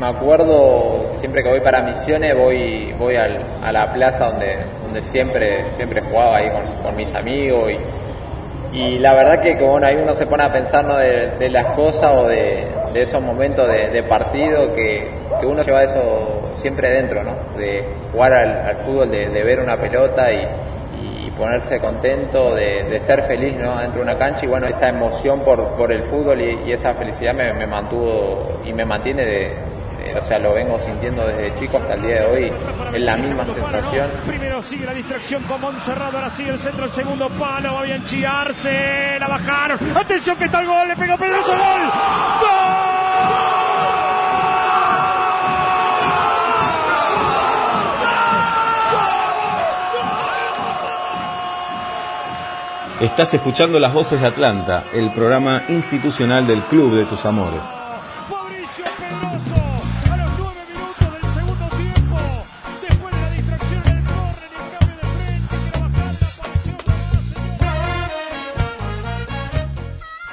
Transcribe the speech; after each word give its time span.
me 0.00 0.06
acuerdo 0.06 1.10
siempre 1.16 1.42
que 1.42 1.50
voy 1.50 1.60
para 1.60 1.82
misiones 1.82 2.34
voy 2.34 2.90
voy 2.94 3.16
a 3.16 3.70
la 3.70 3.92
plaza 3.92 4.30
donde 4.30 4.56
donde 4.82 5.02
siempre 5.02 5.70
siempre 5.72 6.00
jugaba 6.00 6.38
ahí 6.38 6.50
con, 6.82 6.96
mis 6.96 7.14
amigos 7.14 7.70
y, 8.72 8.78
y 8.78 8.98
la 8.98 9.12
verdad 9.12 9.40
que 9.40 9.56
bueno 9.56 9.86
ahí 9.86 9.96
uno 9.96 10.14
se 10.14 10.26
pone 10.26 10.42
a 10.42 10.50
pensar 10.50 10.86
¿no? 10.86 10.96
de, 10.96 11.48
las 11.50 11.66
cosas 11.76 12.12
o 12.14 12.26
de, 12.26 12.66
esos 12.94 13.20
momentos 13.20 13.68
de, 13.68 14.02
partido 14.04 14.72
que, 14.72 15.06
uno 15.42 15.62
lleva 15.62 15.82
eso 15.82 16.50
siempre 16.56 16.88
dentro 16.88 17.22
¿no? 17.22 17.34
de 17.58 17.84
jugar 18.10 18.32
al, 18.32 18.76
fútbol 18.86 19.10
de, 19.10 19.28
ver 19.28 19.60
una 19.60 19.76
pelota 19.76 20.32
y, 20.32 20.48
ponerse 21.36 21.80
contento, 21.80 22.54
de, 22.54 23.00
ser 23.00 23.22
feliz 23.22 23.54
¿no? 23.56 23.78
dentro 23.78 23.96
de 23.96 24.02
una 24.02 24.18
cancha 24.18 24.44
y 24.44 24.48
bueno, 24.48 24.66
esa 24.66 24.90
emoción 24.90 25.40
por, 25.40 25.68
por 25.68 25.90
el 25.90 26.02
fútbol 26.02 26.38
y, 26.38 26.70
esa 26.70 26.92
felicidad 26.92 27.32
me, 27.32 27.54
me, 27.54 27.66
mantuvo 27.66 28.60
y 28.62 28.74
me 28.74 28.84
mantiene 28.84 29.24
de, 29.24 29.69
o 30.16 30.20
sea, 30.22 30.38
lo 30.38 30.54
vengo 30.54 30.78
sintiendo 30.78 31.26
desde 31.26 31.58
chico 31.58 31.78
hasta 31.78 31.94
el 31.94 32.02
día 32.02 32.20
de 32.22 32.26
hoy, 32.26 32.52
es 32.94 33.00
la 33.00 33.16
misma 33.16 33.46
sensación. 33.46 34.10
Primero 34.26 34.62
sigue 34.62 34.86
la 34.86 34.94
distracción 34.94 35.42
con 35.44 35.60
Monserrado, 35.60 36.18
ahora 36.18 36.30
sigue 36.30 36.50
el 36.50 36.58
centro, 36.58 36.84
el 36.84 36.90
segundo 36.90 37.28
palo, 37.30 37.74
va 37.74 37.82
bien 37.82 38.04
chiarse, 38.04 39.18
la 39.18 39.28
bajaron, 39.28 39.78
atención 39.96 40.36
que 40.36 40.44
está 40.44 40.60
el 40.60 40.66
gol, 40.66 40.88
le 40.88 40.96
pegó 40.96 41.16
Pedroso, 41.16 41.52
gol, 41.52 41.58
gol. 42.40 42.90
Estás 53.00 53.32
escuchando 53.32 53.78
Las 53.78 53.94
Voces 53.94 54.20
de 54.20 54.26
Atlanta, 54.26 54.84
el 54.92 55.10
programa 55.12 55.64
institucional 55.68 56.46
del 56.46 56.62
Club 56.64 56.96
de 56.96 57.06
tus 57.06 57.24
Amores. 57.24 57.79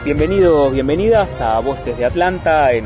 Bienvenidos, 0.08 0.72
bienvenidas 0.72 1.42
a 1.42 1.60
Voces 1.60 1.98
de 1.98 2.06
Atlanta 2.06 2.72
en 2.72 2.86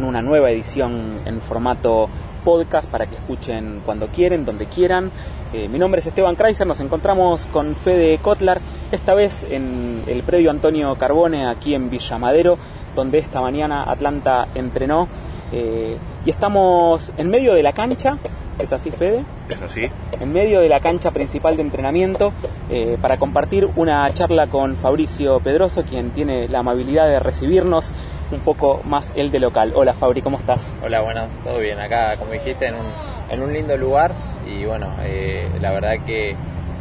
una 0.00 0.20
nueva 0.20 0.50
edición 0.50 1.20
en 1.24 1.40
formato 1.40 2.08
podcast 2.44 2.90
para 2.90 3.06
que 3.06 3.14
escuchen 3.14 3.82
cuando 3.86 4.08
quieren, 4.08 4.44
donde 4.44 4.66
quieran. 4.66 5.12
Eh, 5.52 5.68
mi 5.68 5.78
nombre 5.78 6.00
es 6.00 6.08
Esteban 6.08 6.34
Kreiser, 6.34 6.66
nos 6.66 6.80
encontramos 6.80 7.46
con 7.46 7.76
Fede 7.76 8.18
Kotlar, 8.18 8.60
esta 8.90 9.14
vez 9.14 9.46
en 9.48 10.02
el 10.08 10.24
predio 10.24 10.50
Antonio 10.50 10.92
Carbone, 10.96 11.46
aquí 11.46 11.72
en 11.72 11.88
Villa 11.88 12.18
Madero, 12.18 12.58
donde 12.96 13.18
esta 13.18 13.40
mañana 13.40 13.84
Atlanta 13.84 14.48
entrenó. 14.56 15.06
Eh, 15.52 15.98
y 16.26 16.30
estamos 16.30 17.12
en 17.16 17.30
medio 17.30 17.54
de 17.54 17.62
la 17.62 17.74
cancha 17.74 18.18
¿Es 18.62 18.72
así, 18.72 18.90
Fede? 18.90 19.24
Es 19.48 19.62
así. 19.62 19.88
En 20.20 20.32
medio 20.32 20.60
de 20.60 20.68
la 20.68 20.80
cancha 20.80 21.10
principal 21.12 21.56
de 21.56 21.62
entrenamiento 21.62 22.32
eh, 22.68 22.98
para 23.00 23.18
compartir 23.18 23.66
una 23.76 24.08
charla 24.10 24.48
con 24.48 24.76
Fabricio 24.76 25.40
Pedroso, 25.40 25.84
quien 25.84 26.10
tiene 26.10 26.46
la 26.46 26.58
amabilidad 26.58 27.08
de 27.08 27.20
recibirnos 27.20 27.94
un 28.30 28.40
poco 28.40 28.82
más 28.84 29.14
el 29.16 29.30
de 29.30 29.40
local. 29.40 29.72
Hola 29.74 29.94
Fabri, 29.94 30.20
¿cómo 30.20 30.36
estás? 30.36 30.76
Hola, 30.84 31.00
bueno, 31.00 31.22
todo 31.42 31.58
bien. 31.58 31.80
Acá, 31.80 32.16
como 32.18 32.32
dijiste, 32.32 32.66
en 32.66 32.74
un, 32.74 32.86
en 33.30 33.42
un 33.42 33.52
lindo 33.52 33.76
lugar 33.78 34.12
y 34.46 34.66
bueno, 34.66 34.94
eh, 35.04 35.48
la 35.60 35.70
verdad 35.70 35.94
que, 36.04 36.36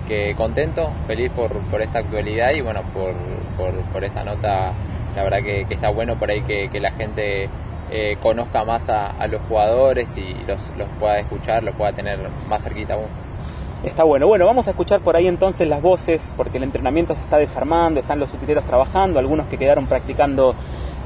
que, 0.07 0.35
contento, 0.35 0.91
feliz 1.07 1.31
por, 1.31 1.51
por 1.71 1.81
esta 1.81 1.99
actualidad 1.99 2.51
y 2.51 2.61
bueno, 2.61 2.81
por, 2.93 3.13
por, 3.57 3.73
por 3.91 4.03
esta 4.03 4.23
nota. 4.25 4.73
La 5.15 5.23
verdad 5.23 5.39
que, 5.39 5.65
que, 5.65 5.75
está 5.75 5.89
bueno 5.89 6.19
por 6.19 6.29
ahí 6.29 6.41
que, 6.41 6.69
que 6.69 6.79
la 6.79 6.91
gente 6.91 7.49
eh, 7.91 8.17
conozca 8.21 8.63
más 8.63 8.87
a, 8.89 9.25
los 9.27 9.41
jugadores 9.47 10.15
y 10.15 10.33
los, 10.47 10.71
los 10.77 10.87
pueda 10.99 11.19
escuchar, 11.19 11.63
los 11.63 11.75
pueda 11.75 11.91
tener 11.91 12.19
más 12.47 12.61
cerquita 12.63 12.93
aún. 12.93 13.07
Está 13.83 14.03
bueno. 14.03 14.27
Bueno, 14.27 14.45
vamos 14.45 14.67
a 14.67 14.71
escuchar 14.71 14.99
por 14.99 15.15
ahí 15.15 15.27
entonces 15.27 15.67
las 15.67 15.81
voces, 15.81 16.33
porque 16.37 16.57
el 16.57 16.63
entrenamiento 16.65 17.15
se 17.15 17.21
está 17.21 17.37
desarmando, 17.37 17.99
están 17.99 18.19
los 18.19 18.31
utileros 18.33 18.65
trabajando, 18.65 19.19
algunos 19.19 19.47
que 19.47 19.57
quedaron 19.57 19.87
practicando 19.87 20.53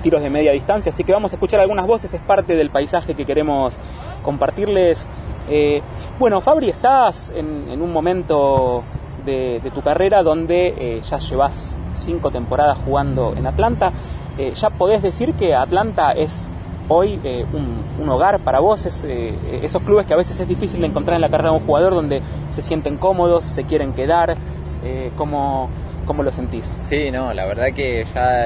tiros 0.01 0.21
de 0.21 0.29
media 0.29 0.51
distancia, 0.51 0.91
así 0.91 1.03
que 1.03 1.13
vamos 1.13 1.31
a 1.31 1.35
escuchar 1.37 1.61
algunas 1.61 1.87
voces, 1.87 2.13
es 2.13 2.19
parte 2.19 2.55
del 2.55 2.69
paisaje 2.69 3.13
que 3.13 3.25
queremos 3.25 3.79
compartirles. 4.23 5.07
Eh, 5.49 5.81
bueno, 6.19 6.41
Fabri, 6.41 6.69
estás 6.69 7.31
en, 7.33 7.81
un 7.81 7.93
momento 7.93 8.83
de, 9.23 9.61
tu 9.73 9.81
carrera 9.81 10.21
donde 10.23 10.73
eh, 10.77 11.01
ya 11.01 11.19
llevas 11.19 11.77
cinco 11.91 12.31
temporadas 12.31 12.77
jugando 12.83 13.33
en 13.37 13.47
Atlanta. 13.47 13.93
ya 14.35 14.69
podés 14.71 15.03
decir 15.03 15.35
que 15.35 15.53
Atlanta 15.53 16.11
es 16.11 16.51
hoy 16.87 17.19
eh, 17.23 17.45
un, 17.53 18.09
hogar 18.09 18.39
para 18.41 18.59
vos, 18.59 19.05
eh, 19.05 19.33
esos 19.61 19.81
clubes 19.83 20.05
que 20.05 20.13
a 20.13 20.17
veces 20.17 20.39
es 20.39 20.47
difícil 20.47 20.81
de 20.81 20.87
encontrar 20.87 21.15
en 21.15 21.21
la 21.21 21.29
carrera 21.29 21.51
de 21.51 21.57
un 21.57 21.65
jugador 21.65 21.93
donde 21.93 22.21
se 22.49 22.61
sienten 22.61 22.97
cómodos, 22.97 23.45
se 23.45 23.63
quieren 23.63 23.93
quedar, 23.93 24.35
eh, 24.83 25.11
¿cómo, 25.15 25.69
¿cómo, 26.05 26.21
lo 26.21 26.31
sentís? 26.31 26.77
Sí, 26.83 27.11
no, 27.11 27.33
la 27.33 27.45
verdad 27.45 27.67
que 27.73 28.05
ya 28.13 28.45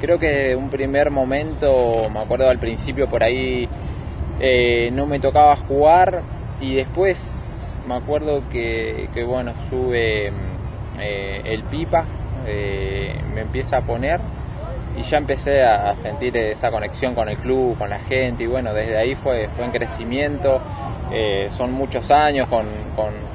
creo 0.00 0.18
que 0.18 0.56
un 0.56 0.70
primer 0.70 1.10
momento, 1.10 2.08
me 2.10 2.20
acuerdo 2.20 2.48
al 2.48 2.58
principio 2.58 3.08
por 3.08 3.22
ahí 3.22 3.68
no 4.92 5.06
me 5.06 5.20
tocaba 5.20 5.54
jugar 5.56 6.22
y 6.60 6.74
después 6.74 7.78
me 7.86 7.94
acuerdo 7.94 8.48
que, 8.48 9.10
que 9.12 9.24
bueno, 9.24 9.52
sube 9.68 10.32
el 10.98 11.62
pipa, 11.64 12.06
me 13.34 13.42
empieza 13.42 13.76
a 13.76 13.80
poner 13.82 14.20
y 14.96 15.02
ya 15.02 15.18
empecé 15.18 15.62
a, 15.62 15.94
sentir 15.96 16.36
esa 16.36 16.70
conexión 16.70 17.14
con 17.14 17.28
el 17.28 17.38
club, 17.38 17.78
con 17.78 17.90
la 17.90 18.00
gente 18.00 18.44
y 18.44 18.46
bueno, 18.46 18.72
desde 18.72 18.96
ahí 18.96 19.14
fue, 19.14 19.48
fue 19.56 19.64
en 19.64 19.70
crecimiento, 19.70 20.60
eh, 21.12 21.48
son 21.50 21.72
muchos 21.72 22.10
años 22.10 22.48
con, 22.48 22.66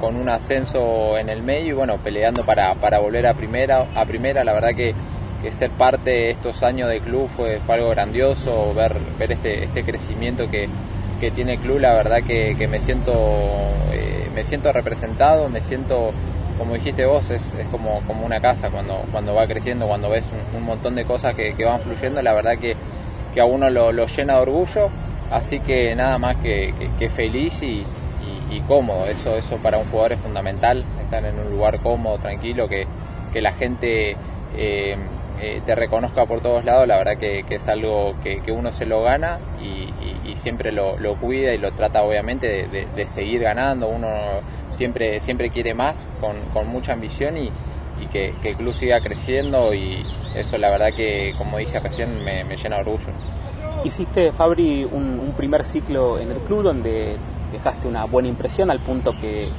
con, 0.00 0.16
un 0.16 0.28
ascenso 0.28 1.18
en 1.18 1.28
el 1.28 1.42
medio 1.42 1.68
y 1.68 1.72
bueno, 1.72 1.98
peleando 1.98 2.44
para, 2.44 2.74
para 2.74 2.98
volver 2.98 3.26
a 3.26 3.34
primera, 3.34 3.86
a 3.94 4.04
primera, 4.04 4.44
la 4.44 4.52
verdad 4.52 4.74
que, 4.74 4.94
ser 5.52 5.70
parte 5.70 6.10
de 6.10 6.30
estos 6.32 6.64
años 6.64 6.88
de 6.88 7.00
club 7.00 7.28
fue, 7.28 7.60
fue 7.64 7.76
algo 7.76 7.90
grandioso, 7.90 8.74
ver, 8.74 8.96
ver 9.16 9.30
este, 9.30 9.62
este 9.62 9.84
crecimiento 9.84 10.50
que, 10.50 10.68
que 11.20 11.30
tiene 11.30 11.52
el 11.52 11.60
club, 11.60 11.78
la 11.78 11.94
verdad 11.94 12.24
que, 12.26 12.56
que 12.58 12.66
me 12.66 12.80
siento 12.80 13.12
eh, 13.92 14.28
me 14.36 14.44
siento 14.44 14.70
representado, 14.70 15.48
me 15.48 15.62
siento 15.62 16.12
como 16.58 16.74
dijiste 16.74 17.04
vos, 17.04 17.30
es, 17.30 17.54
es 17.54 17.66
como, 17.68 18.00
como 18.06 18.24
una 18.24 18.40
casa 18.40 18.70
cuando, 18.70 19.04
cuando 19.10 19.34
va 19.34 19.46
creciendo, 19.46 19.86
cuando 19.86 20.08
ves 20.08 20.26
un, 20.54 20.62
montón 20.64 20.94
de 20.94 21.04
cosas 21.04 21.34
que, 21.34 21.52
van 21.64 21.80
fluyendo, 21.80 22.22
la 22.22 22.32
verdad 22.32 22.58
que, 22.58 22.76
que 23.34 23.40
a 23.40 23.44
uno 23.44 23.70
lo, 23.70 24.06
llena 24.06 24.34
de 24.36 24.40
orgullo, 24.40 24.90
así 25.30 25.60
que 25.60 25.94
nada 25.94 26.18
más 26.18 26.36
que, 26.36 26.74
que, 26.98 27.08
feliz 27.08 27.62
y, 27.62 27.84
y, 28.50 28.60
cómodo, 28.62 29.06
eso, 29.06 29.36
eso 29.36 29.56
para 29.58 29.78
un 29.78 29.90
jugador 29.90 30.12
es 30.12 30.20
fundamental, 30.20 30.84
estar 31.02 31.24
en 31.24 31.38
un 31.38 31.50
lugar 31.50 31.80
cómodo, 31.80 32.18
tranquilo, 32.18 32.68
que, 32.68 32.86
que 33.32 33.40
la 33.40 33.52
gente 33.52 34.16
eh, 34.56 34.96
eh, 35.38 35.60
te 35.66 35.74
reconozca 35.74 36.24
por 36.24 36.40
todos 36.40 36.64
lados, 36.64 36.88
la 36.88 36.96
verdad 36.96 37.18
que, 37.18 37.44
es 37.50 37.68
algo 37.68 38.14
que, 38.22 38.40
uno 38.50 38.72
se 38.72 38.86
lo 38.86 39.02
gana 39.02 39.38
y, 39.60 39.86
siempre 40.36 40.70
lo, 40.70 40.96
cuida 41.20 41.52
y 41.52 41.58
lo 41.58 41.72
trata 41.72 42.02
obviamente 42.02 42.68
de, 42.68 43.06
seguir 43.06 43.42
ganando, 43.42 43.88
uno 43.88 44.08
siempre, 44.70 45.20
siempre 45.20 45.50
quiere 45.50 45.74
más, 45.74 46.08
con, 46.20 46.68
mucha 46.68 46.92
ambición 46.92 47.36
y, 47.36 47.50
que, 48.10 48.32
el 48.42 48.56
club 48.56 48.72
siga 48.72 49.00
creciendo 49.00 49.74
y 49.74 50.02
eso 50.34 50.56
la 50.56 50.70
verdad 50.70 50.88
que 50.96 51.34
como 51.36 51.58
dije 51.58 51.80
recién 51.80 52.22
me, 52.24 52.44
llena 52.56 52.76
de 52.76 52.82
orgullo. 52.82 53.08
Hiciste 53.84 54.32
Fabri 54.32 54.84
un, 54.84 55.34
primer 55.36 55.64
ciclo 55.64 56.18
en 56.18 56.30
el 56.30 56.38
club 56.38 56.62
donde 56.62 57.16
dejaste 57.52 57.88
una 57.88 58.04
buena 58.04 58.28
impresión 58.28 58.70
al 58.70 58.80
punto 58.80 59.12
que, 59.20 59.50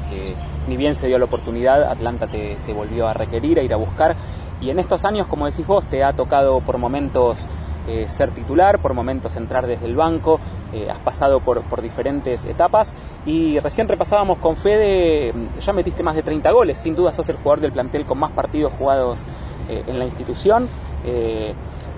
ni 0.67 0.75
bien 0.75 0.95
se 0.95 1.07
dio 1.07 1.19
la 1.19 1.25
oportunidad, 1.25 1.83
Atlanta 1.83 2.27
te 2.27 2.73
volvió 2.73 3.07
a 3.07 3.13
requerir, 3.13 3.59
a 3.59 3.61
ir 3.61 3.73
a 3.73 3.77
buscar 3.77 4.15
y 4.61 4.69
en 4.69 4.79
estos 4.79 5.05
años, 5.05 5.27
como 5.27 5.45
decís 5.45 5.65
vos, 5.65 5.85
te 5.85 6.03
ha 6.03 6.13
tocado 6.13 6.61
por 6.61 6.77
momentos 6.77 7.47
eh, 7.87 8.09
ser 8.09 8.31
titular, 8.31 8.79
por 8.79 8.93
momentos 8.93 9.37
entrar 9.37 9.65
desde 9.65 9.85
el 9.85 9.95
banco, 9.95 10.41
eh, 10.73 10.89
has 10.89 10.99
pasado 10.99 11.39
por, 11.39 11.61
por, 11.61 11.81
diferentes 11.81 12.43
etapas 12.43 12.93
y 13.25 13.59
recién 13.59 13.87
repasábamos 13.87 14.39
con 14.39 14.57
Fede, 14.57 15.31
mm, 15.31 15.59
ya 15.59 15.71
metiste 15.71 16.03
más 16.03 16.13
de 16.13 16.21
30 16.21 16.51
goles, 16.51 16.77
sin 16.77 16.95
duda 16.95 17.13
sos 17.13 17.29
el 17.29 17.37
jugador 17.37 17.61
del 17.61 17.71
plantel 17.71 18.05
con 18.05 18.19
más 18.19 18.31
partidos 18.31 18.73
jugados 18.73 19.23
eh, 19.69 19.83
en 19.87 19.99
la 19.99 20.05
institución. 20.05 20.67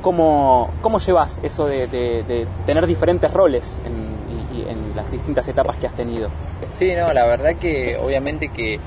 ¿cómo, 0.04 0.70
¿Cómo 0.84 1.00
llevas 1.00 1.40
eso 1.42 1.66
de, 1.66 2.46
tener 2.68 2.86
diferentes 2.86 3.34
roles 3.34 3.80
en, 3.84 4.70
en 4.70 4.96
las 4.96 5.10
distintas 5.12 5.48
etapas 5.48 5.78
que 5.78 5.88
has 5.88 5.94
tenido? 5.94 6.30
Sí, 6.76 6.94
no, 6.96 7.12
la 7.12 7.26
verdad 7.26 7.56
que 7.56 7.98
obviamente 7.98 8.50
que 8.50 8.80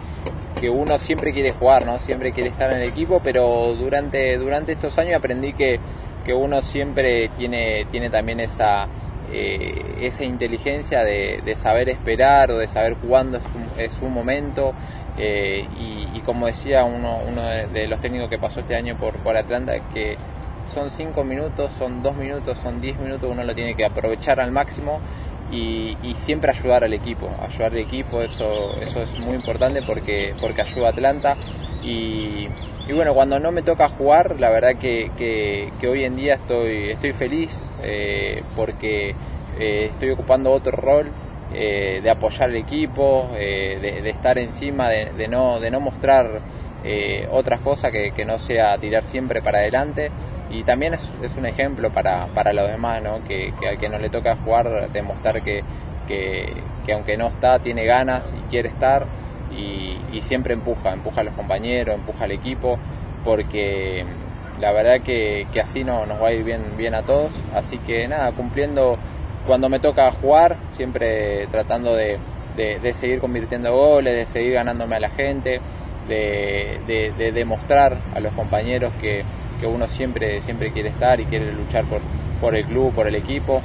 que 0.63 0.71
uno 0.71 0.97
siempre 0.97 1.33
quiere 1.33 1.51
jugar, 1.51 1.85
¿no? 1.85 1.99
Siempre 1.99 2.31
quiere 2.31 2.51
estar 2.51 2.71
en 2.71 2.83
el 2.83 2.89
equipo, 2.89 3.21
pero 3.21 3.75
durante, 3.75 4.39
durante 4.39 4.71
estos 4.71 4.97
años 4.97 5.17
aprendí 5.17 5.55
que, 5.55 5.81
que 6.25 6.33
uno 6.33 6.63
siempre 6.63 7.31
tiene, 7.37 7.85
tiene 7.91 8.11
también 8.11 8.39
esa, 8.39 8.87
eh, 9.33 9.97
esa 10.03 10.23
inteligencia 10.23 11.03
de, 11.03 11.57
saber 11.57 11.89
esperar 11.89 12.53
o 12.53 12.59
de 12.59 12.69
saber 12.69 12.95
cuándo 12.97 13.41
es 13.77 14.01
un, 14.01 14.15
momento. 14.15 14.73
Eh, 15.19 15.67
y, 16.15 16.21
como 16.21 16.47
decía 16.47 16.85
uno, 16.85 17.19
uno 17.29 17.43
de 17.43 17.89
los 17.89 18.01
técnicos 18.01 18.31
que 18.31 18.39
pasó 18.39 18.61
este 18.61 18.77
año 18.77 18.97
por, 18.97 19.17
por 19.17 19.37
Atlanta, 19.37 19.73
que, 19.93 20.17
son 20.73 20.91
5 20.91 21.25
minutos, 21.25 21.73
son 21.73 22.03
2 22.03 22.17
minutos, 22.17 22.57
son 22.59 22.81
10 22.81 22.99
minutos, 23.01 23.29
uno 23.31 23.43
lo 23.45 23.55
tiene 23.55 23.75
que 23.75 23.85
aprovechar 23.85 24.41
al 24.41 24.53
máximo 24.53 25.01
y, 25.53 26.15
siempre 26.17 26.51
ayudar 26.51 26.85
al 26.85 26.95
equipo, 26.95 27.29
ayudar 27.41 27.73
al 27.73 27.79
equipo, 27.79 28.23
eso, 28.23 28.75
eso 28.81 29.03
es 29.03 29.19
muy 29.19 29.35
importante 29.35 29.83
porque, 29.83 30.35
porque 30.41 30.63
ayuda 30.63 30.89
a 30.89 30.91
Atlanta. 30.91 31.37
Y, 31.83 32.49
bueno, 32.93 33.15
cuando 33.15 33.39
no 33.39 33.53
me 33.53 33.63
toca 33.63 33.89
jugar, 33.91 34.41
la 34.41 34.51
verdad 34.51 34.77
que, 34.77 35.11
que, 35.17 35.89
hoy 35.89 36.05
en 36.05 36.17
día 36.17 36.35
estoy, 36.35 36.91
estoy 36.91 37.13
feliz 37.13 37.71
eh, 37.83 38.43
porque 38.57 39.15
eh, 39.59 39.89
estoy 39.91 40.11
ocupando 40.11 40.51
otro 40.51 40.73
rol 40.73 41.11
eh, 41.53 42.01
de 42.03 42.11
apoyar 42.11 42.51
al 42.51 42.57
equipo, 42.57 43.29
de, 43.35 44.09
estar 44.09 44.39
encima, 44.39 44.89
de, 44.89 45.29
no, 45.29 45.61
de 45.61 45.71
no 45.71 45.81
mostrar 45.81 46.41
otras 47.31 47.61
cosas 47.61 47.93
que 47.93 48.25
no 48.25 48.39
sea 48.39 48.77
tirar 48.79 49.05
siempre 49.05 49.41
para 49.41 49.59
adelante 49.59 50.11
y 50.53 50.65
también 50.65 50.95
es, 50.95 51.09
un 51.37 51.47
ejemplo 51.47 51.91
para, 51.91 52.27
para, 52.27 52.53
los 52.53 52.71
demás, 52.71 53.03
¿no? 53.03 53.25
que, 53.25 53.55
que, 53.59 53.69
al 53.69 53.79
que 53.79 53.89
no 53.89 53.99
le 53.99 54.11
toca 54.11 54.37
jugar, 54.37 54.91
demostrar 54.93 55.43
que, 55.43 55.65
que, 56.07 56.93
aunque 56.93 57.17
no 57.17 57.29
está, 57.29 57.59
tiene 57.61 57.87
ganas 57.87 58.35
y 58.39 58.51
quiere 58.51 58.69
estar 58.69 59.07
y, 59.51 60.21
siempre 60.23 60.55
empuja, 60.55 60.93
empuja 60.93 61.23
a 61.23 61.25
los 61.25 61.35
compañeros, 61.35 61.95
empuja 61.95 62.25
al 62.25 62.33
equipo, 62.33 62.79
porque 63.25 64.05
la 64.61 64.73
verdad 64.73 65.01
que, 65.03 65.47
así 65.61 65.85
no, 65.85 66.07
nos 66.07 66.23
va 66.23 66.29
a 66.29 66.33
ir 66.33 66.45
bien, 66.45 66.77
bien 66.77 66.95
a 66.95 67.03
todos. 67.03 67.33
Así 67.55 67.79
que 67.79 68.07
nada, 68.07 68.33
cumpliendo 68.33 68.99
cuando 69.47 69.69
me 69.69 69.81
toca 69.81 70.11
jugar, 70.13 70.57
siempre 70.71 71.47
tratando 71.49 71.95
de, 71.95 72.19
de, 72.57 72.93
seguir 72.93 73.21
convirtiendo 73.21 73.75
goles, 73.75 74.15
de 74.15 74.27
seguir 74.27 74.53
ganándome 74.53 74.97
a 74.97 75.01
la 75.01 75.11
gente, 75.11 75.61
de, 76.09 76.79
de 76.87 77.33
demostrar 77.33 77.99
a 78.15 78.21
los 78.21 78.33
compañeros 78.35 78.93
que 79.01 79.25
que 79.63 79.69
uno 79.69 79.87
siempre, 79.87 80.43
siempre 80.43 80.73
quiere 80.73 80.89
estar 80.89 81.21
y 81.21 81.25
quiere 81.25 81.53
luchar 81.53 81.85
por, 81.85 82.01
por 82.41 82.57
el 82.57 82.67
club, 82.67 82.93
por 82.93 83.07
el 83.07 83.15
equipo. 83.15 83.63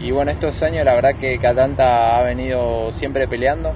Y 0.00 0.12
bueno, 0.12 0.30
estos 0.30 0.62
años 0.62 0.84
la 0.84 0.94
verdad 0.94 1.16
que 1.16 1.38
Atlanta 1.44 2.16
ha 2.18 2.22
venido 2.22 2.92
siempre 2.92 3.26
peleando, 3.26 3.72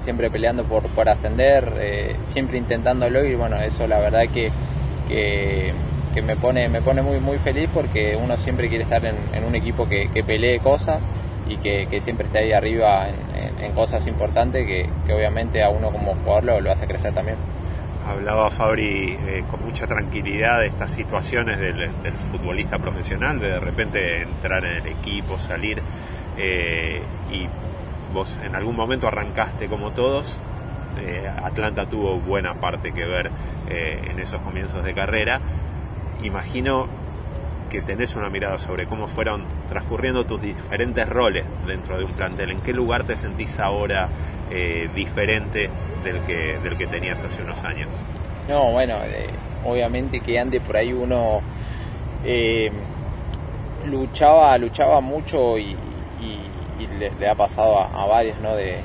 siempre 0.00 0.30
peleando 0.30 0.64
por, 0.64 0.84
por 0.84 1.08
ascender, 1.10 1.74
eh, 1.78 2.16
siempre 2.24 2.56
intentándolo 2.56 3.22
y 3.24 3.34
bueno, 3.34 3.60
eso 3.60 3.86
la 3.86 3.98
verdad 3.98 4.22
que, 4.32 4.50
que, 5.06 5.74
me 6.22 6.34
pone, 6.34 6.68
me 6.68 6.80
pone 6.80 7.02
muy, 7.02 7.20
muy 7.20 7.38
feliz 7.38 7.68
porque 7.72 8.16
uno 8.16 8.36
siempre 8.38 8.68
quiere 8.68 8.82
estar 8.84 9.04
en, 9.04 9.44
un 9.46 9.54
equipo 9.54 9.88
que, 9.88 10.10
que, 10.10 10.24
pelee 10.24 10.58
cosas 10.58 11.06
y 11.48 11.58
que, 11.58 12.00
siempre 12.00 12.26
esté 12.26 12.38
ahí 12.38 12.52
arriba 12.52 13.06
en, 13.08 13.72
cosas 13.72 14.06
importantes 14.08 14.66
que, 14.66 14.88
obviamente 15.12 15.62
a 15.62 15.68
uno 15.68 15.92
como 15.92 16.14
jugador 16.14 16.44
lo, 16.44 16.60
lo 16.60 16.72
hace 16.72 16.86
crecer 16.88 17.12
también 17.14 17.36
hablaba 18.08 18.50
Fabri 18.50 19.12
eh, 19.12 19.44
con 19.50 19.64
mucha 19.64 19.86
tranquilidad 19.86 20.60
de 20.60 20.68
estas 20.68 20.90
situaciones 20.90 21.58
del, 21.58 21.90
futbolista 22.30 22.78
profesional, 22.78 23.38
de 23.38 23.48
de 23.48 23.60
repente 23.60 24.22
entrar 24.22 24.64
en 24.64 24.76
el 24.78 24.86
equipo, 24.86 25.38
salir, 25.38 25.82
eh, 26.36 27.02
y 27.30 27.46
vos 28.12 28.40
en 28.42 28.54
algún 28.54 28.76
momento 28.76 29.06
arrancaste 29.08 29.66
como 29.66 29.90
todos, 29.92 30.40
eh, 30.98 31.30
Atlanta 31.42 31.86
tuvo 31.86 32.18
buena 32.18 32.54
parte 32.54 32.92
que 32.92 33.04
ver 33.04 33.30
en 33.68 34.18
esos 34.18 34.40
comienzos 34.40 34.82
de 34.82 34.94
carrera, 34.94 35.40
imagino 36.22 36.88
que 37.68 37.82
tenés 37.82 38.16
una 38.16 38.30
mirada 38.30 38.58
sobre 38.58 38.86
cómo 38.86 39.06
fueron 39.06 39.44
transcurriendo 39.68 40.24
tus 40.24 40.40
diferentes 40.40 41.08
roles 41.08 41.44
dentro 41.66 41.98
de 41.98 42.04
un 42.04 42.12
plantel, 42.12 42.50
en 42.50 42.60
qué 42.60 42.72
lugar 42.72 43.04
te 43.04 43.16
sentís 43.16 43.58
ahora 43.58 44.08
diferente 44.94 45.68
del 46.02 46.20
que, 46.22 46.58
del 46.62 46.76
que 46.78 46.86
tenías 46.86 47.22
hace 47.22 47.42
unos 47.42 47.62
años. 47.64 47.88
No, 48.48 48.72
bueno, 48.72 48.94
eh, 49.04 49.26
obviamente 49.64 50.20
que 50.20 50.38
antes 50.38 50.62
por 50.62 50.76
ahí 50.76 50.92
uno 50.92 51.40
eh, 52.24 52.70
luchaba, 53.84 54.56
luchaba 54.56 55.00
mucho 55.00 55.58
y, 55.58 55.76
le, 56.98 57.28
ha 57.28 57.34
pasado 57.34 57.78
a, 57.78 58.06
varios, 58.06 58.40
¿no? 58.40 58.54
De, 58.56 58.80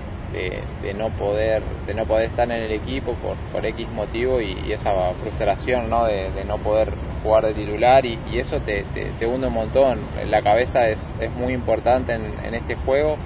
no 0.95 1.09
poder 1.11 1.61
de 1.85 1.93
no 1.93 2.05
poder 2.05 2.29
estar 2.29 2.49
en 2.49 2.63
el 2.63 2.71
equipo 2.71 3.13
por, 3.13 3.37
por 3.51 3.65
X 3.65 3.87
motivo 3.89 4.41
y, 4.41 4.71
esa 4.71 4.91
frustración 5.21 5.89
¿no? 5.89 6.05
de, 6.05 6.43
no 6.45 6.57
poder 6.57 6.89
jugar 7.23 7.45
de 7.45 7.53
titular 7.53 8.05
y, 8.05 8.19
eso 8.33 8.59
te, 8.59 8.83
te, 8.93 9.25
hunde 9.25 9.47
un 9.47 9.53
montón 9.53 9.99
la 10.27 10.41
cabeza 10.41 10.89
es, 10.89 10.99
es 11.19 11.31
muy 11.31 11.53
importante 11.53 12.13
en, 12.13 12.25
en 12.43 12.53
este 12.53 12.75
juego 12.75 13.17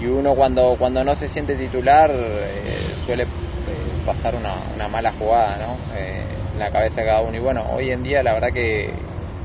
y 0.00 0.06
uno 0.06 0.34
cuando, 0.34 0.76
cuando 0.78 1.04
no 1.04 1.14
se 1.14 1.28
siente 1.28 1.54
titular 1.54 2.10
eh, 2.10 2.76
suele 3.06 3.24
eh, 3.24 3.26
pasar 4.04 4.34
una, 4.34 4.54
una, 4.74 4.88
mala 4.88 5.12
jugada 5.12 5.56
¿no? 5.58 5.76
Eh, 5.96 6.24
en 6.52 6.58
la 6.58 6.70
cabeza 6.70 7.00
de 7.00 7.06
cada 7.06 7.20
uno. 7.20 7.36
Y 7.36 7.40
bueno, 7.40 7.64
hoy 7.72 7.90
en 7.90 8.02
día 8.02 8.22
la 8.22 8.34
verdad 8.34 8.52
que, 8.52 8.90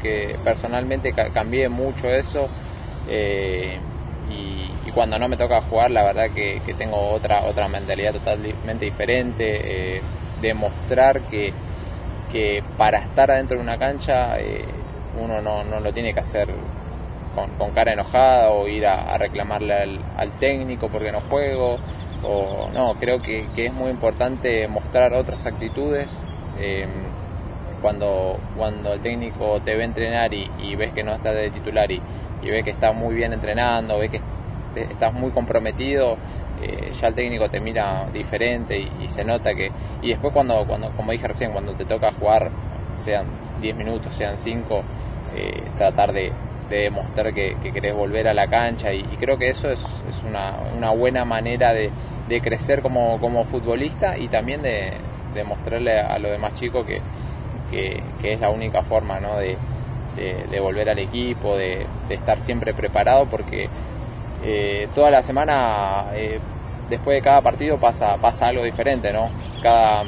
que 0.01 0.36
personalmente 0.44 1.13
cambié 1.33 1.69
mucho 1.69 2.07
eso 2.07 2.48
y, 3.10 3.77
cuando 4.94 5.19
no 5.19 5.30
me 5.30 5.38
toca 5.38 5.62
jugar 5.62 5.92
la 5.92 6.04
verdad 6.04 6.31
que, 6.33 6.62
que 6.65 6.74
tengo 6.74 7.12
otra, 7.12 7.44
otra 7.44 7.68
mentalidad 7.69 8.12
totalmente 8.12 8.86
diferente, 8.86 10.01
demostrar 10.42 11.22
que, 11.22 11.54
que 12.31 12.63
para 12.77 12.99
estar 12.99 13.31
adentro 13.31 13.57
de 13.57 13.63
una 13.63 13.77
cancha 13.77 14.37
uno 15.19 15.41
no, 15.41 15.63
no 15.63 15.79
lo 15.79 15.91
tiene 15.91 16.13
que 16.13 16.19
hacer 16.19 16.49
con, 17.57 17.71
cara 17.71 17.93
enojada 17.93 18.51
o 18.51 18.67
ir 18.67 18.85
a, 18.85 19.17
reclamarle 19.17 19.73
al, 19.73 20.31
técnico 20.39 20.89
porque 20.89 21.11
no 21.11 21.19
juego. 21.21 21.77
O, 22.23 22.69
no, 22.73 22.95
creo 22.95 23.21
que, 23.21 23.47
es 23.55 23.73
muy 23.73 23.89
importante 23.89 24.67
mostrar 24.67 25.13
otras 25.13 25.45
actitudes. 25.45 26.09
Em, 26.59 26.89
cuando, 27.81 28.37
cuando 28.57 28.93
el 28.93 29.01
técnico 29.01 29.61
te 29.61 29.75
ve 29.75 29.85
entrenar 29.85 30.33
y, 30.33 30.75
ves 30.75 30.93
que 30.93 31.03
no 31.03 31.13
estás 31.13 31.33
de 31.33 31.49
titular 31.49 31.89
y, 31.91 32.01
y 32.41 32.49
ves 32.49 32.63
que 32.63 32.71
estás 32.71 32.93
muy 32.93 33.15
bien 33.15 33.31
entrenando, 33.31 33.97
ves 33.99 34.11
que 34.11 34.21
estás 34.75 35.13
muy 35.13 35.31
comprometido, 35.31 36.17
eh, 36.61 36.91
ya 37.00 37.07
el 37.07 37.15
técnico 37.15 37.50
te 37.50 37.59
mira 37.59 38.07
diferente 38.11 38.77
y, 38.77 39.09
se 39.09 39.23
nota 39.23 39.53
que... 39.53 39.71
Y 40.01 40.09
después 40.09 40.33
cuando, 40.33 40.65
cuando, 40.65 40.91
como 40.91 41.11
dije 41.11 41.27
recién, 41.27 41.51
cuando 41.51 41.73
te 41.73 41.85
toca 41.85 42.11
jugar, 42.11 42.51
sean 42.97 43.25
10 43.61 43.75
minutos, 43.75 44.13
sean 44.13 44.38
5, 44.38 44.83
eh, 45.35 45.63
tratar 45.77 46.11
de, 46.11 46.31
de 46.69 46.83
demostrar 46.83 47.33
que, 47.33 47.56
querés 47.73 47.95
volver 47.95 48.27
a 48.27 48.33
la 48.33 48.47
cancha 48.47 48.94
y, 48.94 49.03
creo 49.19 49.38
que 49.38 49.50
eso 49.50 49.71
es, 49.71 49.83
una, 50.27 50.91
buena 50.91 51.25
manera 51.25 51.73
de, 51.73 51.91
crecer 52.41 52.81
como, 52.81 53.17
futbolista 53.45 54.17
y 54.17 54.27
también 54.27 54.62
de, 54.62 54.91
demostrarle 55.33 56.00
a 56.00 56.17
los 56.19 56.31
demás 56.31 56.53
chicos 56.55 56.85
que, 56.85 57.01
es 58.23 58.39
la 58.39 58.50
única 58.50 58.83
forma 58.83 59.19
de, 59.39 60.59
volver 60.59 60.89
al 60.89 61.00
equipo, 61.00 61.57
de, 61.57 61.85
estar 62.09 62.39
siempre 62.39 62.73
preparado 62.73 63.25
porque 63.25 63.69
eh, 64.44 64.88
toda 64.95 65.12
la 65.12 65.21
semana 65.24 66.08
eh, 66.13 66.39
después 66.89 67.15
de 67.15 67.22
cada 67.22 67.41
partido 67.41 67.77
pasa, 67.77 68.17
pasa 68.17 68.48
algo 68.48 68.63
diferente, 68.63 69.13
¿no? 69.13 69.29
Cada, 69.62 70.03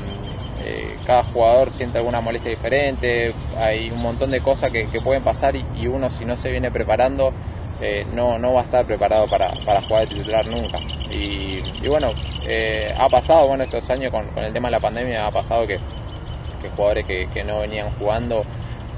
eh, 0.63 0.97
cada 1.05 1.23
jugador 1.23 1.71
siente 1.71 1.97
alguna 1.97 2.21
molestia 2.21 2.51
diferente, 2.51 3.33
hay 3.57 3.89
un 3.89 4.01
montón 4.01 4.31
de 4.31 4.41
cosas 4.41 4.71
que, 4.71 4.85
pueden 5.03 5.23
pasar 5.23 5.55
y, 5.55 5.87
uno 5.87 6.09
si 6.09 6.25
no 6.25 6.35
se 6.35 6.51
viene 6.51 6.69
preparando 6.71 7.33
eh, 7.81 8.05
no, 8.13 8.37
no 8.37 8.53
va 8.53 8.61
a 8.61 8.63
estar 8.65 8.85
preparado 8.85 9.27
para, 9.27 9.49
jugar 9.81 10.07
de 10.07 10.15
titular 10.15 10.45
nunca. 10.45 10.77
Y, 11.09 11.87
bueno, 11.87 12.11
eh, 12.45 12.93
ha 12.95 13.09
pasado, 13.09 13.47
bueno, 13.47 13.63
estos 13.63 13.89
años 13.89 14.11
con, 14.11 14.27
el 14.37 14.53
tema 14.53 14.67
de 14.67 14.73
la 14.73 14.79
pandemia 14.79 15.25
ha 15.25 15.31
pasado 15.31 15.65
que, 15.65 15.79
jugadores 16.75 17.07
que, 17.07 17.43
no 17.43 17.59
venían 17.59 17.89
jugando 17.97 18.43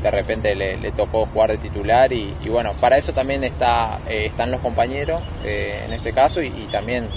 de 0.04 0.12
repente 0.12 0.54
le, 0.56 0.92
tocó 0.92 1.26
jugar 1.26 1.52
de 1.52 1.58
titular 1.58 2.12
y, 2.12 2.36
bueno, 2.50 2.74
para 2.80 2.98
eso 2.98 3.14
también 3.14 3.44
está, 3.44 4.00
están 4.08 4.52
los 4.52 4.62
compañeros 4.62 5.22
en 5.44 5.92
este 5.94 6.12
caso 6.14 6.42
y, 6.42 6.68
también 6.72 7.10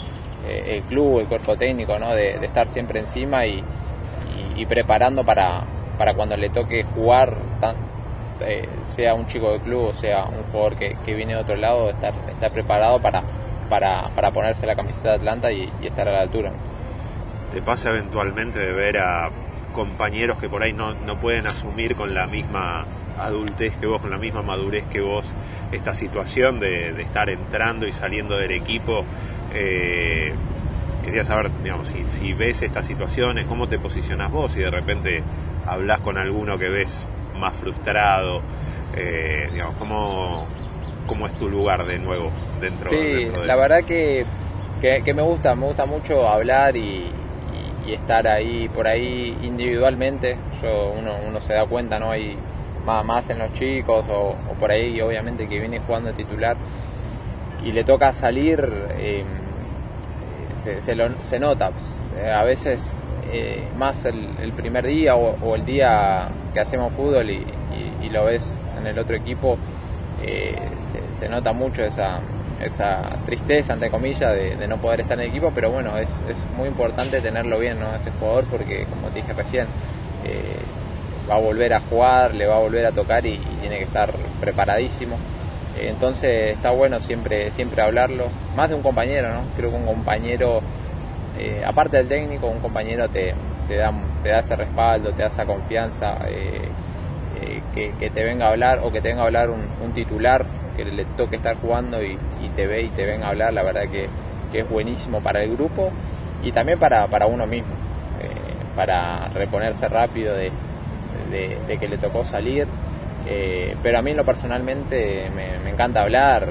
el 0.49 0.83
club, 0.85 1.21
el 1.21 1.27
cuerpo 1.27 1.57
técnico, 1.57 1.99
¿no? 1.99 2.15
de 2.15 2.37
estar 2.45 2.69
siempre 2.69 3.01
encima 3.01 3.45
y, 3.45 3.63
y, 4.57 4.67
preparando 4.67 5.25
para, 5.25 5.65
para 5.99 6.15
cuando 6.15 6.37
le 6.37 6.49
toque 6.51 6.85
jugar, 6.85 7.37
eh, 8.41 8.69
sea 8.87 9.15
un 9.15 9.27
chico 9.27 9.53
de 9.53 9.61
club 9.61 9.87
o 9.87 9.93
sea 9.95 10.25
un 10.25 10.43
jugador 10.51 10.77
que, 10.77 10.97
que 11.05 11.15
viene 11.15 11.35
de 11.35 11.41
otro 11.41 11.57
lado, 11.57 11.91
estar, 11.91 12.13
estar 12.29 12.51
preparado 12.51 13.01
para, 13.01 13.23
para, 13.69 14.09
para 14.15 14.31
ponerse 14.31 14.67
la 14.67 14.75
camiseta 14.75 15.11
de 15.11 15.15
Atlanta 15.17 15.53
y, 15.53 15.71
estar 15.83 16.09
a 16.09 16.13
la 16.13 16.21
altura. 16.23 16.53
¿Te 17.53 17.63
pasa 17.63 17.91
eventualmente 17.91 18.59
de 18.59 18.73
ver 18.73 18.99
a 18.99 19.31
compañeros 19.77 20.39
que 20.39 20.49
por 20.49 20.63
ahí 20.65 20.73
no, 20.73 20.95
no 20.95 21.21
pueden 21.21 21.47
asumir 21.47 21.95
con 21.95 22.13
la 22.15 22.27
misma 22.27 22.85
adultez 23.21 23.77
que 23.77 23.87
vos, 23.87 24.01
con 24.01 24.11
la 24.11 24.19
misma 24.19 24.43
madurez 24.43 24.85
que 24.87 25.01
vos, 25.01 25.33
esta 25.71 25.95
situación 25.95 26.59
de, 26.59 26.93
de 26.93 27.03
estar 27.03 27.31
entrando 27.31 27.87
y 27.87 27.93
saliendo 27.93 28.37
del 28.37 28.53
equipo? 28.53 29.05
Eh, 29.55 30.33
quería 31.05 31.25
saber, 31.25 31.51
digamos, 31.63 31.95
si, 32.09 32.33
ves 32.33 32.63
estas 32.63 32.85
situaciones, 32.85 33.47
cómo 33.47 33.69
te 33.69 33.79
posicionas 33.79 34.31
vos 34.33 34.57
y 34.57 34.61
de 34.61 34.71
repente 34.71 35.23
hablas 35.65 36.01
con 36.01 36.19
alguno 36.19 36.59
que 36.59 36.69
ves 36.69 37.07
más 37.39 37.57
frustrado, 37.57 38.43
eh, 38.97 39.49
digamos, 39.53 39.77
¿cómo, 39.77 40.47
¿cómo, 41.07 41.27
es 41.27 41.35
tu 41.35 41.49
lugar 41.49 41.87
de 41.87 41.99
nuevo 41.99 42.33
dentro, 42.61 42.91
sí, 42.91 43.27
la 43.45 43.57
verdad 43.57 43.85
que, 43.85 44.27
que, 44.81 45.15
me 45.15 45.23
gusta, 45.23 45.55
me 45.55 45.67
gusta 45.67 45.87
mucho 45.87 46.29
hablar 46.29 46.77
y, 46.77 47.11
estar 47.95 48.27
ahí 48.27 48.69
por 48.69 48.87
ahí 48.87 49.37
individualmente. 49.43 50.37
Uno, 50.63 51.17
uno 51.27 51.41
se 51.41 51.55
da 51.55 51.67
cuenta, 51.67 51.99
¿no? 51.99 52.11
Hay, 52.11 52.37
más, 52.87 53.29
en 53.31 53.39
los 53.39 53.53
chicos 53.53 54.07
o, 54.09 54.37
por 54.59 54.71
ahí 54.71 55.01
obviamente 55.01 55.49
que 55.49 55.59
viene 55.59 55.81
jugando 55.81 56.13
titular 56.13 56.57
y 57.65 57.73
le 57.73 57.85
toca 57.85 58.13
salir, 58.13 58.61
eh, 58.97 59.25
se, 60.55 60.81
se, 60.81 61.39
nota. 61.41 61.71
Pues, 61.71 62.05
a 62.33 62.45
veces 62.45 63.03
eh, 63.33 63.67
más 63.77 64.05
el, 64.05 64.53
primer 64.53 64.87
día 64.87 65.17
o, 65.17 65.55
el 65.55 65.65
día 65.65 66.29
que 66.55 66.61
hacemos 66.61 66.93
fútbol 66.93 67.31
y, 67.31 67.45
lo 68.09 68.27
ves 68.27 68.55
en 68.79 68.87
el 68.87 68.97
otro 69.01 69.17
equipo, 69.17 69.59
eh, 70.23 70.55
se, 71.13 71.29
nota 71.29 71.53
mucho 71.53 71.83
esa, 71.83 72.21
esa 72.61 73.03
tristeza, 73.27 73.75
entre 73.75 73.91
comillas, 73.91 74.35
de, 74.35 74.67
no 74.67 74.79
poder 74.79 75.01
estar 75.01 75.19
en 75.19 75.25
el 75.25 75.31
equipo, 75.31 75.53
pero 75.55 75.71
bueno, 75.71 75.99
es, 75.99 76.09
es 76.29 76.39
muy 76.57 76.69
importante 76.69 77.21
tenerlo 77.21 77.59
bien, 77.59 77.79
¿no? 77.79 77.95
Ese 77.95 78.11
jugador, 78.13 78.45
porque 78.45 78.87
como 78.87 79.09
te 79.09 79.21
dije 79.21 79.33
recién, 79.33 79.67
eh, 80.25 80.57
va 81.31 81.37
a 81.37 81.41
volver 81.41 81.75
a 81.75 81.81
jugar, 81.81 82.35
le 82.35 82.47
va 82.47 82.57
a 82.57 82.61
volver 82.61 82.87
a 82.87 82.93
tocar 82.93 83.27
y, 83.27 83.39
tiene 83.61 83.79
que 83.79 83.85
estar 83.85 84.13
preparadísimo. 84.41 85.17
entonces 85.79 86.55
está 86.55 86.71
bueno 86.71 87.01
siempre, 87.01 87.51
siempre 87.51 87.83
hablarlo, 87.83 88.29
más 88.57 88.69
de 88.69 88.75
un 88.77 88.83
compañero, 88.83 89.33
¿no? 89.33 89.43
Creo 89.57 89.71
que 89.71 89.77
un 89.77 89.87
compañero 89.87 90.63
eh, 91.39 91.63
aparte 91.65 91.99
del 91.99 92.09
técnico, 92.09 92.47
un 92.47 92.61
compañero 92.61 93.09
te, 93.09 93.35
te, 93.69 93.77
da, 93.77 93.93
te 94.23 94.31
da 94.31 94.39
ese 94.39 94.57
respaldo, 94.57 95.13
te 95.13 95.23
da 95.23 95.29
esa 95.29 95.45
confianza, 95.45 96.17
eh, 96.29 96.69
eh, 97.43 97.93
que, 97.99 98.11
te 98.11 98.25
venga 98.25 98.47
a 98.47 98.51
hablar 98.51 98.81
o 98.83 98.91
que 98.91 99.03
te 99.03 99.09
venga 99.09 99.23
a 99.23 99.27
hablar 99.27 99.51
un, 99.51 99.93
titular 99.93 100.47
que 100.77 100.85
le 100.85 101.05
toque 101.17 101.37
estar 101.37 101.57
jugando 101.57 102.03
y, 102.03 102.19
te 102.55 102.67
ve 102.67 102.83
y 102.83 102.89
te 102.91 103.05
venga 103.05 103.27
a 103.27 103.31
hablar, 103.31 103.53
la 103.53 103.63
verdad 103.63 103.83
que, 103.91 104.09
es 104.53 104.71
buenísimo 104.71 105.21
para 105.21 105.43
el 105.43 105.55
grupo 105.55 105.91
y 106.43 106.51
también 106.51 106.79
para, 106.79 107.07
para 107.09 107.27
uno 107.27 107.47
mismo, 107.47 107.75
para 108.75 109.29
reponerse 109.29 109.87
rápido 109.87 110.35
de, 110.35 110.51
que 111.79 111.89
le 111.89 111.99
tocó 111.99 112.25
salir. 112.25 112.67
pero 113.83 113.99
a 113.99 114.03
mí 114.03 114.15
lo 114.15 114.25
personalmente 114.25 115.31
me, 115.35 115.69
encanta 115.69 116.01
hablar 116.01 116.49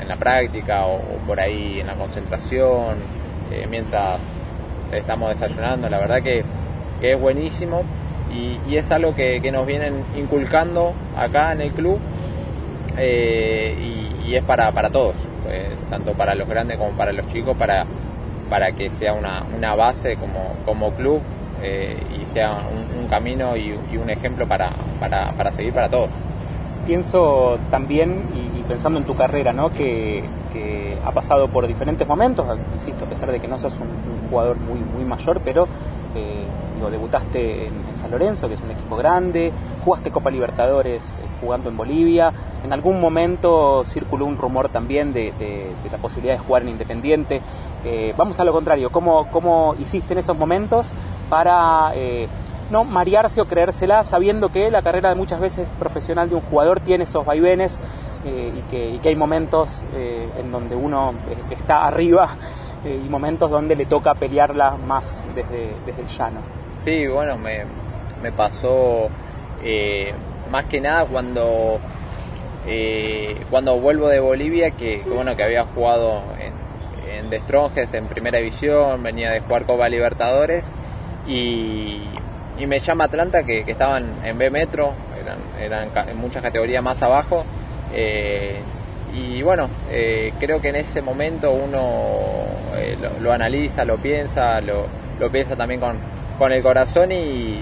en 0.00 0.08
la 0.08 0.16
práctica 0.16 0.86
o 0.86 1.00
por 1.26 1.38
ahí 1.38 1.80
en 1.80 1.88
la 1.88 1.94
concentración 1.94 2.96
eh, 3.50 3.66
mientras 3.68 4.20
estamos 4.92 5.30
desayunando. 5.30 5.88
La 5.88 5.98
verdad 5.98 6.22
que, 6.22 6.44
es 7.00 7.20
buenísimo 7.20 7.82
y, 8.32 8.76
es 8.76 8.90
algo 8.92 9.14
que, 9.14 9.40
nos 9.50 9.66
vienen 9.66 10.04
inculcando 10.16 10.92
acá 11.16 11.52
en 11.52 11.62
el 11.62 11.72
club 11.72 11.98
eh, 12.96 13.74
y, 14.26 14.34
es 14.34 14.44
para, 14.44 14.70
para 14.70 14.90
todos, 14.90 15.16
eh, 15.48 15.74
tanto 15.90 16.12
para 16.14 16.36
los 16.36 16.48
grandes 16.48 16.78
como 16.78 16.92
para 16.92 17.12
los 17.12 17.26
chicos, 17.32 17.56
para, 17.56 17.84
para 18.48 18.70
que 18.72 18.88
sea 18.88 19.12
una, 19.12 19.44
una 19.56 19.74
base 19.74 20.14
como, 20.16 20.54
como 20.64 20.92
club 20.92 21.20
y 21.62 22.24
sea 22.26 22.62
un, 22.96 23.08
camino 23.08 23.56
y, 23.56 23.72
un 23.72 24.08
ejemplo 24.08 24.46
para, 24.46 24.70
para, 25.00 25.32
para 25.32 25.50
seguir 25.50 25.72
para 25.72 25.88
todos. 25.88 26.10
Pienso 26.86 27.58
también, 27.72 28.22
pensando 28.70 29.00
en 29.00 29.04
tu 29.04 29.16
carrera, 29.16 29.52
¿no? 29.52 29.70
que, 29.70 30.22
ha 31.04 31.12
pasado 31.12 31.48
por 31.48 31.66
diferentes 31.66 32.06
momentos, 32.06 32.46
insisto, 32.72 33.04
a 33.04 33.08
pesar 33.08 33.32
de 33.32 33.40
que 33.40 33.48
no 33.48 33.58
seas 33.58 33.76
un, 33.78 34.28
jugador 34.30 34.58
muy, 34.58 34.78
muy 34.78 35.04
mayor, 35.04 35.40
pero 35.44 35.66
eh, 36.14 36.44
digo, 36.76 36.88
debutaste 36.88 37.66
en, 37.66 37.96
San 37.96 38.12
Lorenzo, 38.12 38.46
que 38.46 38.54
es 38.54 38.60
un 38.60 38.70
equipo 38.70 38.96
grande, 38.96 39.52
jugaste 39.84 40.12
Copa 40.12 40.30
Libertadores 40.30 41.18
eh, 41.20 41.26
jugando 41.40 41.68
en 41.68 41.76
Bolivia, 41.76 42.32
en 42.62 42.72
algún 42.72 43.00
momento 43.00 43.82
circuló 43.84 44.26
un 44.26 44.38
rumor 44.38 44.68
también 44.68 45.12
de, 45.12 45.32
la 45.90 45.98
posibilidad 45.98 46.34
de 46.34 46.40
jugar 46.40 46.62
en 46.62 46.68
Independiente. 46.68 47.42
Eh, 47.84 48.14
vamos 48.16 48.38
a 48.38 48.44
lo 48.44 48.52
contrario, 48.52 48.90
¿cómo, 48.90 49.28
¿cómo 49.32 49.74
hiciste 49.80 50.12
en 50.12 50.20
esos 50.20 50.38
momentos 50.38 50.92
para 51.28 51.92
no 52.70 52.84
marearse 52.84 53.40
o 53.40 53.46
creérsela 53.46 54.04
sabiendo 54.04 54.50
que 54.50 54.70
la 54.70 54.82
carrera 54.82 55.08
de 55.08 55.16
muchas 55.16 55.40
veces 55.40 55.68
profesional 55.78 56.28
de 56.28 56.36
un 56.36 56.40
jugador 56.42 56.78
tiene 56.80 57.04
esos 57.04 57.24
vaivenes 57.26 57.82
eh, 58.24 58.52
y, 58.56 59.00
que, 59.00 59.08
hay 59.08 59.16
momentos 59.16 59.82
eh, 59.94 60.28
en 60.38 60.50
donde 60.50 60.76
uno 60.76 61.12
eh, 61.28 61.36
está 61.50 61.86
arriba 61.86 62.28
y 62.84 63.08
momentos 63.08 63.50
donde 63.50 63.76
le 63.76 63.86
toca 63.86 64.14
pelearla 64.14 64.72
más 64.72 65.24
desde, 65.34 65.74
desde 65.86 66.02
el 66.02 66.08
llano. 66.08 66.40
Sí, 66.78 67.06
bueno, 67.06 67.36
me, 67.36 67.64
me 68.22 68.32
pasó 68.32 69.08
más 70.50 70.64
que 70.64 70.80
nada 70.80 71.04
cuando, 71.04 71.78
cuando 73.50 73.78
vuelvo 73.78 74.08
de 74.08 74.18
Bolivia, 74.20 74.70
que, 74.70 75.02
bueno, 75.06 75.36
que 75.36 75.44
había 75.44 75.66
jugado 75.66 76.22
en, 76.38 76.54
en 77.10 77.28
Destronjes 77.28 77.92
en 77.92 78.06
Primera 78.06 78.38
División, 78.38 79.02
venía 79.02 79.30
de 79.32 79.40
jugar 79.40 79.66
Copa 79.66 79.90
Libertadores 79.90 80.72
y 81.26 82.00
y 82.60 82.66
me 82.66 82.78
llama 82.78 83.04
Atlanta 83.04 83.42
que, 83.42 83.64
estaban 83.66 84.24
en 84.24 84.36
B 84.36 84.50
Metro, 84.50 84.92
eran, 85.58 85.90
en 86.08 86.16
muchas 86.18 86.42
categorías 86.42 86.82
más 86.82 87.02
abajo. 87.02 87.44
Eh, 87.92 88.60
y 89.12 89.42
bueno, 89.42 89.68
eh, 89.90 90.32
creo 90.38 90.60
que 90.60 90.68
en 90.68 90.76
ese 90.76 91.02
momento 91.02 91.50
uno 91.52 92.44
eh, 92.76 92.96
lo, 93.20 93.32
analiza, 93.32 93.84
lo 93.84 93.96
piensa, 93.96 94.60
lo, 94.60 94.86
piensa 95.32 95.56
también 95.56 95.80
con, 95.80 95.96
con 96.38 96.52
el 96.52 96.62
corazón 96.62 97.10
y, 97.10 97.60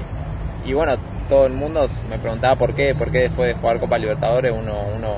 y, 0.66 0.73
bueno, 0.75 0.97
todo 1.28 1.47
el 1.47 1.54
mundo 1.54 1.87
me 2.11 2.18
preguntaba 2.18 2.56
por 2.56 2.75
qué, 2.75 2.94
por 2.94 3.11
qué 3.11 3.20
después 3.20 3.54
de 3.54 3.61
jugar 3.61 3.80
Copa 3.80 3.99
Libertadores 3.99 4.52
uno, 4.52 4.75
uno 4.94 5.14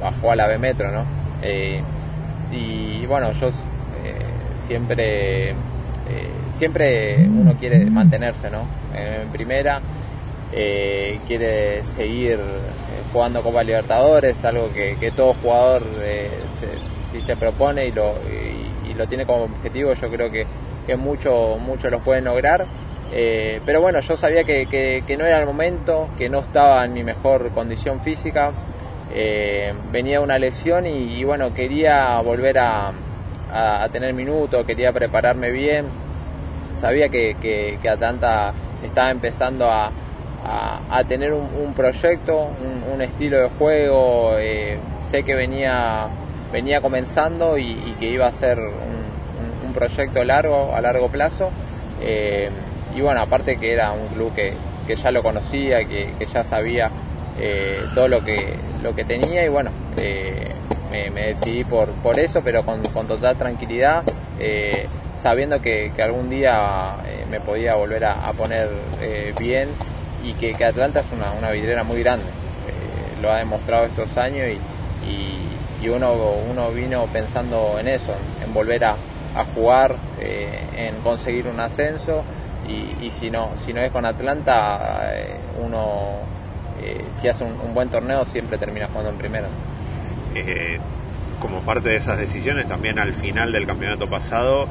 bajó 0.00 0.32
a 0.32 0.36
la 0.36 0.48
B 0.48 0.58
Metro, 0.58 0.90
¿no? 0.90 1.04
y 2.52 3.06
bueno, 3.06 3.32
yo 3.32 3.50
siempre 4.56 5.54
siempre 6.50 7.26
uno 7.26 7.54
quiere 7.54 7.84
mantenerse 7.86 8.50
¿no? 8.50 8.66
en 8.94 9.28
primera, 9.28 9.80
quiere 10.50 11.82
seguir 11.84 12.38
jugando 13.12 13.42
Copa 13.42 13.62
Libertadores, 13.62 14.44
algo 14.44 14.68
que, 14.72 15.12
todo 15.14 15.34
jugador 15.34 15.82
si 17.10 17.20
se 17.20 17.36
propone 17.36 17.86
y 17.86 17.92
lo, 17.92 18.14
tiene 19.08 19.26
como 19.26 19.44
objetivo, 19.44 19.92
yo 19.94 20.08
creo 20.08 20.30
que, 20.30 20.46
que 20.86 20.96
muchos 20.96 21.58
mucho 21.60 21.90
lo 21.90 22.00
pueden 22.00 22.24
lograr. 22.24 22.66
pero 23.10 23.80
bueno, 23.80 24.00
yo 24.00 24.16
sabía 24.16 24.44
que, 24.44 25.04
no 25.18 25.26
era 25.26 25.40
el 25.40 25.46
momento, 25.46 26.08
que 26.16 26.28
no 26.28 26.40
estaba 26.40 26.84
en 26.84 26.94
mi 26.94 27.04
mejor 27.04 27.50
condición 27.50 28.00
física, 28.00 28.52
venía 29.90 30.20
una 30.20 30.38
lesión 30.38 30.86
y 30.86 31.22
bueno, 31.24 31.52
quería 31.52 32.20
volver 32.20 32.58
a, 32.58 32.92
a, 33.52 33.88
tener 33.90 34.14
minutos, 34.14 34.64
quería 34.66 34.92
prepararme 34.92 35.50
bien. 35.50 35.86
Sabía 36.72 37.08
que, 37.08 37.36
que, 37.40 37.88
Atlanta 37.88 38.52
estaba 38.82 39.10
empezando 39.10 39.70
a, 39.70 39.92
a, 40.44 41.04
tener 41.08 41.32
un, 41.32 41.72
proyecto, 41.74 42.50
un, 42.92 43.00
estilo 43.00 43.38
de 43.38 43.48
juego. 43.50 44.36
Eh, 44.38 44.78
sé 45.02 45.22
que 45.22 45.34
venía, 45.34 46.08
venía 46.52 46.80
comenzando 46.80 47.58
y, 47.58 47.96
que 47.98 48.06
iba 48.06 48.26
a 48.26 48.32
ser 48.32 48.58
un, 48.58 49.72
proyecto 49.72 50.22
largo, 50.22 50.74
a 50.74 50.82
largo 50.82 51.08
plazo. 51.08 51.50
Eh, 52.02 52.50
y 52.94 53.00
bueno, 53.00 53.22
aparte 53.22 53.56
que 53.58 53.72
era 53.72 53.92
un 53.92 54.08
club 54.08 54.34
que, 54.34 54.52
que 54.86 54.96
ya 54.96 55.10
lo 55.10 55.22
conocía, 55.22 55.84
que, 55.86 56.12
que 56.18 56.26
ya 56.26 56.44
sabía 56.44 56.90
eh, 57.40 57.86
todo 57.94 58.06
lo 58.06 58.22
que, 58.22 58.54
lo 58.82 58.94
que 58.94 59.04
tenía 59.04 59.46
y 59.46 59.48
bueno, 59.48 59.70
me, 59.96 61.10
decidí 61.10 61.64
por, 61.64 61.88
por 62.02 62.18
eso, 62.18 62.42
pero 62.44 62.66
con, 62.66 62.82
total 62.82 63.36
tranquilidad, 63.38 64.02
sabiendo 65.16 65.62
que, 65.62 65.90
algún 66.02 66.28
día 66.28 66.96
me 67.30 67.40
podía 67.40 67.74
volver 67.74 68.04
a, 68.04 68.30
poner 68.34 68.68
bien 69.38 69.70
y 70.22 70.34
que, 70.34 70.64
Atlanta 70.64 71.00
es 71.00 71.12
una, 71.12 71.32
una 71.32 71.50
vidriera 71.50 71.84
muy 71.84 72.02
grande. 72.02 72.26
lo 73.20 73.30
ha 73.30 73.38
demostrado 73.38 73.86
estos 73.86 74.16
años 74.16 74.48
y, 75.06 75.88
uno, 75.88 76.12
uno 76.48 76.70
vino 76.70 77.06
pensando 77.12 77.76
en 77.78 77.88
eso, 77.88 78.14
en, 78.44 78.54
volver 78.54 78.84
a, 78.84 78.96
jugar, 79.54 79.96
en 80.20 80.94
conseguir 81.02 81.48
un 81.48 81.58
ascenso 81.58 82.22
y, 82.68 83.10
si, 83.10 83.30
no, 83.30 83.50
si 83.56 83.72
no 83.72 83.80
es 83.80 83.90
con 83.90 84.06
Atlanta, 84.06 85.12
uno 85.60 86.20
si 87.10 87.28
hace 87.28 87.44
un, 87.44 87.60
un, 87.60 87.74
buen 87.74 87.88
torneo 87.88 88.24
siempre 88.24 88.58
termina 88.58 88.86
jugando 88.88 89.10
en 89.10 89.18
primera. 89.18 89.48
Eh, 90.34 90.78
como 91.40 91.60
parte 91.60 91.90
de 91.90 91.96
esas 91.96 92.18
decisiones, 92.18 92.66
también 92.68 92.98
al 92.98 93.12
final 93.12 93.52
del 93.52 93.66
campeonato 93.66 94.08
pasado, 94.08 94.66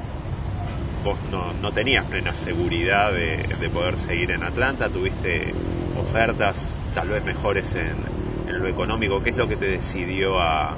vos 1.03 1.17
no, 1.31 1.71
tenías 1.71 2.05
plena 2.05 2.33
seguridad 2.33 3.11
de, 3.11 3.69
poder 3.69 3.97
seguir 3.97 4.31
en 4.31 4.43
Atlanta, 4.43 4.89
tuviste 4.89 5.53
ofertas 5.99 6.67
tal 6.93 7.09
vez 7.09 7.23
mejores 7.23 7.75
en, 7.75 8.21
lo 8.47 8.67
económico. 8.67 9.23
¿Qué 9.23 9.29
es 9.29 9.37
lo 9.37 9.47
que 9.47 9.55
te 9.55 9.67
decidió 9.67 10.39
a, 10.39 10.75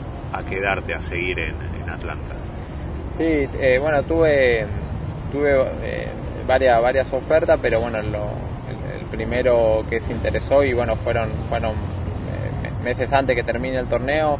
quedarte, 0.47 0.93
a 0.93 1.01
seguir 1.01 1.39
en, 1.39 1.89
Atlanta? 1.89 2.35
Sí, 3.11 3.47
eh, 3.59 3.77
bueno, 3.79 4.01
tuve, 4.03 4.65
tuve 5.31 5.61
eh, 5.81 6.07
varias, 6.47 6.81
varias 6.81 7.13
ofertas, 7.13 7.59
pero 7.61 7.81
bueno, 7.81 7.99
el, 7.99 8.15
primero 9.11 9.85
que 9.87 9.99
se 9.99 10.11
interesó 10.11 10.63
y 10.63 10.73
bueno, 10.73 10.95
fueron, 10.95 11.29
fueron 11.47 11.73
meses 12.83 13.13
antes 13.13 13.35
que 13.35 13.43
termine 13.43 13.77
el 13.77 13.85
torneo 13.85 14.39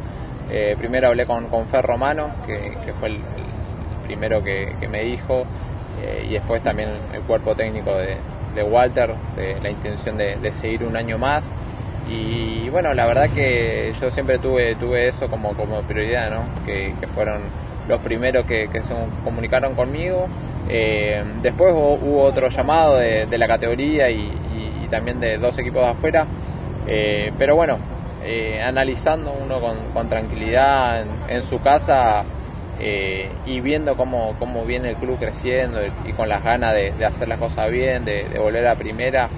eh, 0.50 0.76
primero 0.78 1.08
hablé 1.08 1.26
con, 1.26 1.48
con 1.48 1.66
Fer 1.68 1.84
Romano, 1.84 2.30
que, 2.46 2.92
fue 3.00 3.08
el, 3.08 3.18
primero 4.06 4.42
que, 4.42 4.74
me 4.90 5.02
dijo, 5.02 5.44
eh, 6.04 6.26
y 6.28 6.32
después 6.34 6.62
también 6.62 6.90
el 7.12 7.22
cuerpo 7.22 7.54
técnico 7.54 7.94
de, 7.96 8.16
Walter, 8.62 9.14
de 9.36 9.60
la 9.60 9.70
intención 9.70 10.16
de, 10.16 10.52
seguir 10.52 10.84
un 10.84 10.96
año 10.96 11.18
más. 11.18 11.50
Y 12.08 12.68
bueno, 12.68 12.92
la 12.92 13.06
verdad 13.06 13.30
que 13.30 13.92
yo 14.00 14.10
siempre 14.10 14.38
tuve, 14.38 14.76
tuve 14.76 15.08
eso 15.08 15.28
como, 15.28 15.54
como 15.54 15.80
prioridad, 15.82 16.30
¿no? 16.30 16.42
que, 16.66 16.94
fueron 17.14 17.42
los 17.88 18.00
primeros 18.00 18.46
que, 18.46 18.68
se 18.82 18.94
comunicaron 19.24 19.74
conmigo. 19.74 20.28
Eh, 20.68 21.22
después 21.42 21.72
hubo, 21.72 22.22
otro 22.22 22.48
llamado 22.48 22.96
de, 22.96 23.38
la 23.38 23.48
categoría 23.48 24.10
y, 24.10 24.40
también 24.90 25.18
de 25.18 25.38
dos 25.38 25.58
equipos 25.58 25.82
de 25.82 25.88
afuera. 25.88 26.26
Eh, 26.86 27.32
pero 27.38 27.56
bueno, 27.56 27.78
eh, 28.22 28.62
analizando 28.62 29.32
uno 29.32 29.60
con, 29.60 30.08
tranquilidad 30.08 31.04
en, 31.28 31.42
su 31.42 31.60
casa 31.60 32.24
eh, 32.80 33.30
y 33.46 33.60
viendo 33.60 33.96
cómo, 33.96 34.34
cómo, 34.38 34.64
viene 34.64 34.90
el 34.90 34.96
club 34.96 35.18
creciendo 35.18 35.80
y, 36.04 36.12
con 36.12 36.28
las 36.28 36.42
ganas 36.42 36.74
de, 36.74 37.04
hacer 37.04 37.28
las 37.28 37.38
cosas 37.38 37.70
bien, 37.70 38.04
de, 38.04 38.26
volver 38.38 38.66
a 38.66 38.74
primera, 38.74 39.28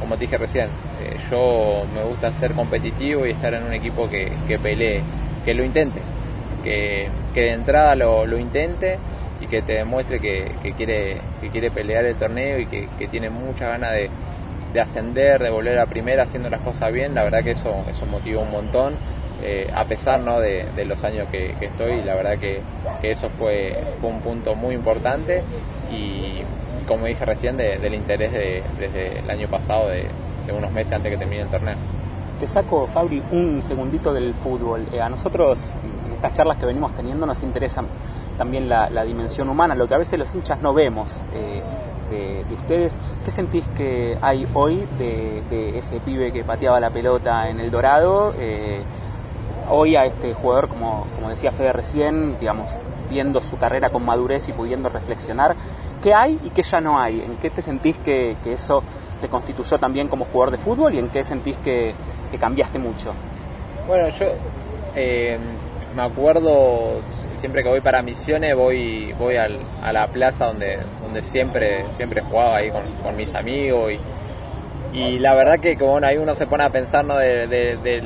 como 0.00 0.14
te 0.16 0.22
dije 0.22 0.38
recién, 0.38 0.66
eh, 1.00 1.16
yo 1.30 1.84
me 1.94 2.02
gusta 2.04 2.32
ser 2.32 2.52
competitivo 2.52 3.26
y 3.26 3.30
estar 3.30 3.52
en 3.52 3.64
un 3.64 3.74
equipo 3.74 4.08
que, 4.08 4.30
pelee, 4.62 5.02
que 5.44 5.54
lo 5.54 5.64
intente, 5.64 6.00
que, 6.64 7.10
de 7.34 7.52
entrada 7.52 7.94
lo, 7.94 8.38
intente 8.38 8.98
y 9.40 9.46
que 9.46 9.62
te 9.62 9.74
demuestre 9.74 10.18
que, 10.18 10.72
quiere, 10.76 11.20
que 11.40 11.50
quiere 11.50 11.70
pelear 11.70 12.04
el 12.06 12.16
torneo 12.16 12.58
y 12.58 12.66
que, 12.66 13.08
tiene 13.10 13.28
mucha 13.28 13.68
ganas 13.68 13.92
de, 13.92 14.08
de 14.72 14.80
ascender, 14.80 15.42
de 15.42 15.50
volver 15.50 15.78
a 15.78 15.86
primera 15.86 16.22
haciendo 16.22 16.48
las 16.48 16.62
cosas 16.62 16.90
bien, 16.90 17.14
la 17.14 17.22
verdad 17.22 17.44
que 17.44 17.50
eso, 17.50 17.84
eso 17.88 18.06
motiva 18.06 18.40
un 18.40 18.50
montón, 18.50 18.96
eh, 19.42 19.70
a 19.74 19.84
pesar 19.84 20.20
¿no? 20.20 20.40
de, 20.40 20.84
los 20.84 21.02
años 21.04 21.28
que, 21.30 21.54
estoy, 21.60 22.02
la 22.02 22.14
verdad 22.14 22.38
que, 22.38 22.60
eso 23.02 23.28
fue, 23.30 23.76
un 24.02 24.20
punto 24.20 24.54
muy 24.54 24.74
importante 24.74 25.42
y 25.90 26.42
como 26.88 27.06
dije 27.06 27.24
recién, 27.24 27.56
del 27.56 27.94
interés 27.94 28.32
desde 28.32 29.18
el 29.20 29.30
año 29.30 29.46
pasado, 29.48 29.88
de, 29.88 30.08
unos 30.50 30.72
meses 30.72 30.94
antes 30.94 31.12
que 31.12 31.18
termine 31.18 31.42
el 31.42 31.48
torneo. 31.48 31.76
Te 32.40 32.46
saco, 32.46 32.86
Fabri, 32.86 33.22
un 33.32 33.60
segundito 33.62 34.14
del 34.14 34.32
fútbol. 34.32 34.86
Eh, 34.92 35.00
a 35.00 35.10
nosotros, 35.10 35.74
en 36.06 36.12
estas 36.12 36.32
charlas 36.32 36.56
que 36.56 36.64
venimos 36.64 36.94
teniendo, 36.94 37.26
nos 37.26 37.42
interesa 37.42 37.84
también 38.38 38.66
la, 38.68 39.04
dimensión 39.04 39.50
humana, 39.50 39.74
lo 39.74 39.86
que 39.86 39.94
a 39.94 39.98
veces 39.98 40.18
los 40.18 40.34
hinchas 40.34 40.60
no 40.62 40.72
vemos. 40.72 41.22
Eh, 41.34 41.62
de, 42.10 42.46
ustedes. 42.54 42.98
¿Qué 43.22 43.30
sentís 43.30 43.68
que 43.76 44.16
hay 44.22 44.48
hoy 44.54 44.88
de, 44.96 45.78
ese 45.78 46.00
pibe 46.00 46.32
que 46.32 46.42
pateaba 46.42 46.80
la 46.80 46.88
pelota 46.88 47.50
en 47.50 47.60
el 47.60 47.70
Dorado? 47.70 48.32
Hoy 49.70 49.96
a 49.96 50.04
este 50.04 50.34
jugador, 50.34 50.68
como, 50.68 51.06
como 51.14 51.30
decía 51.30 51.52
Fede 51.52 51.72
recién, 51.72 52.38
digamos, 52.38 52.76
viendo 53.10 53.40
su 53.40 53.56
carrera 53.56 53.90
con 53.90 54.04
madurez 54.04 54.48
y 54.48 54.52
pudiendo 54.52 54.88
reflexionar, 54.88 55.56
¿qué 56.02 56.14
hay 56.14 56.38
y 56.44 56.50
qué 56.50 56.62
ya 56.62 56.80
no 56.80 56.98
hay? 56.98 57.20
¿En 57.20 57.36
qué 57.36 57.50
te 57.50 57.62
sentís 57.62 57.98
que, 57.98 58.36
eso 58.46 58.82
te 59.20 59.28
constituyó 59.28 59.78
también 59.78 60.08
como 60.08 60.26
jugador 60.26 60.52
de 60.52 60.58
fútbol 60.58 60.94
y 60.94 60.98
en 60.98 61.08
qué 61.08 61.24
sentís 61.24 61.56
que, 61.58 61.94
cambiaste 62.38 62.78
mucho? 62.78 63.12
Bueno, 63.86 64.08
yo 64.10 64.26
eh, 64.94 65.38
me 65.96 66.02
acuerdo 66.02 67.00
siempre 67.34 67.62
que 67.62 67.68
voy 67.68 67.80
para 67.80 68.02
misiones 68.02 68.54
voy 68.54 69.12
voy 69.18 69.36
al, 69.36 69.58
a 69.82 69.92
la 69.92 70.06
plaza 70.08 70.46
donde 70.46 70.78
donde 71.02 71.22
siempre 71.22 71.86
siempre 71.96 72.20
jugaba 72.20 72.56
ahí 72.56 72.70
con, 72.70 73.16
mis 73.16 73.34
amigos 73.34 73.92
y, 73.92 73.98
y 74.92 75.18
la 75.18 75.34
verdad 75.34 75.60
que 75.60 75.76
como 75.76 75.98
ahí 75.98 76.16
uno 76.16 76.34
se 76.34 76.46
pone 76.46 76.64
a 76.64 76.70
pensar 76.70 77.04
¿no? 77.04 77.16
de, 77.18 78.02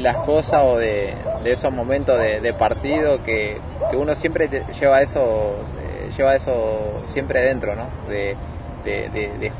las 0.00 0.16
cosas 0.18 0.62
o 0.64 0.76
de, 0.78 1.14
esos 1.44 1.72
momentos 1.72 2.18
de, 2.18 2.54
partido 2.54 3.22
que, 3.22 3.58
uno 3.92 4.14
siempre 4.14 4.48
lleva 4.80 5.02
eso 5.02 5.56
eh, 5.80 6.10
lleva 6.16 6.34
eso 6.34 7.04
siempre 7.08 7.40
dentro 7.40 7.74
¿no? 7.76 7.86
de, 8.08 8.36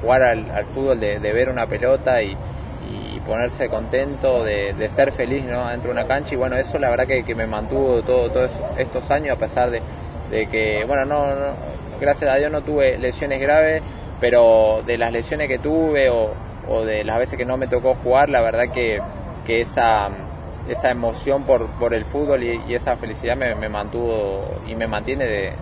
jugar 0.00 0.22
al, 0.22 0.50
al 0.50 0.64
fútbol 0.66 0.98
de, 0.98 1.18
ver 1.18 1.48
una 1.48 1.66
pelota 1.66 2.22
y, 2.22 2.36
ponerse 3.24 3.70
contento, 3.70 4.44
de, 4.44 4.88
ser 4.94 5.10
feliz 5.10 5.44
¿no? 5.44 5.70
dentro 5.70 5.88
de 5.88 5.92
una 5.98 6.06
cancha 6.06 6.34
y 6.34 6.36
bueno, 6.36 6.56
eso 6.56 6.78
la 6.78 6.90
verdad 6.90 7.06
que, 7.06 7.34
me 7.34 7.46
mantuvo 7.46 8.02
todo, 8.02 8.30
todos 8.30 8.50
estos 8.76 9.10
años 9.10 9.38
a 9.38 9.40
pesar 9.40 9.70
de, 9.70 9.80
que, 10.46 10.84
bueno, 10.86 11.06
no, 11.06 11.26
gracias 12.00 12.30
a 12.30 12.34
Dios 12.34 12.52
no 12.52 12.60
tuve 12.60 12.98
lesiones 12.98 13.40
graves, 13.40 13.82
pero 14.20 14.82
de 14.84 14.98
las 14.98 15.10
lesiones 15.10 15.48
que 15.48 15.58
tuve 15.58 16.10
o, 16.10 16.34
de 16.84 17.04
las 17.04 17.18
veces 17.18 17.38
que 17.38 17.44
no 17.44 17.56
me 17.56 17.66
tocó 17.66 17.94
jugar, 17.94 18.28
la 18.28 18.40
verdad 18.40 18.72
que, 18.72 19.00
que 19.46 19.60
esa, 19.60 20.08
esa 20.68 20.90
emoción 20.90 21.44
por, 21.44 21.66
por 21.78 21.94
el 21.94 22.04
fútbol 22.04 22.42
y, 22.42 22.74
esa 22.74 22.96
felicidad 22.96 23.36
me, 23.36 23.68
mantuvo 23.68 24.60
y 24.66 24.74
me 24.74 24.86
mantiene 24.86 25.26
de, 25.26 25.52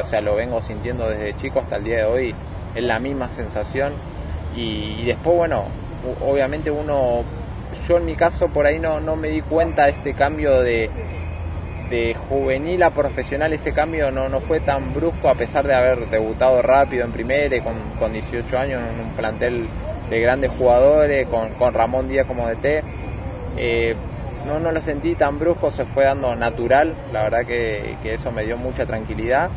o 0.00 0.04
sea, 0.04 0.20
lo 0.20 0.34
vengo 0.34 0.60
sintiendo 0.60 1.08
desde 1.08 1.36
chico 1.36 1.60
hasta 1.60 1.76
el 1.76 1.84
día 1.84 1.98
de 1.98 2.04
hoy, 2.04 2.34
es 2.74 2.82
la 2.82 2.98
misma 2.98 3.28
sensación. 3.28 3.92
Y, 4.56 4.96
y 5.00 5.04
después, 5.06 5.36
bueno, 5.36 5.64
obviamente 6.20 6.70
uno, 6.70 7.22
yo 7.88 7.96
en 7.96 8.04
mi 8.04 8.14
caso 8.14 8.48
por 8.48 8.66
ahí 8.66 8.78
no, 8.78 9.00
no 9.00 9.16
me 9.16 9.28
di 9.28 9.40
cuenta 9.40 9.86
de 9.86 9.92
ese 9.92 10.14
cambio 10.14 10.60
de, 10.60 10.90
de 11.90 12.16
juvenil 12.28 12.82
a 12.82 12.90
profesional, 12.90 13.52
ese 13.52 13.72
cambio 13.72 14.10
no, 14.10 14.28
no 14.28 14.40
fue 14.40 14.60
tan 14.60 14.94
brusco 14.94 15.28
a 15.28 15.34
pesar 15.34 15.66
de 15.66 15.74
haber 15.74 16.08
debutado 16.10 16.62
rápido 16.62 17.04
en 17.04 17.12
primera, 17.12 17.62
con, 17.62 17.74
con 17.98 18.12
18 18.12 18.58
años 18.58 18.82
en 18.82 19.00
un 19.00 19.10
plantel 19.14 19.68
de 20.14 20.20
grandes 20.20 20.50
jugadores, 20.56 21.26
con, 21.28 21.50
con 21.54 21.74
Ramón 21.74 22.08
Díaz 22.08 22.26
como 22.26 22.48
DT. 22.48 22.82
Eh, 23.56 23.94
no, 24.46 24.60
no 24.60 24.72
lo 24.72 24.80
sentí 24.80 25.14
tan 25.14 25.38
brusco, 25.38 25.70
se 25.70 25.84
fue 25.86 26.04
dando 26.04 26.36
natural, 26.36 26.94
la 27.12 27.24
verdad 27.24 27.46
que, 27.46 27.96
que 28.02 28.14
eso 28.14 28.30
me 28.30 28.44
dio 28.44 28.56
mucha 28.56 28.86
tranquilidad. 28.86 29.50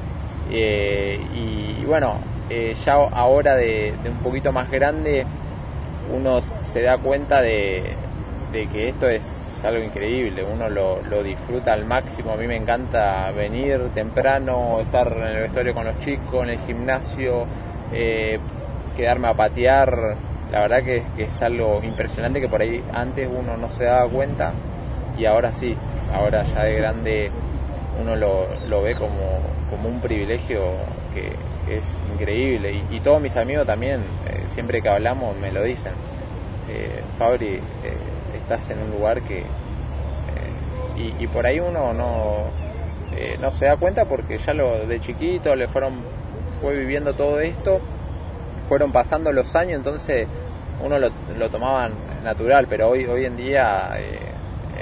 Eh, 0.50 1.20
y, 1.34 1.84
bueno, 1.86 2.20
eh, 2.50 2.74
ya 2.86 2.94
ahora 2.94 3.56
de, 3.56 3.94
de 4.02 4.10
un 4.10 4.18
poquito 4.18 4.52
más 4.52 4.72
grande, 4.72 5.26
uno 6.16 6.42
se 6.42 6.82
da 6.82 6.98
cuenta 6.98 7.42
de, 7.42 7.96
que 8.52 8.90
esto 8.90 9.08
es, 9.08 9.44
algo 9.64 9.84
increíble, 9.84 10.44
uno 10.44 10.70
lo, 10.70 11.24
disfruta 11.24 11.74
al 11.74 11.86
máximo, 11.86 12.32
a 12.32 12.38
mí 12.38 12.48
me 12.48 12.56
encanta 12.56 13.32
venir 13.32 13.90
temprano, 13.94 14.80
estar 14.82 15.12
en 15.12 15.24
el 15.24 15.42
vestuario 15.42 15.74
con 15.74 15.86
los 15.86 16.00
chicos, 16.00 16.44
en 16.44 16.50
el 16.52 16.60
gimnasio, 16.60 17.46
eh, 17.92 18.40
quedarme 18.96 19.28
a 19.30 19.34
patear, 19.34 20.16
la 20.52 20.60
verdad 20.62 20.84
que, 20.84 21.04
es 21.18 21.42
algo 21.42 21.82
impresionante 21.84 22.40
que 22.40 22.48
por 22.48 22.62
ahí 22.62 22.84
antes 22.94 23.28
uno 23.28 23.58
no 23.58 23.70
se 23.70 23.86
daba 23.86 24.10
cuenta 24.10 24.54
y 25.18 25.26
ahora 25.26 25.52
sí, 25.52 25.76
ahora 26.14 26.44
ya 26.44 26.64
de 26.64 26.76
grande 26.76 27.32
uno 28.00 28.16
lo, 28.16 28.82
ve 28.82 28.96
como, 28.96 29.40
como 29.70 29.90
un 29.90 30.00
privilegio 30.00 30.62
que, 31.14 31.34
es 31.68 32.02
increíble 32.14 32.82
y, 32.90 33.00
todos 33.02 33.22
mis 33.22 33.36
amigos 33.36 33.68
también, 33.68 34.00
eh, 34.26 34.44
siempre 34.48 34.82
que 34.82 34.88
hablamos 34.88 35.36
me 35.36 35.52
lo 35.52 35.64
dicen. 35.64 35.92
Eh, 36.70 37.02
Fabri, 37.18 37.56
eh, 37.56 37.62
estás 38.42 38.70
en 38.70 38.80
un 38.80 38.92
lugar 38.92 39.22
que... 39.22 39.44
Y, 41.20 41.28
por 41.28 41.46
ahí 41.46 41.60
uno 41.60 41.94
no, 41.94 42.46
no 43.40 43.52
se 43.52 43.66
da 43.66 43.76
cuenta 43.76 44.06
porque 44.06 44.40
ya 44.40 44.54
lo 44.54 44.88
de 44.88 45.00
chiquito 45.00 45.56
le 45.56 45.68
fueron, 45.68 46.02
fue 46.60 46.76
viviendo 46.76 47.14
todo 47.14 47.40
esto, 47.40 47.82
fueron 48.68 48.92
pasando 48.92 49.32
los 49.32 49.56
años, 49.56 49.78
entonces 49.78 50.28
uno 50.84 51.00
lo, 51.00 51.10
lo 51.38 51.50
tomaba 51.50 51.90
natural, 52.24 52.68
pero 52.70 52.90
hoy, 52.90 53.06
hoy 53.06 53.26
en 53.26 53.38
día 53.38 53.98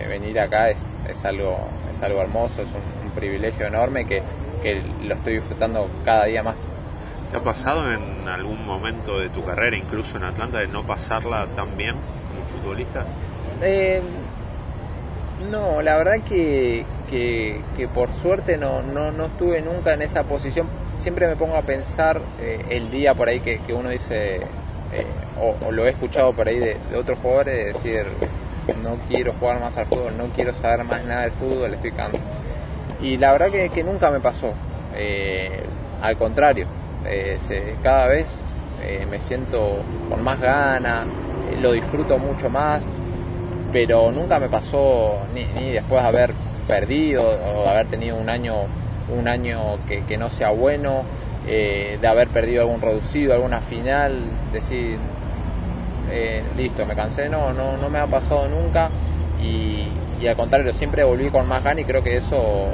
venir 0.08 0.40
acá 0.40 0.70
es, 0.70 0.88
es, 1.10 1.24
algo, 1.26 1.58
es 1.90 2.02
algo 2.02 2.22
hermoso, 2.22 2.62
es 2.62 2.68
un, 2.68 3.06
privilegio 3.16 3.66
enorme 3.68 4.06
que, 4.06 4.22
que 4.62 4.84
lo 5.06 5.16
estoy 5.16 5.36
disfrutando 5.36 5.90
cada 6.04 6.26
día 6.26 6.44
más. 6.44 6.58
¿Te 7.32 7.38
ha 7.38 7.40
pasado 7.40 7.90
en 7.90 8.28
algún 8.28 8.66
momento 8.66 9.20
de 9.20 9.30
tu 9.30 9.42
carrera, 9.42 9.78
incluso 9.78 10.18
en 10.18 10.26
Atlanta, 10.26 10.58
de 10.58 10.68
no 10.68 10.86
pasarla 10.86 11.48
tan 11.56 11.78
bien 11.78 11.96
como 11.96 12.46
futbolista? 12.62 13.06
Eh, 13.62 14.02
no, 15.50 15.82
la 15.82 15.96
verdad 15.96 16.26
que, 16.28 16.86
que, 17.10 17.88
por 17.94 18.12
suerte 18.12 18.58
no, 18.58 18.82
no, 18.82 19.14
no, 19.14 19.28
estuve 19.28 19.62
nunca 19.62 19.94
en 19.94 20.02
esa 20.02 20.24
posición. 20.24 20.68
Siempre 20.98 21.28
me 21.28 21.36
pongo 21.36 21.56
a 21.56 21.62
pensar 21.62 22.22
eh, 22.42 22.66
el 22.70 22.90
día 22.90 23.14
por 23.14 23.30
ahí 23.30 23.40
que, 23.40 23.60
uno 23.74 23.90
dice, 23.90 24.38
eh, 24.38 25.06
o, 25.40 25.72
lo 25.72 25.86
he 25.86 25.90
escuchado 25.90 26.34
por 26.34 26.48
ahí 26.48 26.60
de, 26.60 26.78
otros 26.98 27.20
jugadores, 27.20 27.76
decir, 27.76 28.06
no 28.82 28.98
quiero 29.08 29.34
jugar 29.34 29.60
más 29.60 29.78
al 29.78 29.86
fútbol, 29.88 30.18
no 30.18 30.28
quiero 30.36 30.54
saber 30.54 30.84
más 30.86 31.04
nada 31.06 31.22
del 31.24 31.32
fútbol, 31.32 31.74
estoy 31.74 31.92
cansado. 31.92 32.26
Y 33.02 33.18
la 33.18 33.32
verdad 33.34 33.52
que, 33.52 33.84
nunca 33.84 34.10
me 34.10 34.20
pasó. 34.20 34.54
al 36.02 36.18
contrario, 36.18 36.68
eh, 37.08 37.76
cada 37.84 38.08
vez 38.08 38.26
eh, 38.82 39.06
me 39.10 39.20
siento 39.22 39.84
con 40.10 40.24
más 40.24 40.40
ganas, 40.40 41.06
eh, 41.52 41.58
lo 41.62 41.72
disfruto 41.72 42.18
mucho 42.18 42.50
más, 42.50 42.90
pero 43.72 44.12
nunca 44.12 44.40
me 44.40 44.50
pasó 44.50 45.20
ni, 45.34 45.72
después 45.72 46.02
de 46.02 46.08
haber 46.08 46.34
perdido 46.68 47.24
o 47.24 47.70
haber 47.70 47.88
tenido 47.88 48.16
un 48.16 48.30
año, 48.30 48.64
un 49.10 49.28
año 49.28 49.78
que, 49.88 50.18
no 50.18 50.30
sea 50.30 50.50
bueno, 50.50 51.04
de 51.46 52.08
haber 52.08 52.28
perdido 52.30 52.64
algún 52.64 52.82
reducido, 52.82 53.34
alguna 53.34 53.62
final, 53.62 54.24
decir, 54.52 54.98
listo, 56.58 56.86
me 56.86 56.96
cansé, 56.96 57.30
no, 57.30 57.54
no, 57.54 57.78
no 57.78 57.90
me 57.90 58.00
ha 58.00 58.08
pasado 58.08 58.48
nunca 58.48 58.90
y, 59.42 60.28
al 60.28 60.36
contrario, 60.36 60.74
siempre 60.74 61.04
volví 61.04 61.30
con 61.30 61.48
más 61.48 61.64
ganas 61.64 61.82
y 61.82 61.86
creo 61.86 62.02
que 62.02 62.18
eso 62.18 62.68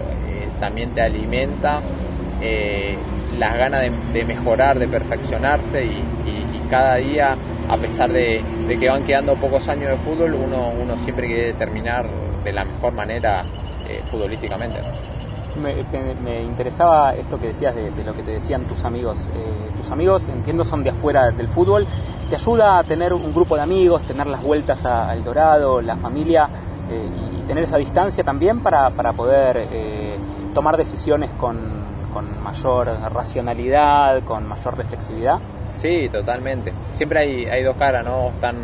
también 0.59 0.91
te 0.91 1.01
alimenta 1.01 1.81
las 3.37 3.57
ganas 3.57 3.81
de, 4.13 4.23
mejorar, 4.23 4.79
de 4.79 4.87
perfeccionarse 4.87 5.85
y, 5.85 6.03
cada 6.69 6.95
día, 6.95 7.35
a 7.67 7.77
pesar 7.77 8.13
de, 8.13 8.41
que 8.79 8.87
van 8.87 9.03
quedando 9.03 9.35
pocos 9.35 9.67
años 9.67 9.89
de 9.89 9.97
fútbol, 9.97 10.35
uno, 10.35 10.69
uno 10.69 10.95
siempre 10.95 11.27
quiere 11.27 11.53
terminar 11.53 12.07
de 12.45 12.53
la 12.53 12.63
mejor 12.63 12.93
manera 12.93 13.43
eh, 13.89 14.01
futbolísticamente. 14.09 14.79
Me, 15.55 16.41
interesaba 16.41 17.13
esto 17.13 17.39
que 17.39 17.47
decías 17.47 17.75
de, 17.75 17.91
lo 18.03 18.13
que 18.13 18.23
te 18.23 18.31
decían 18.31 18.65
tus 18.65 18.83
amigos. 18.83 19.29
Eh, 19.35 19.71
tus 19.77 19.91
amigos, 19.91 20.29
entiendo, 20.29 20.63
son 20.63 20.83
de 20.83 20.91
afuera 20.91 21.31
del 21.31 21.47
fútbol. 21.47 21.87
¿Te 22.29 22.35
ayuda 22.35 22.79
a 22.79 22.83
tener 22.83 23.13
un 23.13 23.33
grupo 23.33 23.55
de 23.55 23.61
amigos, 23.61 24.03
tener 24.03 24.27
las 24.27 24.41
vueltas 24.41 24.85
a, 24.85 25.13
El 25.13 25.23
Dorado, 25.23 25.81
la 25.81 25.97
familia 25.97 26.47
eh, 26.89 27.09
y 27.37 27.47
tener 27.47 27.63
esa 27.63 27.77
distancia 27.77 28.23
también 28.23 28.61
para, 28.61 28.89
para 28.91 29.13
poder 29.13 29.67
tomar 30.53 30.77
decisiones 30.77 31.29
con, 31.31 31.59
con 32.13 32.41
mayor 32.43 32.87
racionalidad, 33.11 34.23
con 34.23 34.47
mayor 34.47 34.77
reflexividad? 34.77 35.39
Sí, 35.77 36.09
totalmente. 36.09 36.73
Siempre 36.93 37.19
hay, 37.19 37.45
hay 37.45 37.63
dos 37.63 37.75
caras, 37.77 38.05
¿no? 38.05 38.29
Están 38.29 38.57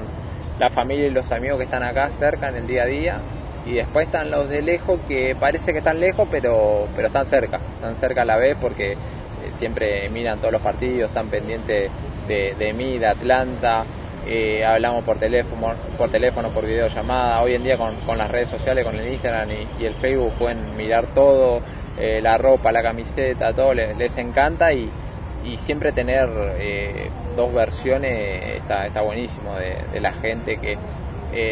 la 0.60 0.69
familia 0.69 1.08
y 1.08 1.12
los 1.12 1.32
amigos 1.32 1.58
que 1.58 1.65
están 1.65 1.84
acá 1.84 2.10
cerca 2.10 2.50
en 2.50 2.56
el 2.56 2.67
día 2.67 2.84
a 2.84 2.86
día 2.86 3.21
y 3.67 3.73
después 3.73 4.06
están 4.06 4.32
los 4.32 4.47
de 4.47 4.62
lejos 4.62 4.99
que 5.08 5.36
parece 5.38 5.73
que 5.73 5.80
están 5.80 5.99
lejos 5.99 6.27
pero 6.32 6.88
pero 6.95 7.08
están 7.08 7.25
cerca. 7.25 7.60
Están 7.75 7.95
cerca 7.95 8.21
a 8.21 8.25
la 8.25 8.38
vez 8.38 8.56
porque 8.60 8.93
eh, 8.93 8.97
siempre 9.51 10.10
miran 10.10 10.39
todos 10.39 10.53
los 10.53 10.62
partidos 10.62 11.10
están 11.10 11.27
pendientes 11.27 11.91
de, 12.27 12.56
de 12.58 12.73
mí 12.73 12.97
de 12.97 13.08
Atlanta. 13.08 13.84
Eh, 14.25 14.65
hablamos 14.65 15.03
por 15.03 15.17
teléfono 15.17 15.75
por 15.97 16.10
teléfono 16.10 16.49
por 16.49 16.65
videollamada. 16.65 17.41
Hoy 17.41 17.56
en 17.56 17.63
día 17.63 17.77
con, 17.77 17.95
con 18.01 18.17
las 18.17 18.32
redes 18.32 18.49
sociales 18.49 18.86
con 18.86 18.95
el 18.95 19.12
Instagram 19.12 19.49
y, 19.51 19.86
el 19.86 19.95
Facebook 19.95 20.34
pueden 20.39 20.77
mirar 20.77 21.08
todo 21.08 21.62
eh, 21.97 22.21
la 22.21 22.38
ropa 22.38 22.71
la 22.71 22.84
camiseta 22.84 23.53
todo 23.53 23.73
les, 23.73 24.17
encanta 24.17 24.71
y, 24.71 24.89
y 25.43 25.58
siempre 25.58 25.91
tener 25.91 26.30
dos 27.36 27.53
versiones 27.53 28.58
está, 28.58 28.88
está 28.88 29.01
buenísimo 29.01 29.56
de, 29.56 29.77
de 29.91 29.99
la 29.99 30.13
gente 30.13 30.58
que 30.58 30.77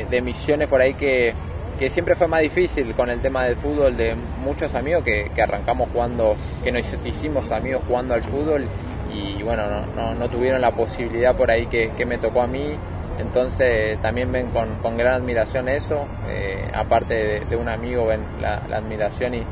de 0.09 0.21
misiones 0.21 0.67
por 0.67 0.81
ahí 0.81 0.93
que 0.93 1.33
que 1.77 1.89
siempre 1.89 2.15
fue 2.15 2.27
más 2.27 2.41
difícil 2.41 2.93
con 2.95 3.09
el 3.09 3.19
tema 3.19 3.43
del 3.45 3.57
fútbol 3.57 3.97
de 3.97 4.15
muchos 4.43 4.73
amigos 4.75 5.03
que, 5.03 5.29
arrancamos 5.41 5.89
jugando, 5.91 6.35
que 6.63 6.71
nos 6.71 6.85
hicimos 7.05 7.51
amigos 7.51 7.83
jugando 7.87 8.13
al 8.13 8.23
fútbol 8.23 8.65
y 9.13 9.43
bueno, 9.43 9.63
no, 9.95 10.29
tuvieron 10.29 10.61
la 10.61 10.71
posibilidad 10.71 11.35
por 11.35 11.51
ahí 11.51 11.67
que, 11.67 12.05
me 12.05 12.17
tocó 12.17 12.41
a 12.41 12.47
mí. 12.47 12.75
Entonces 13.19 13.97
también 14.01 14.31
ven 14.31 14.47
con, 14.51 14.97
gran 14.97 15.21
admiración 15.21 15.69
eso, 15.69 16.05
eh, 16.27 16.69
aparte 16.73 17.45
de, 17.49 17.55
un 17.55 17.69
amigo 17.69 18.07
ven 18.07 18.21
la, 18.41 18.55
admiración 18.55 19.35
y, 19.35 19.43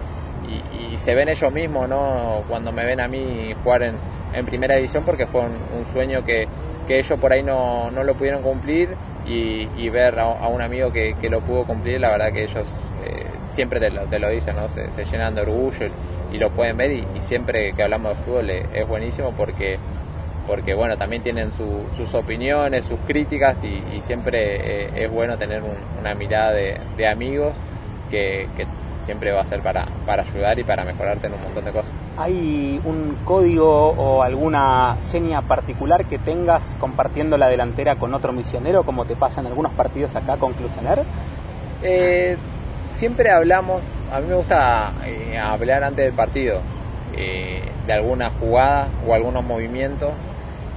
se 0.97 1.15
ven 1.15 1.27
ellos 1.27 1.51
mismos, 1.51 1.89
¿no? 1.89 2.43
Cuando 2.47 2.71
me 2.71 2.85
ven 2.85 2.99
a 2.99 3.07
mí 3.07 3.53
jugar 3.63 3.83
en, 3.83 3.95
en 4.33 4.45
primera 4.45 4.75
división 4.75 5.03
porque 5.03 5.25
fue 5.25 5.41
un, 5.41 5.85
sueño 5.91 6.23
que, 6.23 6.47
que 6.87 6.99
ellos 6.99 7.19
por 7.19 7.33
ahí 7.33 7.41
no, 7.41 7.89
no 7.91 8.03
lo 8.03 8.13
pudieron 8.13 8.41
cumplir 8.43 8.89
y, 9.25 9.89
ver 9.89 10.19
a, 10.19 10.47
un 10.47 10.61
amigo 10.61 10.91
que, 10.91 11.15
lo 11.29 11.41
pudo 11.41 11.65
cumplir, 11.65 11.99
la 11.99 12.11
verdad 12.11 12.31
que 12.31 12.43
ellos 12.43 12.67
eh, 13.05 13.25
siempre 13.47 13.79
te 13.79 13.89
lo, 13.89 14.03
te 14.05 14.19
lo, 14.19 14.29
dicen, 14.29 14.55
¿no? 14.55 14.67
Se, 14.69 15.05
llenan 15.05 15.35
de 15.35 15.41
orgullo 15.41 15.87
y, 16.31 16.37
lo 16.37 16.49
pueden 16.51 16.77
ver 16.77 16.91
y, 16.91 17.21
siempre 17.21 17.73
que 17.73 17.83
hablamos 17.83 18.17
de 18.17 18.23
fútbol 18.23 18.49
es, 18.49 18.87
buenísimo 18.87 19.31
porque 19.31 19.77
porque 20.45 20.73
bueno, 20.73 20.97
también 20.97 21.23
tienen 21.23 21.51
sus 21.53 22.13
opiniones, 22.13 22.83
sus 22.83 22.99
críticas 23.07 23.63
y, 23.63 24.01
siempre 24.01 24.87
eh, 24.87 25.05
es 25.05 25.09
bueno 25.11 25.37
tener 25.37 25.61
una 25.99 26.13
mirada 26.15 26.51
de, 26.51 27.07
amigos 27.07 27.55
que, 28.11 28.49
que 28.57 28.67
siempre 29.03 29.31
va 29.31 29.41
a 29.41 29.45
ser 29.45 29.61
para, 29.61 29.87
para 30.05 30.23
ayudar 30.23 30.57
y 30.57 30.63
para 30.63 30.83
mejorarte 30.83 31.27
en 31.27 31.33
un 31.33 31.43
montón 31.43 31.65
de 31.65 31.71
cosas. 31.71 31.93
¿Hay 32.17 32.81
un 32.83 33.17
código 33.25 33.89
o 33.89 34.23
alguna 34.23 34.97
seña 35.01 35.41
particular 35.41 36.05
que 36.05 36.17
tengas 36.17 36.75
compartiendo 36.79 37.37
la 37.37 37.47
delantera 37.47 37.97
con 37.97 38.13
otro 38.13 38.33
misionero, 38.33 38.83
como 38.83 39.05
te 39.05 39.15
pasa 39.15 39.41
en 39.41 39.47
algunos 39.47 39.73
partidos 39.73 40.15
acá 40.15 40.37
con 40.37 40.53
Clusener? 40.53 41.03
Eh, 41.83 42.37
siempre 42.91 43.29
hablamos, 43.29 43.81
a 44.11 44.19
mí 44.21 44.27
me 44.27 44.35
gusta 44.35 44.93
eh, 45.05 45.37
hablar 45.37 45.83
antes 45.83 46.05
del 46.05 46.13
partido 46.13 46.61
eh, 47.15 47.61
de 47.85 47.93
alguna 47.93 48.31
jugada 48.39 48.87
o 49.05 49.13
algunos 49.13 49.43
movimientos. 49.43 50.11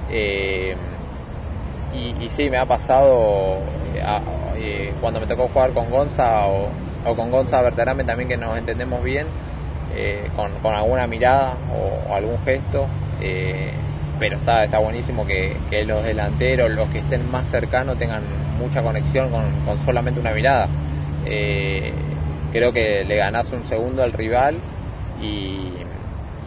y, 0.09 0.73
y, 2.23 2.29
sí, 2.29 2.49
me 2.49 2.57
ha 2.57 2.65
pasado 2.65 3.59
cuando 5.01 5.19
me 5.19 5.27
tocó 5.27 5.47
jugar 5.47 5.71
con 5.71 5.89
Gonza 5.89 6.47
o, 6.47 6.67
o 7.07 7.15
con 7.15 7.31
Gonza 7.31 7.61
Berterame 7.61 8.03
también 8.03 8.27
que 8.27 8.37
nos 8.37 8.57
entendemos 8.57 9.01
bien, 9.03 9.27
eh, 9.95 10.29
con, 10.35 10.51
alguna 10.73 11.07
mirada 11.07 11.55
o, 11.73 12.13
algún 12.13 12.37
gesto. 12.43 12.87
Eh, 13.21 13.71
pero 14.19 14.37
está, 14.37 14.65
está 14.65 14.79
buenísimo 14.79 15.25
que, 15.25 15.55
los 15.85 16.03
delanteros, 16.03 16.71
los 16.71 16.89
que 16.89 16.99
estén 16.99 17.29
más 17.31 17.47
cercanos, 17.49 17.97
tengan 17.97 18.23
mucha 18.59 18.81
conexión 18.81 19.29
con, 19.29 19.77
solamente 19.85 20.19
una 20.19 20.31
mirada. 20.31 20.67
Eh, 21.25 21.93
creo 22.51 22.73
que 22.73 23.05
le 23.05 23.15
ganás 23.15 23.51
un 23.51 23.65
segundo 23.65 24.03
al 24.03 24.13
rival 24.13 24.55
y, 25.21 25.73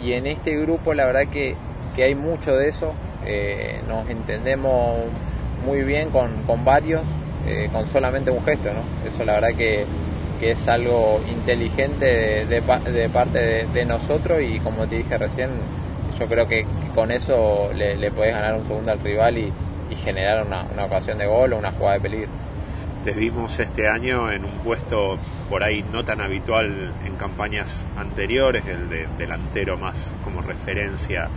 en 0.03 0.27
este 0.27 0.57
grupo 0.57 0.94
la 0.94 1.05
verdad 1.05 1.29
que, 1.31 1.57
hay 1.96 2.14
mucho 2.14 2.57
de 2.57 2.68
eso. 2.68 2.94
nos 3.87 4.09
entendemos 4.09 4.96
muy 5.66 5.83
bien 5.83 6.09
con, 6.09 6.31
con 6.46 6.64
varios, 6.64 7.03
con 7.73 7.87
solamente 7.88 8.31
un 8.31 8.42
gesto. 8.42 8.70
¿no? 8.73 9.09
Eso 9.09 9.23
la 9.25 9.35
verdad 9.35 9.55
que 9.57 9.85
que 10.40 10.53
es 10.53 10.68
algo 10.68 11.20
inteligente 11.31 12.46
de, 12.46 12.62
parte 12.62 13.66
de, 13.66 13.85
nosotros 13.85 14.40
y 14.40 14.59
como 14.61 14.87
te 14.87 14.96
dije 14.96 15.18
recién, 15.18 15.50
yo 16.18 16.26
creo 16.26 16.48
que 16.48 16.66
con 16.94 17.11
eso 17.11 17.70
le, 17.74 17.94
le 17.96 18.11
podés 18.11 18.33
ganar 18.33 18.55
un 18.55 18.64
segundo 18.64 18.90
al 18.90 19.00
rival 19.00 19.37
y, 19.37 19.53
generar 20.03 20.46
una, 20.46 20.85
ocasión 20.85 21.18
de 21.18 21.26
gol 21.26 21.53
o 21.53 21.59
una 21.59 21.72
jugada 21.72 21.94
de 21.94 22.00
peligro. 22.00 22.31
Te 23.05 23.11
vimos 23.11 23.59
este 23.59 23.88
año 23.88 24.31
en 24.31 24.44
un 24.44 24.59
puesto 24.59 25.18
por 25.48 25.64
ahí 25.64 25.85
no 25.92 26.05
tan 26.05 26.20
habitual 26.20 26.92
en 27.05 27.16
campañas 27.16 27.87
anteriores, 27.96 28.64
el 28.66 28.88
de 28.88 29.09
delantero 29.18 29.76
más 29.76 30.14
como 30.22 30.42
referencia 30.42 31.29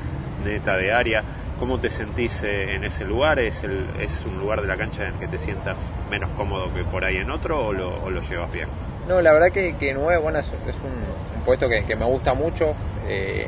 neta 0.45 0.77
de 0.77 0.93
área. 0.93 1.23
¿Cómo 1.59 1.79
te 1.79 1.89
sentís 1.89 2.43
eh, 2.43 2.75
en 2.75 2.83
ese 2.83 3.05
lugar? 3.05 3.39
¿Es, 3.39 3.63
el, 3.63 3.87
¿Es 3.99 4.23
un 4.23 4.37
lugar 4.37 4.61
de 4.61 4.67
la 4.67 4.77
cancha 4.77 5.01
en 5.07 5.13
el 5.13 5.19
que 5.19 5.27
te 5.27 5.39
sientas 5.39 5.89
menos 6.11 6.29
cómodo 6.37 6.71
que 6.73 6.83
por 6.83 7.03
ahí 7.03 7.17
en 7.17 7.31
otro 7.31 7.65
o 7.65 7.73
lo, 7.73 8.03
o 8.03 8.11
lo 8.11 8.21
llevas 8.21 8.51
bien? 8.51 8.67
No, 9.07 9.21
la 9.21 9.33
verdad 9.33 9.51
que, 9.51 9.75
que 9.75 9.93
9, 9.93 10.17
bueno, 10.21 10.39
es, 10.39 10.47
un, 10.47 11.43
puesto 11.45 11.67
que, 11.67 11.95
me 11.95 12.05
gusta 12.05 12.33
mucho. 12.33 12.73
Eh, 13.07 13.47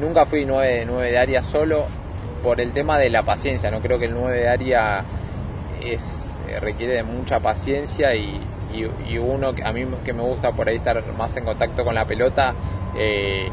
nunca 0.00 0.26
fui 0.26 0.44
9, 0.44 0.84
9 0.86 1.10
de 1.10 1.18
área 1.18 1.42
solo 1.42 1.86
por 2.42 2.60
el 2.60 2.72
tema 2.72 2.98
de 2.98 3.08
la 3.08 3.22
paciencia. 3.22 3.70
No 3.70 3.80
creo 3.80 3.98
que 3.98 4.06
el 4.06 4.14
9 4.14 4.38
de 4.38 4.48
área 4.48 5.04
es, 5.84 6.34
eh, 6.48 6.58
requiere 6.58 6.94
de 6.94 7.02
mucha 7.04 7.38
paciencia 7.38 8.12
y, 8.16 8.40
y, 8.74 9.18
uno 9.18 9.54
que 9.54 9.62
a 9.64 9.72
mí 9.72 9.86
que 10.04 10.12
me 10.12 10.22
gusta 10.22 10.52
por 10.52 10.68
ahí 10.68 10.76
estar 10.76 11.00
más 11.16 11.36
en 11.36 11.44
contacto 11.44 11.84
con 11.84 11.94
la 11.94 12.04
pelota. 12.04 12.54
Eh, 12.96 13.48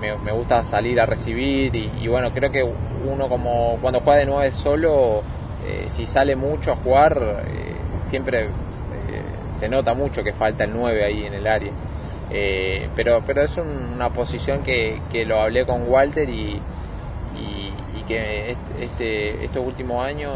me, 0.00 0.32
gusta 0.32 0.64
salir 0.64 1.00
a 1.00 1.06
recibir 1.06 1.74
y, 1.74 2.08
bueno, 2.08 2.32
creo 2.32 2.50
que 2.50 2.62
uno 2.62 3.28
como 3.28 3.78
cuando 3.82 4.00
juega 4.00 4.20
de 4.20 4.26
9 4.26 4.52
solo, 4.52 5.22
si 5.88 6.06
sale 6.06 6.36
mucho 6.36 6.72
a 6.72 6.76
jugar, 6.76 7.44
siempre 8.00 8.48
se 9.60 9.68
nota 9.68 9.92
mucho 9.92 10.24
que 10.24 10.32
falta 10.32 10.64
el 10.64 10.72
9 10.72 11.04
ahí 11.04 11.26
en 11.26 11.34
el 11.34 11.46
área. 11.46 11.70
Eh, 12.30 12.88
pero, 12.96 13.22
pero 13.26 13.42
es 13.42 13.56
una 13.58 14.08
posición 14.08 14.62
que, 14.62 14.98
lo 15.26 15.40
hablé 15.40 15.66
con 15.66 15.86
Walter 15.86 16.28
y, 16.28 16.60
y, 17.36 18.02
que 18.08 18.56
este, 18.80 19.44
este 19.44 19.58
último 19.58 20.02
año, 20.02 20.32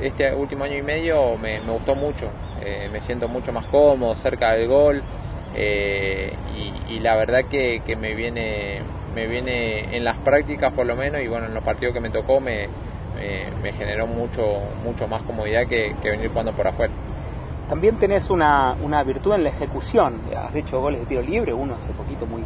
este 0.00 0.32
último 0.32 0.64
año 0.64 0.76
y 0.76 0.82
medio 0.82 1.36
me, 1.36 1.58
gustó 1.60 1.96
mucho. 1.96 2.30
Eh, 2.64 2.88
me 2.92 3.00
siento 3.00 3.26
mucho 3.26 3.52
más 3.52 3.66
cómodo, 3.66 4.14
cerca 4.14 4.52
del 4.52 4.68
gol. 4.68 5.02
Eh, 5.56 6.32
y, 6.88 7.00
la 7.00 7.16
verdad 7.16 7.44
que, 7.46 7.82
me 7.98 8.14
viene 8.14 8.82
me 9.14 9.26
viene 9.26 9.96
en 9.96 10.04
las 10.04 10.16
prácticas 10.18 10.72
por 10.72 10.86
lo 10.86 10.94
menos 10.94 11.20
y 11.22 11.26
bueno 11.26 11.46
en 11.46 11.54
los 11.54 11.64
partidos 11.64 11.94
que 11.94 12.00
me 12.00 12.10
tocó 12.10 12.40
me, 12.40 12.68
me, 13.62 13.72
generó 13.72 14.06
mucho 14.06 14.60
mucho 14.84 15.08
más 15.08 15.22
comodidad 15.22 15.66
que, 15.66 15.96
que 16.02 16.10
venir 16.10 16.28
jugando 16.28 16.52
por 16.52 16.68
afuera. 16.68 16.92
También 17.68 17.96
tenés 17.96 18.30
una, 18.30 18.74
virtud 19.04 19.34
en 19.34 19.44
la 19.44 19.50
ejecución. 19.50 20.20
Has 20.36 20.54
hecho 20.54 20.80
goles 20.80 21.00
de 21.00 21.06
tiro 21.06 21.22
libre, 21.22 21.52
uno 21.52 21.74
hace 21.74 21.90
poquito 21.92 22.26
muy, 22.26 22.42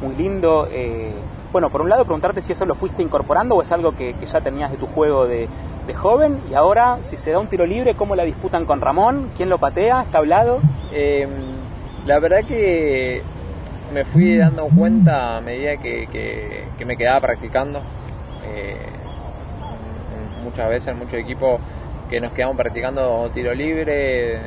muy 0.00 0.14
lindo. 0.14 0.68
Eh, 0.70 1.12
bueno, 1.52 1.70
por 1.70 1.80
un 1.80 1.88
lado 1.88 2.04
preguntarte 2.04 2.40
si 2.40 2.52
eso 2.52 2.64
lo 2.64 2.74
fuiste 2.74 3.02
incorporando 3.02 3.56
o 3.56 3.62
es 3.62 3.72
algo 3.72 3.96
que, 3.96 4.14
ya 4.24 4.40
tenías 4.40 4.70
de 4.70 4.76
tu 4.76 4.86
juego 4.86 5.26
de, 5.26 5.48
joven. 5.94 6.40
Y 6.50 6.54
ahora, 6.54 6.98
si 7.00 7.16
se 7.16 7.32
da 7.32 7.38
un 7.38 7.48
tiro 7.48 7.66
libre, 7.66 7.94
¿cómo 7.94 8.14
la 8.14 8.22
disputan 8.22 8.64
con 8.64 8.80
Ramón? 8.80 9.30
¿Quién 9.36 9.48
lo 9.48 9.58
patea? 9.58 10.02
¿Está 10.02 10.18
hablado? 10.18 10.60
Em, 10.92 11.30
la 12.06 12.20
verdad 12.20 12.44
que 12.44 13.22
me 13.92 14.04
fui 14.04 14.36
dando 14.36 14.66
cuenta 14.68 15.36
a 15.36 15.40
medida 15.40 15.76
que, 15.76 16.68
me 16.86 16.96
quedaba 16.96 17.20
practicando. 17.20 17.80
Eh, 18.46 18.76
muchas 20.44 20.68
veces 20.68 20.88
en 20.88 20.98
muchos 20.98 21.14
equipos 21.14 21.60
que 22.08 22.20
nos 22.20 22.32
quedamos 22.32 22.56
practicando 22.56 23.30
tiro 23.34 23.54
libre, 23.54 24.38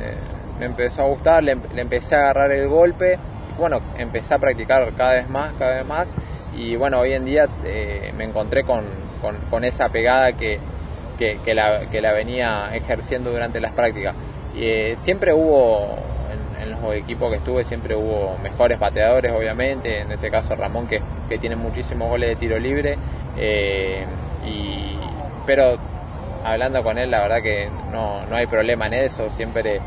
me 0.58 0.66
empezó 0.66 1.02
a 1.02 1.06
gustar, 1.06 1.42
le, 1.42 1.56
empecé 1.76 2.14
a 2.16 2.20
agarrar 2.20 2.52
el 2.52 2.68
golpe, 2.68 3.18
bueno, 3.58 3.80
empecé 3.96 4.34
a 4.34 4.38
practicar 4.38 4.92
cada 4.94 5.14
vez 5.14 5.28
más, 5.28 5.52
cada 5.58 5.76
vez 5.76 5.86
más, 5.86 6.14
y 6.56 6.76
bueno, 6.76 7.00
hoy 7.00 7.12
en 7.12 7.24
día 7.24 7.48
eh, 7.64 8.12
me 8.16 8.24
encontré 8.24 8.64
con, 8.64 8.86
esa 9.64 9.88
pegada 9.88 10.32
que, 10.32 10.58
que, 11.18 11.54
la, 11.54 11.86
que 11.90 12.00
la 12.00 12.12
venía 12.12 12.70
ejerciendo 12.74 13.30
durante 13.30 13.60
las 13.60 13.72
prácticas. 13.72 14.14
Y, 14.54 14.96
siempre 14.96 15.32
hubo, 15.32 15.98
en, 16.62 16.70
los 16.70 16.94
equipos 16.94 17.30
que 17.30 17.36
estuve, 17.36 17.64
siempre 17.64 17.94
hubo 17.94 18.36
mejores 18.42 18.78
pateadores, 18.78 19.32
obviamente, 19.32 20.00
en 20.00 20.12
este 20.12 20.30
caso 20.30 20.54
Ramón, 20.56 20.86
que, 20.86 21.00
que 21.28 21.38
tiene 21.38 21.56
muchísimos 21.56 22.08
goles 22.08 22.30
de 22.30 22.36
tiro 22.36 22.58
libre, 22.58 22.96
y, 24.46 24.96
pero 25.46 25.78
hablando 26.44 26.82
con 26.82 26.98
él, 26.98 27.10
la 27.10 27.20
verdad 27.20 27.42
que 27.42 27.68
no, 27.92 28.24
no 28.26 28.36
hay 28.36 28.46
problema 28.46 28.86
en 28.86 28.94
eso, 28.94 29.28
siempre 29.30 29.80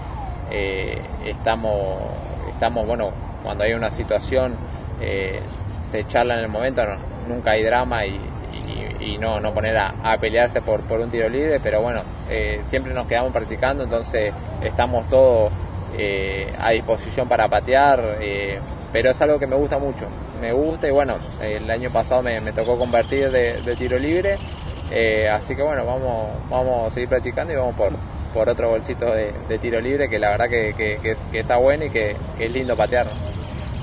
estamos, 1.26 1.98
estamos, 2.50 2.86
bueno, 2.86 3.12
cuando 3.44 3.64
hay 3.64 3.74
una 3.74 3.90
situación 3.90 4.56
eh, 5.02 5.40
se 5.88 6.06
charla 6.06 6.36
en 6.36 6.42
el 6.42 6.48
momento, 6.48 6.84
nunca 7.28 7.52
hay 7.52 7.64
drama 7.64 8.06
y, 8.06 8.20
no, 9.20 9.40
no 9.40 9.54
poner 9.54 9.78
a, 9.78 10.18
pelearse 10.20 10.62
por, 10.62 10.82
por 10.82 11.00
un 11.00 11.12
tiro 11.12 11.30
libre, 11.30 11.60
pero 11.62 11.82
bueno, 11.82 12.02
eh, 12.30 12.62
siempre 12.66 12.92
nos 12.94 13.06
quedamos 13.08 13.32
practicando, 13.32 13.84
entonces 13.84 14.34
estamos 14.64 15.08
todos 15.10 15.52
eh, 15.96 16.52
a 16.60 16.72
disposición 16.72 17.28
para 17.28 17.48
patear, 17.48 18.18
pero 18.92 19.12
es 19.12 19.22
algo 19.22 19.38
que 19.38 19.46
me 19.46 19.56
gusta 19.56 19.78
mucho, 19.78 20.08
me 20.40 20.54
gusta 20.54 20.88
y 20.88 20.92
bueno, 20.92 21.18
el 21.40 21.70
año 21.70 21.92
pasado 21.92 22.24
me, 22.24 22.40
tocó 22.52 22.80
convertir 22.80 23.30
de, 23.30 23.76
tiro 23.76 24.00
libre, 24.00 24.38
así 25.32 25.56
que 25.56 25.64
bueno, 25.64 25.86
vamos, 25.86 26.30
vamos 26.50 26.88
a 26.88 26.94
seguir 26.94 27.10
practicando 27.10 27.54
y 27.54 27.56
vamos 27.56 27.76
por, 27.76 27.92
por 28.34 28.50
otro 28.50 28.70
bolsito 28.70 29.06
de, 29.14 29.60
tiro 29.60 29.80
libre 29.80 30.10
que 30.10 30.18
la 30.18 30.30
verdad 30.32 30.50
que, 30.50 31.16
está 31.34 31.58
bueno 31.58 31.86
y 31.86 31.90
que, 31.90 32.16
es 32.40 32.52
lindo 32.52 32.76
patear. 32.76 33.10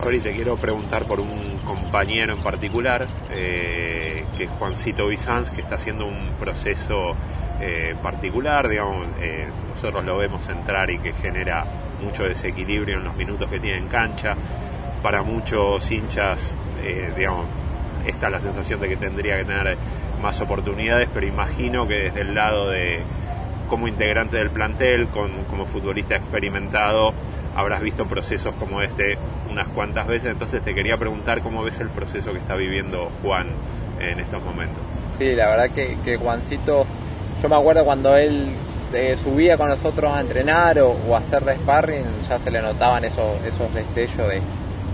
Ahorita 0.02 0.24
te 0.24 0.32
quiero 0.32 0.56
preguntar 0.56 1.04
por 1.06 1.20
un 1.20 1.58
compañero 1.64 2.34
en 2.34 2.42
particular, 2.42 3.06
eh, 3.30 4.24
que 4.36 4.44
es 4.44 4.50
Juancito 4.50 5.08
Bizanz, 5.08 5.50
que 5.50 5.60
está 5.60 5.74
haciendo 5.74 6.06
un 6.06 6.34
proceso 6.38 6.94
eh, 7.60 7.96
particular, 8.00 8.68
digamos, 8.68 9.08
eh, 9.20 9.48
nosotros 9.68 10.04
lo 10.04 10.16
vemos 10.18 10.48
entrar 10.48 10.88
y 10.90 10.98
que 10.98 11.12
genera 11.14 11.64
mucho 12.00 12.24
desequilibrio 12.24 12.98
en 12.98 13.04
los 13.04 13.16
minutos 13.16 13.50
que 13.50 13.58
tiene 13.58 13.78
en 13.78 13.88
cancha. 13.88 14.36
Para 15.02 15.22
muchos 15.22 15.90
hinchas, 15.90 16.54
digamos, 17.16 17.46
está 18.06 18.30
la 18.30 18.40
sensación 18.40 18.80
de 18.80 18.88
que 18.88 18.96
tendría 18.96 19.36
que 19.38 19.44
tener 19.44 19.76
más 20.20 20.40
oportunidades, 20.40 21.08
pero 21.12 21.26
imagino 21.26 21.86
que 21.86 21.94
desde 21.94 22.20
el 22.22 22.34
lado 22.34 22.70
de 22.70 23.02
como 23.68 23.86
integrante 23.86 24.36
del 24.36 24.50
plantel, 24.50 25.08
con, 25.08 25.44
como 25.44 25.66
futbolista 25.66 26.16
experimentado, 26.16 27.12
habrás 27.54 27.82
visto 27.82 28.06
procesos 28.06 28.54
como 28.54 28.80
este 28.82 29.18
unas 29.50 29.68
cuantas 29.68 30.06
veces, 30.06 30.30
entonces 30.30 30.62
te 30.62 30.74
quería 30.74 30.96
preguntar 30.96 31.42
cómo 31.42 31.62
ves 31.62 31.80
el 31.80 31.88
proceso 31.88 32.32
que 32.32 32.38
está 32.38 32.54
viviendo 32.54 33.10
Juan 33.22 33.48
en 34.00 34.20
estos 34.20 34.42
momentos. 34.42 34.78
Sí, 35.08 35.34
la 35.34 35.48
verdad 35.48 35.70
que, 35.74 36.16
Juancito, 36.16 36.86
yo 37.42 37.48
me 37.48 37.56
acuerdo 37.56 37.84
cuando 37.84 38.16
él 38.16 38.50
eh, 38.92 39.16
subía 39.16 39.56
con 39.56 39.68
nosotros 39.68 40.12
a 40.12 40.20
entrenar 40.20 40.78
o, 40.80 40.96
a 41.14 41.18
hacer 41.18 41.44
de 41.44 41.56
sparring, 41.56 42.04
ya 42.28 42.38
se 42.38 42.50
le 42.50 42.60
notaban 42.60 43.04
esos, 43.04 43.42
esos 43.44 43.72
destellos 43.74 44.28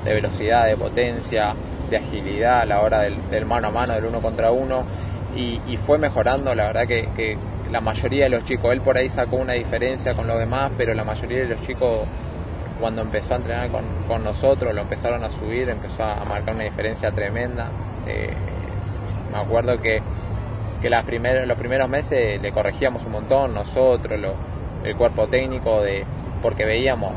de, 0.04 0.14
velocidad, 0.14 0.66
de 0.66 0.76
potencia, 0.76 1.54
de 1.90 1.96
agilidad 1.98 2.60
a 2.60 2.64
la 2.64 2.80
hora 2.80 3.00
del, 3.02 3.46
mano 3.46 3.68
a 3.68 3.70
mano, 3.70 3.94
del 3.94 4.06
uno 4.06 4.20
contra 4.20 4.50
uno, 4.50 4.84
y, 5.36 5.76
fue 5.78 5.98
mejorando, 5.98 6.54
la 6.54 6.66
verdad 6.66 6.86
que 6.86 7.36
la 7.74 7.80
mayoría 7.80 8.24
de 8.24 8.30
los 8.30 8.44
chicos, 8.44 8.72
él 8.72 8.80
por 8.80 8.96
ahí 8.96 9.08
sacó 9.08 9.34
una 9.34 9.54
diferencia 9.54 10.14
con 10.14 10.28
los 10.28 10.38
demás, 10.38 10.70
pero 10.76 10.94
la 10.94 11.02
mayoría 11.02 11.40
de 11.40 11.48
los 11.48 11.66
chicos 11.66 12.06
cuando 12.78 13.02
empezó 13.02 13.34
a 13.34 13.38
entrenar 13.38 13.68
con, 13.68 14.22
nosotros, 14.22 14.72
lo 14.72 14.82
empezaron 14.82 15.24
a 15.24 15.30
subir, 15.30 15.68
empezó 15.68 16.04
a 16.04 16.24
marcar 16.24 16.54
una 16.54 16.64
diferencia 16.64 17.10
tremenda. 17.10 17.68
Eh, 18.06 18.32
me 19.32 19.38
acuerdo 19.38 19.80
que, 19.80 20.00
que 20.80 20.88
las 20.88 21.04
los 21.04 21.58
primeros 21.58 21.88
meses 21.88 22.40
le 22.40 22.52
corregíamos 22.52 23.04
un 23.06 23.12
montón 23.12 23.54
nosotros, 23.54 24.20
el 24.84 24.96
cuerpo 24.96 25.26
técnico, 25.26 25.82
de 25.82 26.04
porque 26.42 26.64
veíamos 26.64 27.12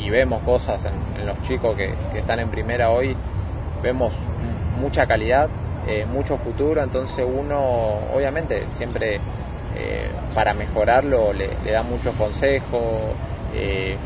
y, 0.00 0.10
vemos 0.10 0.42
cosas 0.42 0.84
en, 0.84 1.26
los 1.26 1.40
chicos 1.42 1.76
que, 1.76 1.94
están 2.16 2.38
en 2.38 2.48
primera 2.48 2.90
hoy, 2.90 3.16
vemos 3.82 4.14
mucha 4.80 5.06
calidad, 5.06 5.48
eh, 5.86 6.06
mucho 6.06 6.36
futuro, 6.36 6.82
entonces 6.82 7.24
uno 7.26 7.98
obviamente 8.14 8.66
siempre 8.76 9.20
eh, 9.76 10.10
para 10.34 10.52
mejorarlo 10.52 11.32
le, 11.32 11.48
da 11.70 11.82
muchos 11.82 12.14
consejos, 12.16 13.14
eh, 13.54 13.96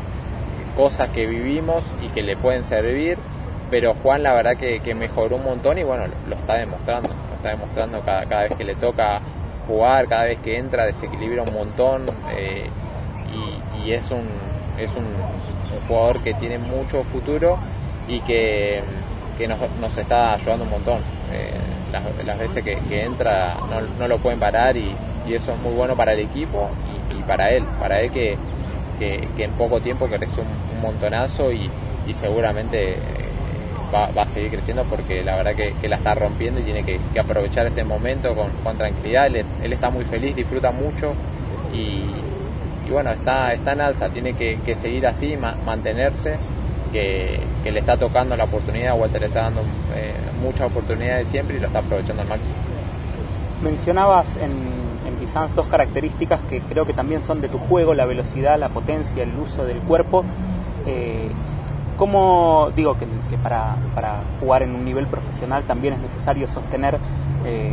cosas 0.75 1.09
que 1.09 1.25
vivimos 1.25 1.83
y 2.03 2.09
que 2.09 2.21
le 2.21 2.37
pueden 2.37 2.63
servir, 2.63 3.17
pero 3.71 3.95
Juan 3.95 4.21
la 4.21 4.33
verdad 4.33 4.57
que, 4.57 4.93
mejoró 4.93 5.37
un 5.37 5.43
montón 5.43 5.77
y 5.77 5.83
bueno, 5.83 6.03
lo 6.29 6.35
está 6.35 6.55
demostrando, 6.55 7.09
lo 7.09 7.35
está 7.35 7.49
demostrando 7.49 8.01
cada, 8.01 8.43
vez 8.43 8.53
que 8.55 8.63
le 8.63 8.75
toca 8.75 9.21
jugar, 9.67 10.07
cada 10.07 10.25
vez 10.25 10.39
que 10.39 10.57
entra 10.57 10.85
desequilibra 10.85 11.43
un 11.43 11.53
montón 11.53 12.05
eh, 12.35 12.69
y, 13.83 13.91
es, 13.91 14.11
un, 14.11 14.27
es 14.79 14.95
un, 14.95 15.05
jugador 15.87 16.21
que 16.21 16.33
tiene 16.35 16.57
mucho 16.57 17.03
futuro 17.03 17.57
y 18.07 18.19
que, 18.21 18.81
nos, 19.79 19.97
está 19.97 20.33
ayudando 20.33 20.65
un 20.65 20.71
montón. 20.71 21.14
Las, 22.25 22.39
veces 22.39 22.63
que, 22.63 23.03
entra 23.03 23.55
no, 23.69 23.81
no, 23.99 24.07
lo 24.07 24.17
pueden 24.19 24.39
parar 24.39 24.75
y, 24.77 24.95
y 25.27 25.33
eso 25.33 25.53
es 25.53 25.59
muy 25.59 25.73
bueno 25.73 25.95
para 25.95 26.13
el 26.13 26.19
equipo 26.19 26.69
y, 27.17 27.21
para 27.23 27.51
él, 27.51 27.63
para 27.79 28.01
él 28.01 28.11
que, 28.11 28.37
en 28.99 29.51
poco 29.53 29.81
tiempo 29.81 30.07
creció 30.07 30.43
un, 30.43 30.81
montonazo 30.81 31.51
y, 31.51 31.69
seguramente 32.11 32.93
eh, 32.93 32.99
va, 33.93 34.21
a 34.21 34.25
seguir 34.25 34.51
creciendo 34.51 34.83
porque 34.83 35.23
la 35.23 35.35
verdad 35.35 35.55
que, 35.55 35.89
la 35.89 35.95
está 35.95 36.13
rompiendo 36.13 36.59
y 36.59 36.63
tiene 36.63 36.83
que, 36.83 36.99
aprovechar 37.19 37.65
este 37.65 37.83
momento 37.83 38.35
con, 38.35 38.77
tranquilidad. 38.77 39.27
Él, 39.27 39.73
está 39.73 39.89
muy 39.89 40.05
feliz, 40.05 40.35
disfruta 40.35 40.71
mucho 40.71 41.13
y, 41.73 42.91
bueno, 42.91 43.11
está, 43.11 43.53
está 43.53 43.73
en 43.73 43.81
alza, 43.81 44.09
tiene 44.09 44.33
que, 44.35 44.75
seguir 44.75 45.07
así, 45.07 45.35
mantenerse. 45.37 46.37
Que, 46.95 47.71
le 47.71 47.79
está 47.79 47.97
tocando 47.97 48.37
la 48.37 48.45
oportunidad, 48.45 48.97
Walter 48.97 49.19
le 49.21 49.27
está 49.27 49.41
dando 49.43 49.61
eh, 49.95 50.13
muchas 50.41 50.71
oportunidades 50.71 51.27
siempre 51.27 51.57
y 51.57 51.59
lo 51.59 51.67
está 51.67 51.79
aprovechando 51.79 52.21
al 52.21 52.27
máximo. 52.29 52.53
Mencionabas 53.61 54.37
en 54.37 54.85
quizás 55.25 55.55
dos 55.55 55.67
características 55.67 56.41
que 56.41 56.61
creo 56.61 56.85
que 56.85 56.93
también 56.93 57.21
son 57.21 57.41
de 57.41 57.49
tu 57.49 57.57
juego, 57.57 57.93
la 57.93 58.05
velocidad, 58.05 58.59
la 58.59 58.69
potencia, 58.69 59.23
el 59.23 59.35
uso 59.37 59.65
del 59.65 59.79
cuerpo. 59.79 60.23
Eh, 60.85 61.29
¿Cómo 61.97 62.71
digo 62.75 62.97
que, 62.97 63.07
para, 63.37 63.77
jugar 64.39 64.63
en 64.63 64.75
un 64.75 64.83
nivel 64.83 65.07
profesional 65.07 65.63
también 65.63 65.93
es 65.93 65.99
necesario 66.01 66.47
sostener 66.47 66.99
eh, 67.45 67.71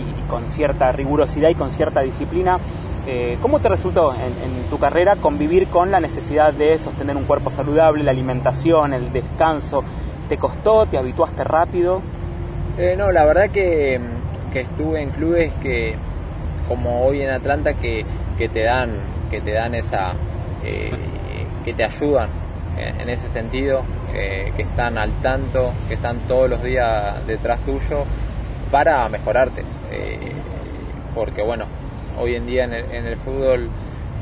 y, 0.00 0.28
con 0.28 0.48
cierta 0.48 0.90
rigurosidad 0.90 1.50
y 1.50 1.54
con 1.54 1.70
cierta 1.70 2.00
disciplina? 2.00 2.58
Eh, 3.06 3.36
¿Cómo 3.42 3.60
te 3.60 3.68
resultó 3.68 4.14
en, 4.14 4.64
tu 4.70 4.78
carrera 4.78 5.16
convivir 5.16 5.68
con 5.68 5.90
la 5.90 6.00
necesidad 6.00 6.52
de 6.54 6.78
sostener 6.78 7.16
un 7.16 7.24
cuerpo 7.24 7.50
saludable, 7.50 8.02
la 8.02 8.10
alimentación, 8.10 8.94
el 8.94 9.12
descanso? 9.12 9.84
¿Te 10.28 10.38
costó? 10.38 10.86
¿Te 10.86 10.96
habituaste 10.96 11.44
rápido? 11.44 12.00
no, 12.96 13.12
la 13.12 13.24
verdad 13.24 13.50
que, 13.50 14.00
estuve 14.54 15.02
en 15.02 15.10
clubes 15.10 15.52
que, 15.60 15.96
como 16.68 17.04
hoy 17.04 17.22
en 17.22 17.30
Atlanta 17.30 17.74
que, 17.74 18.06
te 18.36 18.62
dan 18.62 18.90
que 19.30 19.40
te 19.40 19.52
dan 19.52 19.74
esa 19.74 20.12
eh, 20.64 20.90
que 21.64 21.72
te 21.72 21.84
ayudan 21.84 22.28
en, 22.76 23.08
ese 23.08 23.28
sentido 23.28 23.82
eh, 24.12 24.52
que 24.56 24.62
están 24.62 24.98
al 24.98 25.12
tanto 25.22 25.72
que 25.88 25.94
están 25.94 26.20
todos 26.28 26.50
los 26.50 26.62
días 26.62 27.26
detrás 27.26 27.60
tuyo 27.60 28.04
para 28.70 29.08
mejorarte 29.08 29.62
eh, 29.90 30.32
porque 31.14 31.42
bueno 31.42 31.66
hoy 32.18 32.34
en 32.34 32.46
día 32.46 32.64
en 32.64 32.72
el, 32.72 33.16
fútbol 33.16 33.70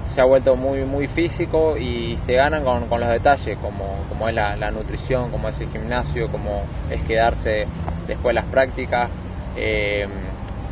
se 0.06 0.20
ha 0.20 0.24
vuelto 0.24 0.56
muy 0.56 0.80
muy 0.84 1.06
físico 1.06 1.76
y 1.76 2.18
se 2.18 2.34
ganan 2.34 2.64
con, 2.64 3.00
los 3.00 3.08
detalles 3.08 3.56
como, 3.58 3.96
como 4.08 4.28
es 4.28 4.34
la, 4.34 4.70
nutrición 4.70 5.30
como 5.30 5.48
es 5.48 5.60
el 5.60 5.70
gimnasio 5.70 6.28
como 6.28 6.62
es 6.90 7.02
quedarse 7.02 7.66
después 8.06 8.34
de 8.34 8.40
las 8.40 8.46
prácticas. 8.46 9.10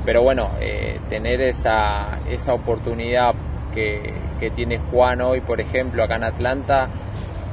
Pero 0.04 0.22
bueno, 0.22 0.50
eh, 0.60 0.98
tener 1.08 1.40
esa, 1.42 2.18
esa 2.30 2.54
oportunidad 2.54 3.34
que, 3.74 4.14
tiene 4.56 4.78
Juan 4.90 5.20
hoy, 5.20 5.42
por 5.42 5.60
ejemplo, 5.60 6.02
acá 6.02 6.16
en 6.16 6.24
Atlanta, 6.24 6.88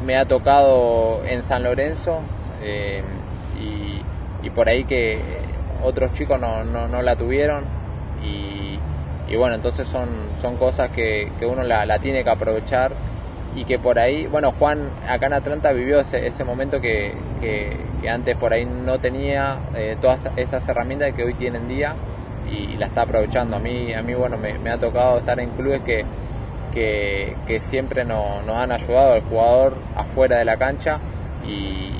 me 0.06 0.16
ha 0.16 0.26
tocado 0.26 1.26
en 1.26 1.44
San 1.44 1.64
Lorenzo 1.64 2.22
eh, 2.64 3.04
y, 4.42 4.50
por 4.52 4.70
ahí 4.70 4.86
que 4.86 5.20
otros 5.84 6.14
chicos 6.14 6.40
no, 6.40 6.64
no, 6.64 7.02
la 7.02 7.16
tuvieron 7.18 7.66
y, 8.24 8.57
bueno, 9.36 9.56
entonces 9.56 9.88
son, 9.88 10.08
son 10.42 10.58
cosas 10.58 10.92
que, 10.92 11.30
uno 11.42 11.64
la, 11.64 12.00
tiene 12.00 12.24
que 12.24 12.30
aprovechar 12.30 12.94
y 13.56 13.66
que 13.66 13.80
por 13.80 14.00
ahí, 14.00 14.28
bueno, 14.28 14.54
Juan 14.58 14.90
acá 15.08 15.26
en 15.28 15.34
Atlanta 15.34 15.74
vivió 15.74 16.00
ese, 16.00 16.28
ese 16.28 16.44
momento 16.44 16.80
que, 16.80 17.14
antes 18.10 18.38
por 18.38 18.54
ahí 18.54 18.66
no 18.66 19.00
tenía 19.00 19.58
eh, 19.76 19.98
todas 20.00 20.20
estas 20.38 20.68
herramientas 20.70 21.14
que 21.14 21.24
hoy 21.24 21.34
tiene 21.34 21.58
en 21.58 21.68
día 21.68 21.96
y, 22.50 22.78
la 22.78 22.88
está 22.88 23.02
aprovechando. 23.02 23.58
A 23.58 23.60
mí, 23.60 23.94
a 23.94 24.02
mí 24.02 24.14
bueno, 24.14 24.38
me, 24.38 24.70
ha 24.70 24.78
tocado 24.78 25.20
estar 25.20 25.40
en 25.40 25.50
clubes 25.52 25.82
que, 25.82 26.06
que, 26.74 27.60
siempre 27.60 28.06
nos 28.06 28.48
han 28.50 28.72
ayudado 28.72 29.14
al 29.14 29.22
jugador 29.22 29.78
afuera 29.96 30.38
de 30.38 30.46
la 30.46 30.58
cancha 30.58 31.00
y, 31.46 31.94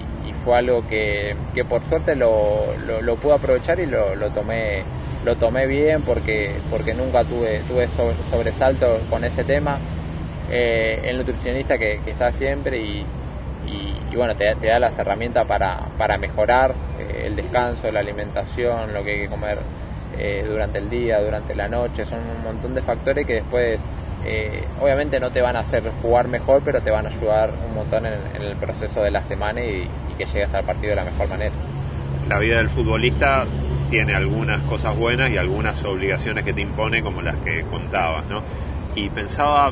fue 0.44 0.58
algo 0.58 0.88
que, 0.88 1.36
por 1.68 1.84
suerte 1.84 2.16
lo, 2.16 2.68
lo, 3.02 3.16
pude 3.18 3.34
aprovechar 3.34 3.82
y 3.82 3.86
lo, 3.86 4.30
tomé 4.34 4.84
lo 5.28 5.36
tomé 5.36 5.68
bien 5.68 6.04
porque, 6.04 6.56
porque 6.72 6.94
nunca 6.94 7.26
tuve, 7.26 7.60
tuve 7.68 7.90
sobresalto 8.32 9.02
con 9.10 9.26
ese 9.26 9.44
tema. 9.44 9.78
Eh, 10.50 11.02
el 11.04 11.18
nutricionista 11.18 11.78
que, 11.78 12.00
está 12.06 12.32
siempre 12.32 12.78
y, 12.78 13.06
y, 13.68 14.16
bueno, 14.16 14.38
te, 14.38 14.56
da 14.56 14.80
las 14.80 14.98
herramientas 14.98 15.46
para, 15.46 15.90
para 15.98 16.18
mejorar 16.18 16.74
eh, 16.98 17.24
el 17.26 17.36
descanso, 17.36 17.92
la 17.92 18.00
alimentación, 18.00 18.94
lo 18.94 19.04
que 19.04 19.12
hay 19.12 19.20
que 19.24 19.28
comer 19.28 19.60
eh, 20.18 20.46
durante 20.48 20.80
el 20.80 20.90
día, 20.90 21.22
durante 21.22 21.54
la 21.56 21.68
noche, 21.68 22.06
son 22.06 22.20
un 22.20 22.42
montón 22.42 22.74
de 22.74 22.82
factores 22.82 23.28
que 23.28 23.34
después 23.36 23.84
obviamente 24.82 25.22
no 25.22 25.32
te 25.32 25.42
van 25.42 25.56
a 25.56 25.60
hacer 25.60 25.84
jugar 26.02 26.28
mejor, 26.28 26.62
pero 26.66 26.82
te 26.82 26.92
van 26.92 27.06
a 27.06 27.10
ayudar 27.10 27.50
un 27.66 27.76
montón 27.76 28.06
en, 28.06 28.42
el 28.42 28.58
proceso 28.58 29.02
de 29.02 29.10
la 29.10 29.22
semana 29.22 29.62
y, 29.62 29.90
y 30.12 30.14
que 30.18 30.26
llegues 30.26 30.54
al 30.54 30.66
partido 30.66 30.90
de 30.90 30.96
la 30.96 31.06
mejor 31.06 31.30
manera. 31.30 31.54
La 32.28 32.40
vida 32.40 32.58
del 32.58 32.68
futbolista 32.68 33.46
tiene 33.90 34.16
algunas 34.16 34.62
cosas 34.64 34.98
buenas 34.98 35.30
y 35.32 35.38
algunas 35.38 35.84
obligaciones 35.86 36.44
que 36.44 36.54
te 36.54 36.62
impone 36.62 37.02
como 37.02 37.22
las 37.22 37.36
que 37.38 37.64
contabas, 37.64 38.26
¿no? 38.28 38.44
Y 38.96 39.10
pensaba 39.10 39.72